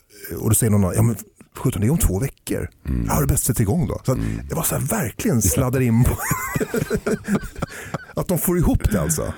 Och 0.41 0.49
då 0.49 0.55
säger 0.55 0.71
någon, 0.71 0.85
annan, 0.85 0.97
ja 0.97 1.03
men 1.03 1.17
sjutton 1.57 1.81
det 1.81 1.87
är 1.87 1.91
om 1.91 1.99
två 1.99 2.19
veckor. 2.19 2.69
Ja, 3.07 3.15
det 3.19 3.23
är 3.23 3.27
bäst 3.27 3.33
att 3.33 3.47
sätta 3.47 3.63
igång 3.63 3.87
då. 3.87 4.01
Så 4.05 4.13
att 4.13 4.19
det 4.49 4.55
var 4.55 4.63
så 4.63 4.75
här 4.75 4.83
verkligen 4.83 5.43
sladdar 5.43 5.81
in 5.81 6.05
på 6.05 6.17
att 8.21 8.29
de 8.29 8.39
får 8.39 8.59
ihop 8.59 8.91
det 8.93 9.01
alltså. 9.01 9.33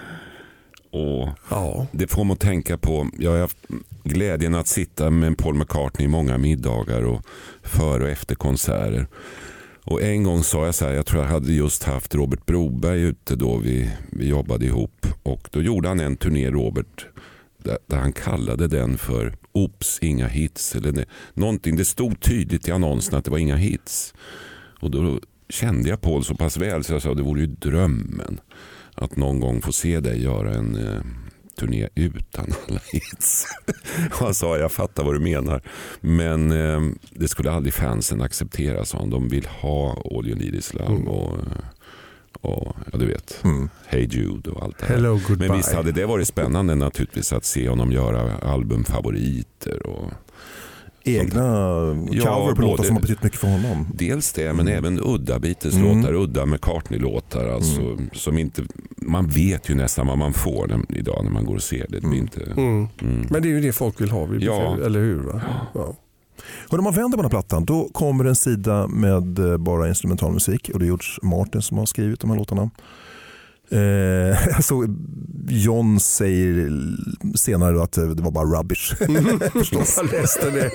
Och 0.93 1.29
Ja. 1.51 1.87
Det 1.93 2.07
får 2.07 2.25
mig 2.25 2.33
att 2.33 2.41
tänka 2.41 2.79
på, 2.79 3.09
jag 3.19 3.31
har 3.31 3.39
haft 3.39 3.59
glädjen 4.05 4.55
att 4.55 4.69
sitta 4.69 5.11
med 5.11 5.39
Paul 5.39 5.55
McCartney 5.55 6.05
i 6.05 6.09
många 6.09 6.39
middagar 6.39 7.03
och 7.03 7.23
före 7.63 8.05
och 8.05 8.11
efter 8.11 8.35
konserter. 8.35 9.07
Och 9.85 10.03
en 10.03 10.23
gång 10.25 10.43
sa 10.43 10.65
jag 10.65 10.75
så 10.75 10.85
här, 10.85 10.93
jag 10.93 11.07
tror 11.07 11.23
jag 11.23 11.29
hade 11.29 11.53
just 11.53 11.83
haft 11.83 12.15
Robert 12.15 12.47
Broberg 12.47 13.01
ute 13.01 13.37
då 13.37 13.57
vi, 13.57 13.91
vi 14.13 14.29
jobbade 14.29 14.65
ihop. 14.65 15.07
Och 15.23 15.49
då 15.51 15.63
gjorde 15.63 15.89
han 15.89 16.01
en 16.01 16.17
turné, 16.17 16.51
Robert, 16.51 17.07
där, 17.59 17.79
där 17.87 17.97
han 17.97 18.13
kallade 18.13 18.69
den 18.69 18.99
för 18.99 19.37
Oops, 19.53 19.99
inga 20.03 20.27
hits. 20.27 20.77
Eller 20.77 20.93
det, 20.93 21.05
någonting. 21.35 21.77
det 21.77 21.85
stod 21.85 22.21
tydligt 22.21 22.69
i 22.69 22.73
annonsen 22.73 23.19
att 23.19 23.25
det 23.25 23.31
var 23.31 23.39
inga 23.39 23.57
hits. 23.57 24.15
Och 24.81 24.91
då 24.91 25.21
kände 25.49 25.89
jag 25.89 26.01
Paul 26.01 26.25
så 26.25 26.35
pass 26.35 26.57
väl 26.57 26.85
så 26.85 26.93
jag 26.93 27.03
sa 27.03 27.15
det 27.15 27.23
vore 27.23 27.41
ju 27.41 27.47
drömmen 27.47 28.41
att 28.95 29.17
någon 29.17 29.41
gång 29.41 29.63
få 29.63 29.73
se 29.73 30.01
dig 30.01 30.23
göra 30.23 30.55
en 30.55 30.77
eh, 30.77 31.01
turné 31.59 31.89
utan 31.95 32.47
alla 32.69 32.81
hits. 32.93 33.47
Han 34.11 34.35
sa 34.35 34.59
jag 34.59 34.73
fattar 34.73 35.05
vad 35.05 35.15
du 35.15 35.21
menar. 35.21 35.63
Men 36.01 36.51
eh, 36.51 36.81
det 37.11 37.29
skulle 37.29 37.51
aldrig 37.51 37.75
fansen 37.75 38.23
acceptera 38.23 38.85
sa 38.85 38.99
han. 38.99 39.11
De 39.11 39.29
vill 39.29 39.47
ha 39.47 40.03
All 40.11 40.29
You 40.29 40.39
Need 40.39 40.55
Is 40.55 40.75
Love 40.75 41.05
och, 41.07 41.39
och 42.41 42.77
ja, 42.93 42.99
du 42.99 43.07
vet, 43.07 43.41
Mm. 43.45 43.69
Hey 43.87 44.09
Jude 44.11 44.51
och 44.51 44.63
allt 44.63 44.79
det 44.79 44.87
här. 44.87 44.95
Hello 44.95 45.21
goodbye. 45.29 45.49
Men 45.49 45.57
visst 45.57 45.73
hade 45.73 45.93
det 45.93 46.07
varit 46.07 46.29
spännande 46.29 46.75
naturligtvis 46.75 47.33
att 47.33 47.45
se 47.45 47.69
honom 47.69 47.93
göra 47.93 48.39
albumfavoriter. 48.39 49.87
Och 49.87 50.13
Egna 51.05 51.43
Ja, 52.11 52.35
cover 52.37 52.55
på 52.55 52.63
låtar 52.63 52.85
som 52.85 52.95
har 52.97 53.01
betytt 53.03 53.23
mycket 53.23 53.39
för 53.41 53.49
honom. 53.49 53.87
dels 53.95 54.33
det, 54.33 54.53
men 54.53 54.69
även 54.69 55.01
udda 55.03 55.33
Mm. 55.37 55.43
Beatles-låtar, 55.43 56.15
udda 56.15 56.47
McCartney-låtar. 56.47 57.49
Alltså, 57.49 57.99
som 58.13 58.39
inte, 58.39 58.63
man 58.97 59.27
vet 59.29 59.71
ju 59.71 59.75
nästan 59.75 60.07
vad 60.07 60.19
man 60.19 60.33
får 60.33 60.67
när, 60.67 60.99
idag 60.99 61.25
när 61.25 61.31
man 61.33 61.45
går 61.45 61.55
och 61.55 61.63
ser 61.63 61.87
det. 61.89 62.01
det 62.01 62.09
blir 62.09 62.19
inte, 62.19 62.41
Mm. 62.43 62.89
mm. 63.03 63.27
Men 63.31 63.43
det 63.43 63.49
är 63.49 63.51
ju 63.51 63.61
det 63.61 63.73
folk 63.73 64.01
vill 64.01 64.11
ha, 64.11 64.25
vi 64.25 64.45
Ja. 64.45 64.77
eller 64.85 65.01
hur? 65.01 65.21
Va? 65.21 65.41
Ja. 65.75 65.95
Och 66.69 66.79
när 66.79 66.83
man 66.83 66.93
vänder 66.95 67.17
på 67.19 67.23
den 67.23 67.25
här 67.25 67.41
plattan 67.41 67.65
då 67.65 67.89
kommer 67.93 68.25
en 68.25 68.37
sida 68.37 68.87
med 68.89 69.39
eh, 69.39 69.57
bara 69.57 69.89
instrumentalmusik 69.89 70.71
och 70.75 70.79
det 70.79 70.85
är 70.85 70.87
George 70.87 71.09
Martin 71.23 71.63
som 71.63 71.79
har 71.79 71.87
skrivit 71.87 72.21
de 72.21 72.31
här 72.31 72.37
låtarna. 72.39 72.71
Eh, 73.73 74.57
alltså, 74.57 74.75
John 75.49 76.01
säger 76.01 76.71
senare 77.37 77.83
att 77.83 77.93
det 77.93 78.23
var 78.23 78.31
bara 78.31 78.59
rubbish. 78.59 78.95
Förstås. 79.53 79.97
Jag 80.03 80.13
läste 80.13 80.51
det. 80.51 80.71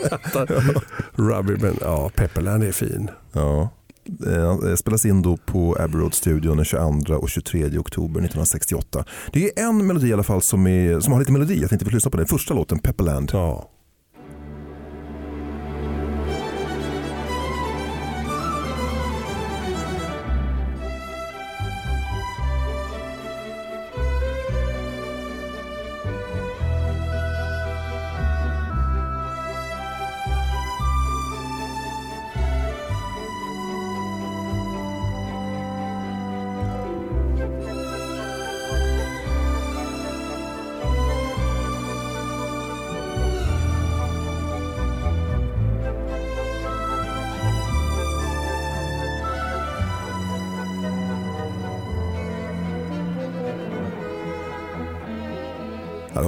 Ruby, 1.15 1.57
men 1.61 1.75
ja, 1.81 2.11
Pepperland 2.15 2.63
är 2.63 2.71
fin. 2.71 3.09
Ja. 3.33 3.69
Eh, 4.25 4.57
Det 4.59 4.77
spelas 4.77 5.05
in 5.05 5.21
då 5.21 5.37
på 5.37 5.77
Abbey 5.79 5.99
Road-studion 6.01 6.55
den 6.57 6.65
22 6.65 7.13
och 7.13 7.29
23 7.29 7.77
oktober 7.77 8.19
1968. 8.19 9.05
Det 9.33 9.59
är 9.59 9.63
en 9.63 9.87
melodi 9.87 10.07
i 10.07 10.13
alla 10.13 10.23
fall 10.23 10.41
som, 10.41 10.67
är, 10.67 10.99
som 10.99 11.13
har 11.13 11.19
lite 11.19 11.31
melodi. 11.31 11.61
Jag 11.61 11.69
tänkte 11.69 11.85
vi 11.85 11.91
lyssna 11.91 12.11
på 12.11 12.17
den. 12.17 12.25
Första 12.25 12.53
låten, 12.53 12.79
Pepperland. 12.79 13.29
Ja. 13.33 13.69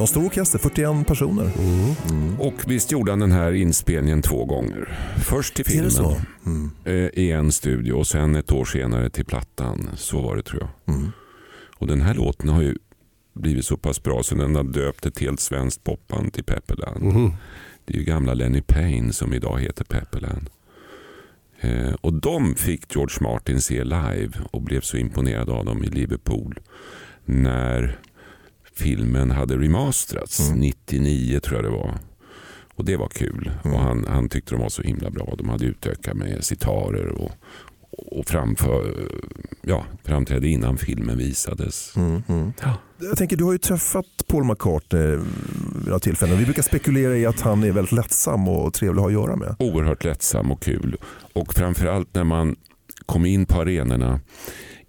Stor 0.10 0.26
orkester, 0.26 0.60
41 0.60 1.08
personer. 1.08 1.52
Och 2.40 2.54
visst 2.68 2.92
gjorde 2.92 3.12
han 3.12 3.20
den 3.20 3.32
här 3.32 3.52
inspelningen 3.52 4.22
två 4.22 4.46
gånger. 4.46 4.98
Först 5.18 5.56
till 5.56 5.66
filmen? 5.66 6.16
Mm. 6.46 6.72
eh, 6.86 6.94
i 6.94 7.32
en 7.32 7.52
studio 7.52 7.94
och 7.94 8.08
sen 8.08 8.36
ett 8.36 8.52
år 8.52 8.66
senare 8.66 9.10
till 9.10 9.26
plattan. 9.26 9.90
Så 9.96 10.22
var 10.22 10.36
det 10.36 10.44
tror 10.44 10.62
jag. 10.62 10.96
Mm. 10.96 11.12
Och 11.78 11.88
den 11.88 12.02
här 12.02 12.14
låten 12.14 12.50
har 12.50 12.62
ju 12.62 12.78
blivit 13.34 13.66
så 13.66 13.78
pass 13.78 14.04
bra 14.04 14.24
så 14.24 14.36
den 14.36 14.56
har 14.56 14.64
döpt 14.64 15.06
ett 15.06 15.20
helt 15.20 15.40
svenskt 15.40 15.84
popband 15.84 16.34
till 16.34 16.44
Pepperland. 16.44 17.04
Mhm. 17.04 17.32
Det 17.86 17.94
är 17.94 17.98
ju 17.98 18.04
gamla 18.04 18.34
Lenny 18.34 18.62
Payne 18.62 19.14
som 19.14 19.34
idag 19.34 19.60
heter 19.60 19.84
Pepperland. 19.84 20.50
Eh, 21.60 21.94
och 22.02 22.14
de 22.14 22.56
fick 22.56 22.96
George 22.96 23.18
Martin 23.22 23.62
se 23.62 23.84
live 23.84 24.32
och 24.52 24.62
blev 24.62 24.82
så 24.82 24.98
imponerad 24.98 25.50
av 25.50 25.66
dem 25.66 25.84
i 25.84 25.88
Liverpool 25.88 26.60
när 27.26 28.00
filmen 28.80 29.32
hade 29.32 29.58
remasterats. 29.58 30.52
99 30.56 31.40
tror 31.40 31.58
jag 31.58 31.66
det 31.66 31.78
var. 31.78 31.98
Och 32.76 32.86
det 32.86 32.98
var 32.98 33.08
kul. 33.08 33.52
Och 33.64 33.80
han, 33.80 34.06
han 34.08 34.30
tyckte 34.30 34.56
de 34.56 34.62
var 34.62 34.70
så 34.70 34.82
himla 34.82 35.10
bra. 35.10 35.36
De 35.38 35.50
hade 35.50 35.66
utökat 35.66 36.18
med 36.18 36.44
sitarer 36.44 37.08
och, 37.08 37.32
och 37.92 38.26
framför, 38.26 39.10
ja, 39.62 39.86
framträdde 40.04 40.48
innan 40.48 40.78
filmen 40.78 41.18
visades. 41.18 41.96
Mm, 41.96 42.24
mm. 42.28 42.54
Ja. 42.62 42.74
Jag 43.02 43.18
tänker, 43.18 43.38
du 43.38 43.44
har 43.44 43.52
ju 43.52 43.58
träffat 43.58 44.06
Paul 44.28 44.44
McCartney 44.44 45.08
vid 45.08 45.86
några 45.86 46.00
tillfällen. 46.00 46.38
Vi 46.38 46.46
brukar 46.46 46.62
spekulera 46.62 47.18
i 47.18 47.26
att 47.26 47.42
han 47.42 47.64
är 47.64 47.72
väldigt 47.72 47.92
lättsam 47.92 48.48
och 48.48 48.74
trevlig 48.74 49.00
att 49.00 49.04
ha 49.04 49.08
att 49.08 49.14
göra 49.14 49.36
med. 49.36 49.56
Oerhört 49.60 50.04
lättsam 50.04 50.52
och 50.52 50.62
kul. 50.62 50.98
Och 51.34 51.54
framförallt 51.54 52.16
när 52.16 52.24
man 52.24 52.56
kom 53.06 53.26
in 53.26 53.46
på 53.46 53.62
arenorna 53.62 54.20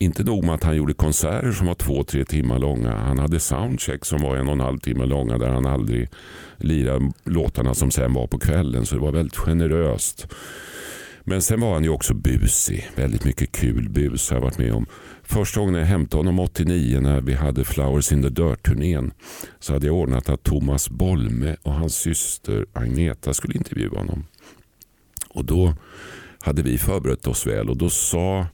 inte 0.02 0.24
nog 0.24 0.44
med 0.44 0.54
att 0.54 0.64
han 0.64 0.76
gjorde 0.76 0.94
konserter 0.94 1.52
som 1.52 1.66
var 1.66 1.74
två, 1.74 2.04
tre 2.04 2.24
timmar 2.24 2.58
långa. 2.58 2.96
Han 2.96 3.18
hade 3.18 3.40
soundcheck 3.40 4.04
som 4.04 4.22
var 4.22 4.36
en 4.36 4.46
och 4.46 4.52
en 4.52 4.60
halv 4.60 4.78
timme 4.78 5.06
långa 5.06 5.38
där 5.38 5.48
han 5.48 5.66
aldrig 5.66 6.08
lirade 6.56 7.12
låtarna 7.24 7.74
som 7.74 7.90
sen 7.90 8.12
var 8.12 8.26
på 8.26 8.38
kvällen. 8.38 8.86
Så 8.86 8.94
det 8.94 9.00
var 9.00 9.12
väldigt 9.12 9.36
generöst. 9.36 10.26
Men 11.24 11.42
sen 11.42 11.60
var 11.60 11.74
han 11.74 11.84
ju 11.84 11.90
också 11.90 12.14
busig. 12.14 12.90
Väldigt 12.94 13.24
mycket 13.24 13.52
kul 13.52 13.88
bus 13.88 14.30
har 14.30 14.36
jag 14.36 14.42
varit 14.42 14.58
med 14.58 14.72
om. 14.72 14.86
Första 15.22 15.60
gången 15.60 15.74
jag 15.74 15.86
hämtade 15.86 16.18
honom 16.18 16.38
89 16.40 17.00
när 17.00 17.20
vi 17.20 17.34
hade 17.34 17.64
Flowers 17.64 18.12
in 18.12 18.22
the 18.22 18.28
Dirt-turnén 18.28 19.12
så 19.58 19.72
hade 19.72 19.86
jag 19.86 19.96
ordnat 19.96 20.28
att 20.28 20.42
Thomas 20.42 20.90
Bolme 20.90 21.56
och 21.62 21.74
hans 21.74 21.94
syster 21.94 22.66
Agneta 22.72 23.34
skulle 23.34 23.54
intervjua 23.54 23.98
honom. 23.98 24.24
Och 25.28 25.44
då 25.44 25.74
hade 26.40 26.62
vi 26.62 26.78
förberett 26.78 27.26
oss 27.26 27.46
väl 27.46 27.70
och 27.70 27.76
då 27.76 27.90
sa 27.90 28.46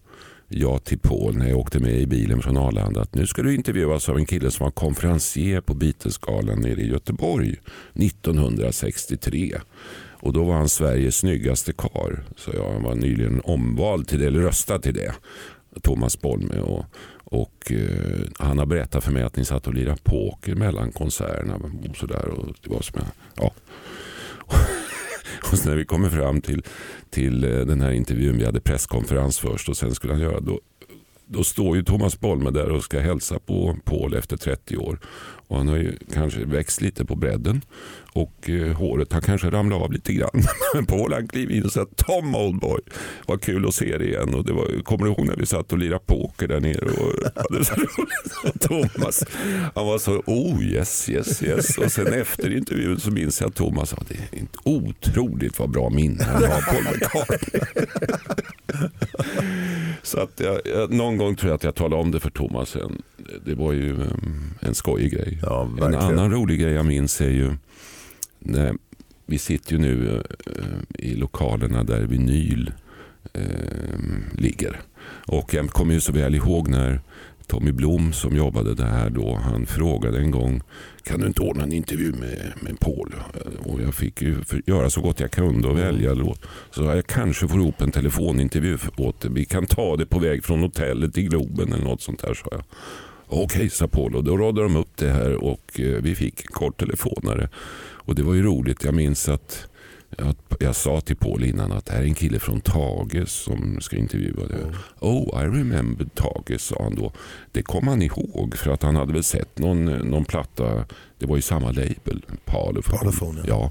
jag 0.48 0.84
till 0.84 0.98
Paul 0.98 1.36
när 1.36 1.48
jag 1.48 1.58
åkte 1.58 1.80
med 1.80 2.00
i 2.00 2.06
bilen 2.06 2.42
från 2.42 2.56
Arlanda 2.56 3.00
att 3.00 3.14
nu 3.14 3.26
ska 3.26 3.42
du 3.42 3.54
intervjuas 3.54 4.08
av 4.08 4.16
en 4.16 4.26
kille 4.26 4.50
som 4.50 4.64
var 4.64 4.70
konferencier 4.70 5.60
på 5.60 5.74
Beatlesgalan 5.74 6.60
nere 6.60 6.80
i 6.80 6.88
Göteborg 6.88 7.56
1963. 7.94 9.54
Och 10.20 10.32
då 10.32 10.44
var 10.44 10.54
han 10.54 10.68
Sveriges 10.68 11.16
snyggaste 11.16 11.72
kar. 11.72 12.24
Så 12.36 12.50
jag 12.54 12.80
var 12.80 12.94
nyligen 12.94 13.40
omvald 13.44 14.08
till 14.08 14.20
det, 14.20 14.26
eller 14.26 14.40
röstad 14.40 14.78
till 14.78 14.94
det. 14.94 15.14
Thomas 15.82 16.20
Bolme. 16.20 16.60
Och, 16.60 16.84
och 17.24 17.72
eh, 17.72 18.20
han 18.38 18.58
har 18.58 18.66
berättat 18.66 19.04
för 19.04 19.12
mig 19.12 19.22
att 19.22 19.36
ni 19.36 19.44
satt 19.44 19.66
och 19.66 19.74
lirade 19.74 19.98
poker 20.02 20.54
mellan 20.54 20.92
konserterna. 20.92 21.54
Och 21.56 21.96
sådär, 21.96 22.28
och 22.28 22.54
det 22.62 22.70
var 22.70 22.80
som 22.80 23.00
jag, 23.00 23.06
ja. 23.34 23.52
Och 25.52 25.66
när 25.66 25.76
vi 25.76 25.84
kommer 25.84 26.08
fram 26.08 26.40
till, 26.40 26.62
till 27.10 27.44
eh, 27.44 27.50
den 27.50 27.80
här 27.80 27.90
intervjun, 27.90 28.38
vi 28.38 28.44
hade 28.44 28.60
presskonferens 28.60 29.38
först 29.38 29.68
och 29.68 29.76
sen 29.76 29.94
skulle 29.94 30.12
han 30.12 30.22
göra, 30.22 30.40
då, 30.40 30.60
då 31.26 31.44
står 31.44 31.76
ju 31.76 31.82
Thomas 31.82 32.20
Bolme 32.20 32.50
där 32.50 32.70
och 32.70 32.84
ska 32.84 33.00
hälsa 33.00 33.38
på 33.38 33.76
Paul 33.84 34.14
efter 34.14 34.36
30 34.36 34.76
år. 34.76 34.98
Och 35.48 35.56
han 35.56 35.68
har 35.68 35.76
ju 35.76 35.96
kanske 36.14 36.44
växt 36.44 36.80
lite 36.80 37.04
på 37.04 37.16
bredden 37.16 37.62
och 38.16 38.50
eh, 38.50 38.72
håret 38.72 39.12
har 39.12 39.20
kanske 39.20 39.50
ramlat 39.50 39.82
av 39.82 39.92
lite 39.92 40.12
grann. 40.12 40.42
Men 40.74 40.86
Paul 40.86 41.12
han 41.12 41.28
kliver 41.28 41.54
in 41.54 41.64
och 41.64 41.72
säger 41.72 41.86
Tom 41.96 42.34
Oldboy, 42.34 42.80
vad 43.26 43.42
kul 43.42 43.68
att 43.68 43.74
se 43.74 43.98
dig 43.98 44.08
igen. 44.08 44.34
Och 44.34 44.44
det 44.44 44.52
var, 44.52 44.82
kommer 44.82 45.04
du 45.04 45.10
ihåg 45.10 45.26
när 45.26 45.36
vi 45.36 45.46
satt 45.46 45.72
och 45.72 45.78
lirade 45.78 46.04
poker 46.06 46.48
där 46.48 46.60
nere 46.60 46.84
och 46.84 47.12
hade 47.34 47.64
så 47.64 47.74
roligt? 47.74 48.60
Thomas, 48.60 49.24
han 49.74 49.86
var 49.86 49.98
så 49.98 50.22
oh 50.26 50.64
yes, 50.64 51.08
yes, 51.08 51.42
yes. 51.42 51.78
Och 51.78 51.92
sen 51.92 52.12
efter 52.12 52.56
intervjun 52.56 53.00
så 53.00 53.10
minns 53.10 53.40
jag 53.40 53.48
att 53.48 53.54
Thomas 53.54 53.90
sa 53.90 53.96
det 54.08 54.14
är 54.14 54.40
inte 54.40 54.58
otroligt 54.64 55.58
vad 55.58 55.70
bra 55.70 55.90
minne 55.90 56.24
han 56.24 56.42
har 56.42 56.60
Paul 56.60 56.84
McCartney. 56.94 57.60
Så 60.02 60.20
att 60.20 60.40
jag, 60.40 60.60
jag, 60.64 60.92
någon 60.92 61.16
gång 61.16 61.36
tror 61.36 61.50
jag 61.50 61.56
att 61.56 61.64
jag 61.64 61.74
talade 61.74 62.02
om 62.02 62.10
det 62.10 62.20
för 62.20 62.30
Thomas 62.30 62.68
sen. 62.68 63.02
Det 63.44 63.54
var 63.54 63.72
ju 63.72 63.92
um, 63.92 64.54
en 64.60 64.74
skojig 64.74 65.12
grej. 65.12 65.35
Ja, 65.42 65.70
en 65.78 65.94
annan 65.94 66.32
rolig 66.32 66.60
grej 66.60 66.72
jag 66.72 66.86
minns 66.86 67.20
är 67.20 67.30
ju 67.30 67.56
när 68.38 68.74
vi 69.26 69.38
sitter 69.38 69.72
ju 69.72 69.78
nu 69.78 70.22
eh, 70.46 71.06
i 71.06 71.14
lokalerna 71.14 71.84
där 71.84 72.02
vinyl 72.02 72.72
eh, 73.32 73.42
ligger. 74.32 74.80
Och 75.26 75.54
jag 75.54 75.70
kommer 75.70 75.94
ju 75.94 76.00
så 76.00 76.12
väl 76.12 76.34
ihåg 76.34 76.68
när 76.68 77.00
Tommy 77.46 77.72
Blom 77.72 78.12
som 78.12 78.36
jobbade 78.36 78.74
där 78.74 79.10
då, 79.10 79.34
han 79.34 79.66
frågade 79.66 80.18
en 80.18 80.30
gång 80.30 80.62
kan 81.02 81.20
du 81.20 81.26
inte 81.26 81.42
ordna 81.42 81.62
en 81.62 81.72
intervju 81.72 82.12
med, 82.12 82.52
med 82.60 82.80
Paul? 82.80 83.14
Och 83.64 83.82
jag 83.82 83.94
fick 83.94 84.22
ju 84.22 84.36
göra 84.66 84.90
så 84.90 85.00
gott 85.00 85.20
jag 85.20 85.30
kunde 85.30 85.68
och 85.68 85.78
välja 85.78 86.14
låt. 86.14 86.46
Så 86.70 86.82
jag 86.82 87.06
kanske 87.06 87.48
får 87.48 87.60
ihop 87.60 87.80
en 87.80 87.90
telefonintervju 87.90 88.78
åt 88.96 89.20
det. 89.20 89.28
Vi 89.28 89.44
kan 89.44 89.66
ta 89.66 89.96
det 89.96 90.06
på 90.06 90.18
väg 90.18 90.44
från 90.44 90.60
hotellet 90.60 91.14
till 91.14 91.28
Globen 91.28 91.72
eller 91.72 91.84
något 91.84 92.02
sånt 92.02 92.22
där 92.22 92.34
sa 92.34 92.48
jag. 92.50 92.62
Okej, 93.28 93.70
sa 93.70 93.88
Paul 93.88 94.16
och 94.16 94.24
då 94.24 94.36
radade 94.36 94.62
de 94.62 94.76
upp 94.76 94.96
det 94.96 95.10
här 95.10 95.44
och 95.44 95.80
eh, 95.80 96.02
vi 96.02 96.14
fick 96.14 96.40
en 96.40 96.52
kort 96.52 96.80
telefonare. 96.80 97.48
Och 97.78 98.14
det 98.14 98.22
var 98.22 98.34
ju 98.34 98.42
roligt. 98.42 98.84
Jag 98.84 98.94
minns 98.94 99.28
att 99.28 99.68
jag 100.60 100.76
sa 100.76 101.00
till 101.00 101.16
Paul 101.16 101.44
innan 101.44 101.72
att 101.72 101.86
det 101.86 101.92
här 101.92 102.00
är 102.00 102.04
en 102.04 102.14
kille 102.14 102.38
från 102.38 102.60
Tage 102.60 103.28
som 103.28 103.80
ska 103.80 103.96
intervjua 103.96 104.46
det. 104.46 104.74
Oh, 105.00 105.42
I 105.42 105.46
remember 105.46 106.06
Tage, 106.14 106.60
sa 106.60 106.82
han 106.82 106.94
då. 106.94 107.12
Det 107.52 107.62
kom 107.62 107.88
han 107.88 108.02
ihåg 108.02 108.54
för 108.56 108.70
att 108.70 108.82
han 108.82 108.96
hade 108.96 109.12
väl 109.12 109.24
sett 109.24 109.58
någon, 109.58 109.84
någon 109.84 110.24
platta. 110.24 110.84
Det 111.18 111.26
var 111.26 111.36
ju 111.36 111.42
samma 111.42 111.66
label, 111.66 112.24
Parlophone. 112.44 112.98
Parlophone, 112.98 113.40
ja. 113.40 113.46
ja. 113.48 113.70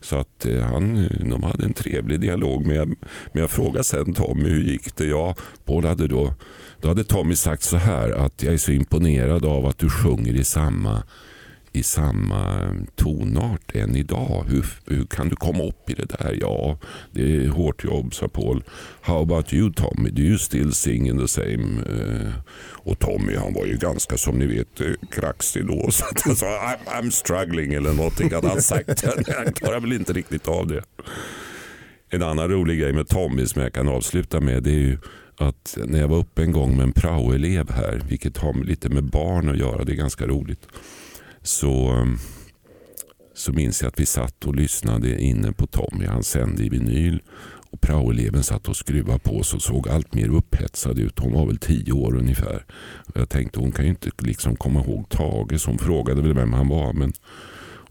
Så 0.00 0.16
att 0.16 0.46
eh, 0.46 0.62
han, 0.62 1.08
de 1.30 1.42
hade 1.42 1.64
en 1.64 1.74
trevlig 1.74 2.20
dialog. 2.20 2.66
Men 2.66 2.76
jag, 2.76 2.88
men 3.32 3.40
jag 3.40 3.50
frågade 3.50 3.84
sen 3.84 4.14
Tommy 4.14 4.48
hur 4.48 4.62
gick 4.62 4.96
det? 4.96 5.06
Ja, 5.06 5.34
Paul 5.64 5.84
hade 5.84 6.06
då, 6.06 6.34
då 6.82 6.88
hade 6.88 7.04
Tommy 7.04 7.36
sagt 7.36 7.62
så 7.62 7.76
här 7.76 8.10
att 8.10 8.42
jag 8.42 8.54
är 8.54 8.58
så 8.58 8.72
imponerad 8.72 9.44
av 9.44 9.66
att 9.66 9.78
du 9.78 9.90
sjunger 9.90 10.34
i 10.34 10.44
samma 10.44 11.02
i 11.72 11.82
samma 11.82 12.74
tonart 12.96 13.74
än 13.74 13.96
idag. 13.96 14.44
Hur, 14.48 14.66
hur 14.86 15.04
kan 15.04 15.28
du 15.28 15.36
komma 15.36 15.64
upp 15.64 15.90
i 15.90 15.94
det 15.94 16.04
där? 16.04 16.38
Ja, 16.40 16.78
det 17.12 17.36
är 17.36 17.48
hårt 17.48 17.84
jobb, 17.84 18.14
sa 18.14 18.28
Paul. 18.28 18.64
How 19.00 19.22
about 19.22 19.52
you 19.52 19.72
Tommy? 19.72 20.10
Do 20.10 20.22
you 20.22 20.38
still 20.38 20.72
sing 20.72 21.08
in 21.08 21.18
the 21.18 21.28
same? 21.28 21.82
Eh, 21.88 22.32
och 22.64 22.98
Tommy 22.98 23.36
han 23.36 23.54
var 23.54 23.66
ju 23.66 23.76
ganska 23.76 24.16
som 24.16 24.38
ni 24.38 24.46
vet 24.46 24.80
eh, 24.80 24.86
kraxig 25.10 25.66
då. 25.66 25.90
Så 25.90 26.04
att 26.04 26.20
han 26.20 26.36
sa 26.36 26.46
I'm, 26.46 27.02
I'm 27.02 27.10
struggling 27.10 27.74
eller 27.74 27.92
någonting 27.92 28.34
hade 28.34 28.48
han 28.56 28.62
sagt. 28.62 29.04
Han 29.04 29.52
klarar 29.52 29.80
väl 29.80 29.92
inte 29.92 30.12
riktigt 30.12 30.48
av 30.48 30.66
det. 30.66 30.82
En 32.10 32.22
annan 32.22 32.48
rolig 32.48 32.80
grej 32.80 32.92
med 32.92 33.08
Tommy 33.08 33.46
som 33.46 33.62
jag 33.62 33.72
kan 33.72 33.88
avsluta 33.88 34.40
med 34.40 34.62
det 34.62 34.70
är 34.70 34.74
ju 34.74 34.98
att 35.36 35.78
när 35.86 36.00
jag 36.00 36.08
var 36.08 36.18
uppe 36.18 36.42
en 36.42 36.52
gång 36.52 36.76
med 36.76 36.84
en 36.84 36.92
praoelev 36.92 37.70
här, 37.70 38.02
vilket 38.08 38.36
har 38.36 38.64
lite 38.64 38.88
med 38.88 39.04
barn 39.04 39.48
att 39.48 39.58
göra, 39.58 39.84
det 39.84 39.92
är 39.92 39.96
ganska 39.96 40.26
roligt. 40.26 40.66
Så, 41.42 42.06
så 43.34 43.52
minns 43.52 43.82
jag 43.82 43.88
att 43.88 44.00
vi 44.00 44.06
satt 44.06 44.44
och 44.44 44.54
lyssnade 44.54 45.20
inne 45.20 45.52
på 45.52 45.66
Tommy. 45.66 46.06
Han 46.06 46.22
sände 46.22 46.64
i 46.64 46.68
vinyl 46.68 47.22
och 47.70 47.80
praoeleven 47.80 48.42
satt 48.42 48.68
och 48.68 48.76
skruvade 48.76 49.18
på 49.18 49.42
sig 49.42 49.56
och 49.56 49.62
såg 49.62 49.88
allt 49.88 50.14
mer 50.14 50.28
upphetsad 50.28 50.98
ut. 50.98 51.18
Hon 51.18 51.32
var 51.32 51.46
väl 51.46 51.58
tio 51.58 51.92
år 51.92 52.16
ungefär. 52.16 52.64
Och 53.14 53.20
jag 53.20 53.28
tänkte 53.28 53.60
hon 53.60 53.72
kan 53.72 53.84
ju 53.84 53.90
inte 53.90 54.10
liksom 54.18 54.56
komma 54.56 54.80
ihåg 54.84 55.08
Tage 55.08 55.60
så 55.60 55.70
hon 55.70 55.78
frågade 55.78 56.22
väl 56.22 56.34
vem 56.34 56.52
han 56.52 56.68
var. 56.68 56.92
Men... 56.92 57.12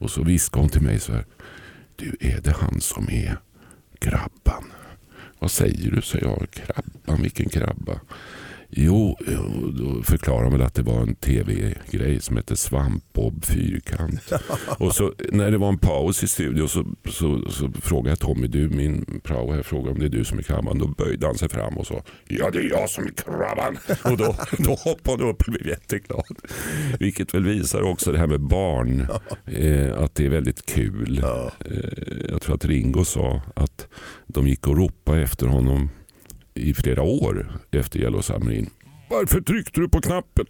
Och 0.01 0.11
så 0.11 0.23
viskade 0.23 0.63
hon 0.63 0.69
till 0.69 0.81
mig 0.81 0.99
så 0.99 1.13
här. 1.13 1.25
Du, 1.95 2.17
är 2.19 2.41
det 2.41 2.51
han 2.51 2.81
som 2.81 3.09
är 3.09 3.37
grabban? 3.99 4.63
Vad 5.41 5.51
säger 5.51 5.91
du? 5.91 6.01
sa 6.01 6.17
jag. 6.17 6.47
Krabban? 6.51 7.21
Vilken 7.21 7.49
krabba? 7.49 7.99
Jo, 8.73 9.17
då 9.73 10.03
förklarar 10.03 10.43
de 10.43 10.51
väl 10.51 10.61
att 10.61 10.73
det 10.73 10.81
var 10.81 11.01
en 11.01 11.15
tv-grej 11.15 12.21
som 12.21 12.37
hette 12.37 12.55
Svampbob 12.57 13.45
Fyrkant. 13.45 14.31
och 14.79 14.95
så 14.95 15.13
när 15.31 15.51
det 15.51 15.57
var 15.57 15.69
en 15.69 15.77
paus 15.77 16.23
i 16.23 16.27
studion 16.27 16.69
så, 16.69 16.85
så, 17.09 17.49
så 17.49 17.71
frågade 17.81 18.15
Tommy, 18.15 18.47
du 18.47 18.69
min 18.69 19.21
prao 19.23 19.53
här, 19.53 19.63
frågade 19.63 19.91
om 19.91 19.99
det 19.99 20.05
är 20.05 20.09
du 20.09 20.23
som 20.23 20.37
är 20.37 20.43
krabban. 20.43 20.79
Då 20.79 20.87
böjde 20.87 21.25
han 21.25 21.35
sig 21.35 21.49
fram 21.49 21.77
och 21.77 21.87
sa, 21.87 22.03
ja 22.27 22.49
det 22.51 22.59
är 22.59 22.69
jag 22.69 22.89
som 22.89 23.03
är 23.03 23.11
krabban. 23.11 23.77
och 24.03 24.17
då, 24.17 24.35
då 24.57 24.73
hoppade 24.73 25.23
han 25.23 25.31
upp 25.31 25.41
och 25.47 25.53
blev 25.53 25.67
jätteglad. 25.67 26.37
Vilket 26.99 27.33
väl 27.33 27.43
visar 27.43 27.81
också 27.81 28.11
det 28.11 28.17
här 28.17 28.27
med 28.27 28.41
barn, 28.41 29.07
eh, 29.45 30.03
att 30.03 30.15
det 30.15 30.25
är 30.25 30.29
väldigt 30.29 30.65
kul. 30.65 31.23
Eh, 31.23 31.67
jag 32.29 32.41
tror 32.41 32.55
att 32.55 32.65
Ringo 32.65 33.05
sa 33.05 33.41
att 33.55 33.87
de 34.27 34.47
gick 34.47 34.67
och 34.67 34.77
ropade 34.77 35.21
efter 35.21 35.47
honom 35.47 35.89
i 36.55 36.73
flera 36.73 37.01
år 37.01 37.59
efter 37.71 37.99
Yellow 37.99 38.21
Submarine. 38.21 38.69
Varför 39.09 39.41
tryckte 39.41 39.79
du 39.79 39.89
på 39.89 40.01
knappen? 40.01 40.45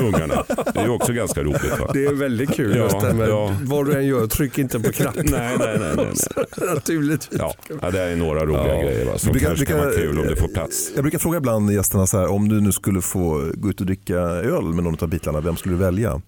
Ungarna. 0.00 0.44
Det 0.74 0.80
är 0.80 0.88
också 0.90 1.12
ganska 1.12 1.42
roligt. 1.42 1.78
Va? 1.80 1.90
Det 1.92 2.04
är 2.04 2.14
väldigt 2.14 2.50
kul 2.54 2.76
Ja, 2.76 3.00
det 3.00 3.14
med 3.14 3.28
ja. 3.28 3.56
vad 3.62 3.86
du 3.86 3.92
än 3.94 4.06
gör, 4.06 4.26
tryck 4.26 4.58
inte 4.58 4.80
på 4.80 4.92
knappen. 4.92 5.26
Nej, 5.30 5.56
nej, 5.58 5.76
nej. 5.80 5.92
nej, 5.96 6.06
nej. 6.36 6.46
Naturligtvis. 6.74 7.38
Ja, 7.40 7.54
ja, 7.82 7.90
det 7.90 8.00
är 8.00 8.16
några 8.16 8.44
roliga 8.46 8.82
grejer 8.82 9.06
va, 9.06 9.18
som 9.18 9.32
Brukar- 9.32 9.46
kanske 9.46 9.66
kan 9.66 9.76
vara 9.78 9.86
brukar- 9.88 10.02
kul 10.02 10.18
om 10.18 10.26
det 10.26 10.36
får 10.36 10.48
plats. 10.48 10.90
Jag 10.94 11.04
brukar 11.04 11.18
fråga 11.18 11.38
ibland 11.38 11.72
gästerna 11.72 12.06
så 12.06 12.18
här, 12.18 12.26
om 12.30 12.48
du 12.48 12.60
nu 12.60 12.72
skulle 12.72 13.00
få 13.00 13.50
gå 13.54 13.68
ut 13.70 13.80
och 13.80 13.86
dricka 13.86 14.16
öl 14.18 14.64
med 14.64 14.84
någon 14.84 14.96
av 15.00 15.08
Beatlarna, 15.08 15.40
vem 15.40 15.56
skulle 15.56 15.74
du 15.74 15.78
välja? 15.78 16.20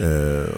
Eh, 0.00 0.48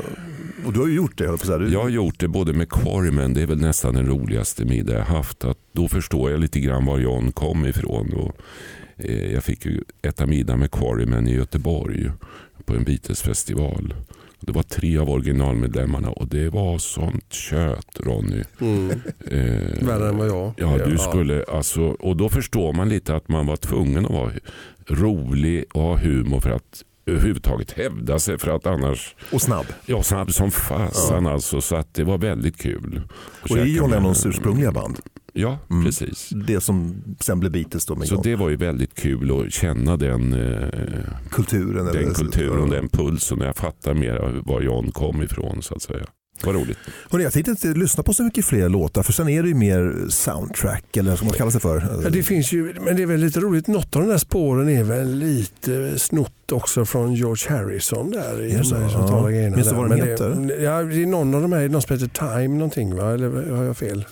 och 0.68 0.74
du 0.74 0.80
har 0.80 0.86
ju 0.86 0.94
gjort 0.94 1.18
det, 1.18 1.24
jag 1.24 1.30
på 1.30 1.34
att 1.34 1.46
säga. 1.46 1.58
Du, 1.58 1.72
Jag 1.72 1.82
har 1.82 1.88
gjort 1.88 2.20
det 2.20 2.28
både 2.28 2.52
med 2.52 2.68
Quarrymen, 2.68 3.34
det 3.34 3.42
är 3.42 3.46
väl 3.46 3.60
nästan 3.60 3.94
den 3.94 4.06
roligaste 4.06 4.64
middag 4.64 4.94
jag 4.94 5.04
haft. 5.04 5.44
Att 5.44 5.58
då 5.72 5.88
förstår 5.88 6.30
jag 6.30 6.40
lite 6.40 6.60
grann 6.60 6.86
var 6.86 6.98
John 6.98 7.32
kom 7.32 7.66
ifrån. 7.66 8.12
Och, 8.12 8.36
eh, 8.96 9.32
jag 9.32 9.44
fick 9.44 9.66
ju 9.66 9.82
äta 10.02 10.26
middag 10.26 10.56
med 10.56 10.70
Quarrymen 10.70 11.28
i 11.28 11.34
Göteborg 11.34 12.10
på 12.64 12.74
en 12.74 12.84
Beatles-festival. 12.84 13.94
Det 14.40 14.52
var 14.52 14.62
tre 14.62 14.98
av 14.98 15.10
originalmedlemmarna 15.10 16.10
och 16.10 16.28
det 16.28 16.48
var 16.48 16.78
sånt 16.78 17.32
kött 17.32 18.00
Ronny. 18.00 18.42
Mm. 18.60 18.90
Eh, 19.26 19.86
Värre 19.86 20.08
än 20.08 20.18
vad 20.18 20.28
jag. 20.28 20.52
Ja, 20.56 20.86
du 20.86 20.98
skulle 20.98 21.44
alltså, 21.44 21.82
och 21.82 22.16
då 22.16 22.28
förstår 22.28 22.72
man 22.72 22.88
lite 22.88 23.14
att 23.14 23.28
man 23.28 23.46
var 23.46 23.56
tvungen 23.56 24.06
att 24.06 24.12
vara 24.12 24.32
rolig 24.86 25.64
och 25.72 25.82
ha 25.82 25.96
humor 25.96 26.40
för 26.40 26.50
att 26.50 26.84
överhuvudtaget 27.09 27.70
hävda 27.72 28.18
sig 28.18 28.38
för 28.38 28.50
att 28.50 28.66
annars, 28.66 29.14
och 29.32 29.42
snabb. 29.42 29.66
ja 29.86 30.02
snabb 30.02 30.32
som 30.32 30.50
fasen 30.50 31.26
alltså 31.26 31.61
så 31.61 31.76
att 31.76 31.94
det 31.94 32.04
var 32.04 32.18
väldigt 32.18 32.56
kul. 32.59 33.02
Och 33.50 33.56
det 33.56 33.62
är 33.62 33.66
John 33.66 33.90
Lennons 33.90 34.26
ursprungliga 34.26 34.72
band. 34.72 34.98
Ja, 35.32 35.59
Mm. 35.70 35.84
precis. 35.84 36.28
Det 36.46 36.61
som 36.61 37.02
sen 37.20 37.40
blev 37.40 37.52
Beatles 37.52 37.86
då 37.86 37.96
Så 37.96 38.14
John. 38.14 38.22
det 38.22 38.36
var 38.36 38.48
ju 38.48 38.56
väldigt 38.56 38.94
kul 38.94 39.40
att 39.46 39.52
känna 39.52 39.96
den, 39.96 40.32
eh, 40.32 40.68
kulturen. 41.30 41.86
den 41.86 42.14
kulturen, 42.14 42.70
den 42.70 42.88
pulsen. 42.88 43.38
Jag 43.40 43.56
fattar 43.56 43.94
mer 43.94 44.40
var 44.44 44.61
John 44.61 44.90
kom 44.92 45.22
ifrån 45.22 45.62
så 45.62 45.74
att 45.74 45.82
säga. 45.82 46.04
Vad 46.45 46.55
roligt. 46.55 46.78
Hörrni, 47.11 47.24
jag 47.24 47.32
tänkte 47.32 47.51
inte 47.51 47.68
lyssna 47.68 48.03
på 48.03 48.12
så 48.12 48.22
mycket 48.22 48.45
fler 48.45 48.68
låtar 48.68 49.03
för 49.03 49.12
sen 49.12 49.28
är 49.28 49.43
det 49.43 49.49
ju 49.49 49.55
mer 49.55 49.95
soundtrack 50.09 50.97
eller 50.97 51.11
vad 51.11 51.24
man 51.24 51.32
kallar 51.32 51.51
sig 51.51 51.61
för. 51.61 52.01
Ja, 52.05 52.11
det 52.11 52.22
finns 52.22 52.53
ju, 52.53 52.74
men 52.80 52.97
det 52.97 53.03
är 53.03 53.07
väl 53.07 53.20
lite 53.20 53.41
roligt. 53.41 53.66
Något 53.66 53.97
av 53.97 54.03
de 54.03 54.09
där 54.09 54.18
spåren 54.18 54.68
är 54.68 54.84
väl 54.84 55.14
lite 55.14 55.99
snott 55.99 56.53
också 56.53 56.84
från 56.84 57.14
George 57.14 57.57
Harrison 57.57 58.11
där 58.11 58.43
i 58.43 58.51
de 58.51 58.55
ja. 58.55 59.51
Minns 59.51 59.68
du 59.68 59.74
vad 59.74 59.91
den 59.91 60.09
heter? 60.09 60.30
Det, 60.30 60.62
ja, 60.62 60.82
det 60.82 61.03
är 61.03 61.07
någon 61.07 61.34
av 61.34 61.43
de 61.43 61.53
här, 61.53 61.68
någon 61.68 61.82
som 61.82 61.99
heter 61.99 62.39
Time 62.39 62.55
någonting 62.55 62.97
va? 62.97 63.14
Eller 63.14 63.51
har 63.51 63.64
jag 63.64 63.76
fel? 63.76 64.05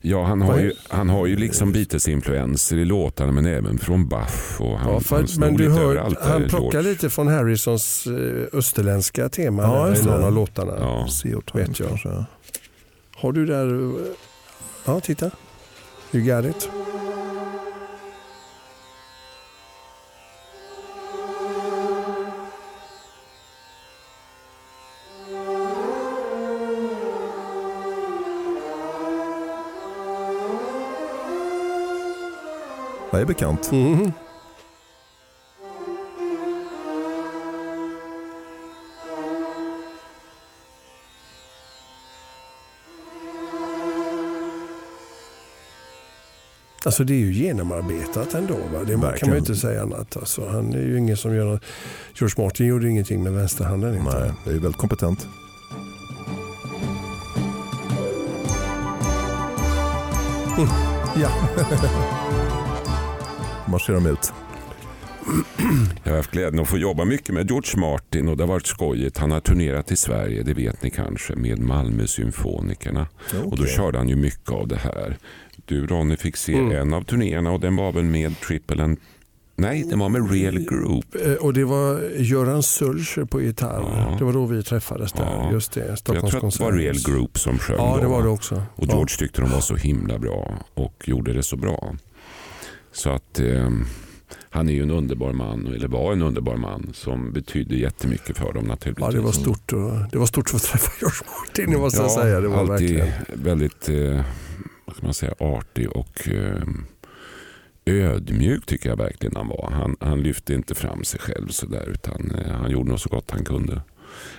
Ja, 0.00 0.24
han 0.24 0.42
har 0.42 0.58
ju, 0.58 0.72
han 0.88 1.08
har 1.08 1.26
ju 1.26 1.36
liksom 1.36 1.72
Beatles-influenser 1.72 2.76
i 2.76 2.84
låtarna 2.84 3.32
men 3.32 3.46
även 3.46 3.78
från 3.78 4.08
Buff 4.08 4.60
och 4.60 4.78
han, 4.78 4.92
Ja, 4.92 5.00
för, 5.00 5.16
han 5.16 5.26
men 5.38 5.56
du 5.56 5.70
hör, 5.70 5.96
han 6.20 6.48
plockar 6.48 6.70
George. 6.78 6.90
lite 6.90 7.10
från 7.10 7.28
Harrisons 7.28 8.06
eh, 8.06 8.58
österländska 8.58 9.28
tema 9.28 9.62
Ja, 9.62 9.94
i 9.96 10.02
någon 10.04 10.20
det. 10.20 10.26
av 10.26 10.32
låtarna. 10.32 10.72
Ja. 10.78 11.08
Vet 11.54 11.80
jag. 11.80 12.24
Har 13.16 13.32
du 13.32 13.46
där? 13.46 13.92
Ja, 14.84 15.00
titta. 15.00 15.30
You 16.12 16.24
got 16.36 16.56
it. 16.56 16.68
Det 33.14 33.20
är 33.20 33.24
bekant. 33.24 33.72
Mhm. 33.72 34.12
Alltså 46.84 47.04
det 47.04 47.14
är 47.14 47.18
ju 47.18 47.32
genomarbetat 47.32 48.34
ändå. 48.34 48.54
Va? 48.54 48.84
Det 48.86 49.18
kan 49.18 49.28
man 49.28 49.32
ju 49.32 49.38
inte 49.38 49.56
säga 49.56 49.82
annat. 49.82 50.16
Alltså, 50.16 50.48
han 50.48 50.72
är 50.72 50.78
ju 50.78 50.98
ingen 50.98 51.16
som 51.16 51.34
gör 51.34 51.44
något. 51.44 51.62
George 52.14 52.44
Martin 52.44 52.66
gjorde 52.66 52.88
ingenting 52.88 53.22
med 53.22 53.32
vänsterhanden. 53.32 53.94
Inte. 53.96 54.18
Nej, 54.18 54.32
det 54.44 54.50
är 54.50 54.54
väldigt 54.54 54.76
kompetent. 54.76 55.26
Ja. 61.16 61.30
Marscherar 63.74 64.00
de 64.00 64.06
ut. 64.06 64.32
Jag 66.04 66.10
har 66.10 66.16
haft 66.16 66.30
glädjen 66.30 66.58
att 66.62 66.68
få 66.68 66.78
jobba 66.78 67.04
mycket 67.04 67.34
med 67.34 67.50
George 67.50 67.80
Martin 67.80 68.28
och 68.28 68.36
det 68.36 68.42
har 68.42 68.48
varit 68.48 68.66
skojigt. 68.66 69.18
Han 69.18 69.30
har 69.30 69.40
turnerat 69.40 69.92
i 69.92 69.96
Sverige, 69.96 70.42
det 70.42 70.54
vet 70.54 70.82
ni 70.82 70.90
kanske, 70.90 71.34
med 71.36 71.58
Malmösymfonikerna. 71.58 73.06
Och 73.44 73.56
då 73.58 73.66
körde 73.66 73.98
han 73.98 74.08
ju 74.08 74.16
mycket 74.16 74.50
av 74.50 74.68
det 74.68 74.76
här. 74.76 75.16
Du 75.64 75.86
Ronny 75.86 76.16
fick 76.16 76.36
se 76.36 76.54
Mm. 76.54 76.72
en 76.72 76.94
av 76.94 77.02
turnéerna 77.02 77.50
och 77.50 77.60
den 77.60 77.76
var 77.76 77.92
väl 77.92 78.04
med 78.04 78.40
Triple 78.40 78.82
and... 78.84 78.98
Nej, 79.56 79.84
den 79.90 79.98
var 79.98 80.08
med 80.08 80.30
Real 80.32 80.58
Group. 80.58 81.04
Eh, 81.26 81.32
Och 81.32 81.52
det 81.52 81.64
var 81.64 82.00
Göran 82.18 82.62
Sulcher 82.62 83.24
på 83.24 83.40
gitarr. 83.40 83.82
Ja. 83.82 84.16
Det 84.18 84.24
var 84.24 84.32
då 84.32 84.46
vi 84.46 84.62
träffades 84.62 85.12
där. 85.12 85.22
Ja. 85.24 85.52
Just 85.52 85.72
det, 85.72 85.86
Jag 85.88 85.98
tror 86.04 86.46
att 86.46 86.58
det 86.58 86.64
var. 86.64 86.72
Real 86.72 86.96
Group 87.06 87.38
som 87.38 87.58
sjöng 87.58 87.76
Ja, 87.78 87.98
det 88.00 88.06
var 88.06 88.16
va? 88.18 88.22
det 88.24 88.28
också. 88.30 88.62
Och 88.76 88.86
George 88.86 89.16
tyckte 89.18 89.40
de 89.40 89.50
var 89.50 89.60
så 89.60 89.76
himla 89.76 90.18
bra 90.18 90.54
och 90.74 91.02
gjorde 91.06 91.32
det 91.32 91.42
så 91.42 91.56
bra. 91.56 91.94
Så 92.94 93.10
att 93.10 93.40
eh, 93.40 93.70
han 94.50 94.68
är 94.68 94.72
ju 94.72 94.82
en 94.82 94.90
underbar 94.90 95.32
man, 95.32 95.66
eller 95.66 95.88
var 95.88 96.12
en 96.12 96.22
underbar 96.22 96.56
man 96.56 96.90
som 96.94 97.32
betydde 97.32 97.76
jättemycket 97.76 98.38
för 98.38 98.52
dem 98.52 98.64
naturligtvis. 98.64 99.06
Ja, 99.06 99.12
det 99.12 99.20
var 99.20 99.32
stort, 99.32 99.72
det 100.12 100.18
var 100.18 100.26
stort 100.26 100.50
för 100.50 100.56
att 100.56 100.62
träffa 100.62 100.92
George 101.00 101.18
Martin, 101.40 101.70
det 101.70 101.78
måste 101.78 102.02
jag 102.02 102.10
säga. 102.10 102.40
Det 102.40 102.48
var 102.48 102.58
alltid 102.58 102.98
verkligen. 102.98 103.44
väldigt 103.44 103.88
eh, 103.88 104.24
vad 104.84 104.96
ska 104.96 105.06
man 105.06 105.14
säga, 105.14 105.34
artig 105.38 105.90
och 105.90 106.28
eh, 106.28 106.62
ödmjuk 107.86 108.66
tycker 108.66 108.88
jag 108.88 108.96
verkligen 108.96 109.36
han 109.36 109.48
var. 109.48 109.70
Han, 109.70 109.96
han 110.00 110.22
lyfte 110.22 110.54
inte 110.54 110.74
fram 110.74 111.04
sig 111.04 111.20
själv 111.20 111.48
sådär 111.48 111.88
utan 111.88 112.30
eh, 112.30 112.52
han 112.52 112.70
gjorde 112.70 112.88
nog 112.88 113.00
så 113.00 113.08
gott 113.08 113.30
han 113.30 113.44
kunde. 113.44 113.82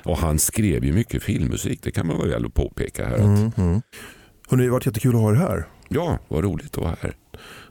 Och 0.04 0.18
han 0.18 0.40
skrev 0.40 0.86
ju 0.86 0.94
mycket 0.94 1.24
filmmusik, 1.24 1.80
det 1.84 1.92
kan 1.92 2.08
man 2.08 2.18
väl 2.18 2.50
påpeka 2.50 3.06
här. 3.06 3.18
Mm, 3.18 3.52
mm. 3.58 3.82
Hörrni, 4.50 4.64
det 4.64 4.70
har 4.70 4.74
varit 4.74 4.86
jättekul 4.86 5.16
att 5.16 5.22
ha 5.22 5.32
er 5.32 5.36
här. 5.36 5.66
ja, 5.90 6.20
vad 6.28 6.44
roligt 6.44 6.78
att 6.78 6.84
vara 6.84 6.96
här. 7.02 7.16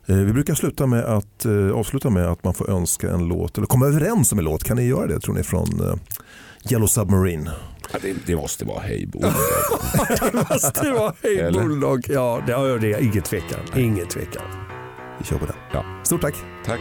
Eh, 0.07 0.16
Vi 0.16 0.32
brukar 0.32 0.55
sluta 0.55 0.86
med 0.86 1.05
att, 1.05 1.44
eh, 1.44 1.70
avsluta 1.74 2.11
med 2.11 2.26
att 2.26 2.44
man 2.44 2.55
får 2.55 2.70
önska 2.70 3.11
en 3.11 3.28
låt, 3.28 3.57
eller 3.59 3.66
komma 3.66 3.86
överens 3.86 4.32
om 4.32 4.38
en 4.38 4.44
låt. 4.44 4.64
Kan 4.64 4.76
ni 4.76 4.86
göra 4.86 5.07
det 5.07 5.20
tror 5.20 5.34
ni 5.34 5.42
från 5.42 5.80
eh, 5.80 5.94
Yellow 6.72 6.86
Submarine? 6.86 7.50
Ja, 7.92 7.98
det, 8.02 8.14
det 8.26 8.36
måste 8.36 8.64
vara 8.64 8.80
Hej 8.80 9.07
Bo. 9.07 9.20
det 10.32 10.46
måste 10.50 10.90
vara 10.90 11.12
Hej? 11.22 11.52
Bulldog. 11.52 12.07
Ja, 12.09 12.42
det 12.46 12.52
har 12.52 12.78
det. 12.78 13.02
Ingen 13.05 13.22
tvekan. 13.22 13.61
Ingen 13.76 14.07
tvekan. 14.07 14.42
Vi 15.18 15.24
kör 15.24 15.36
på 15.38 15.46
den. 15.46 15.57
Ja. 15.72 15.84
Stort 16.05 16.20
tack. 16.20 16.34
Tack. 16.66 16.80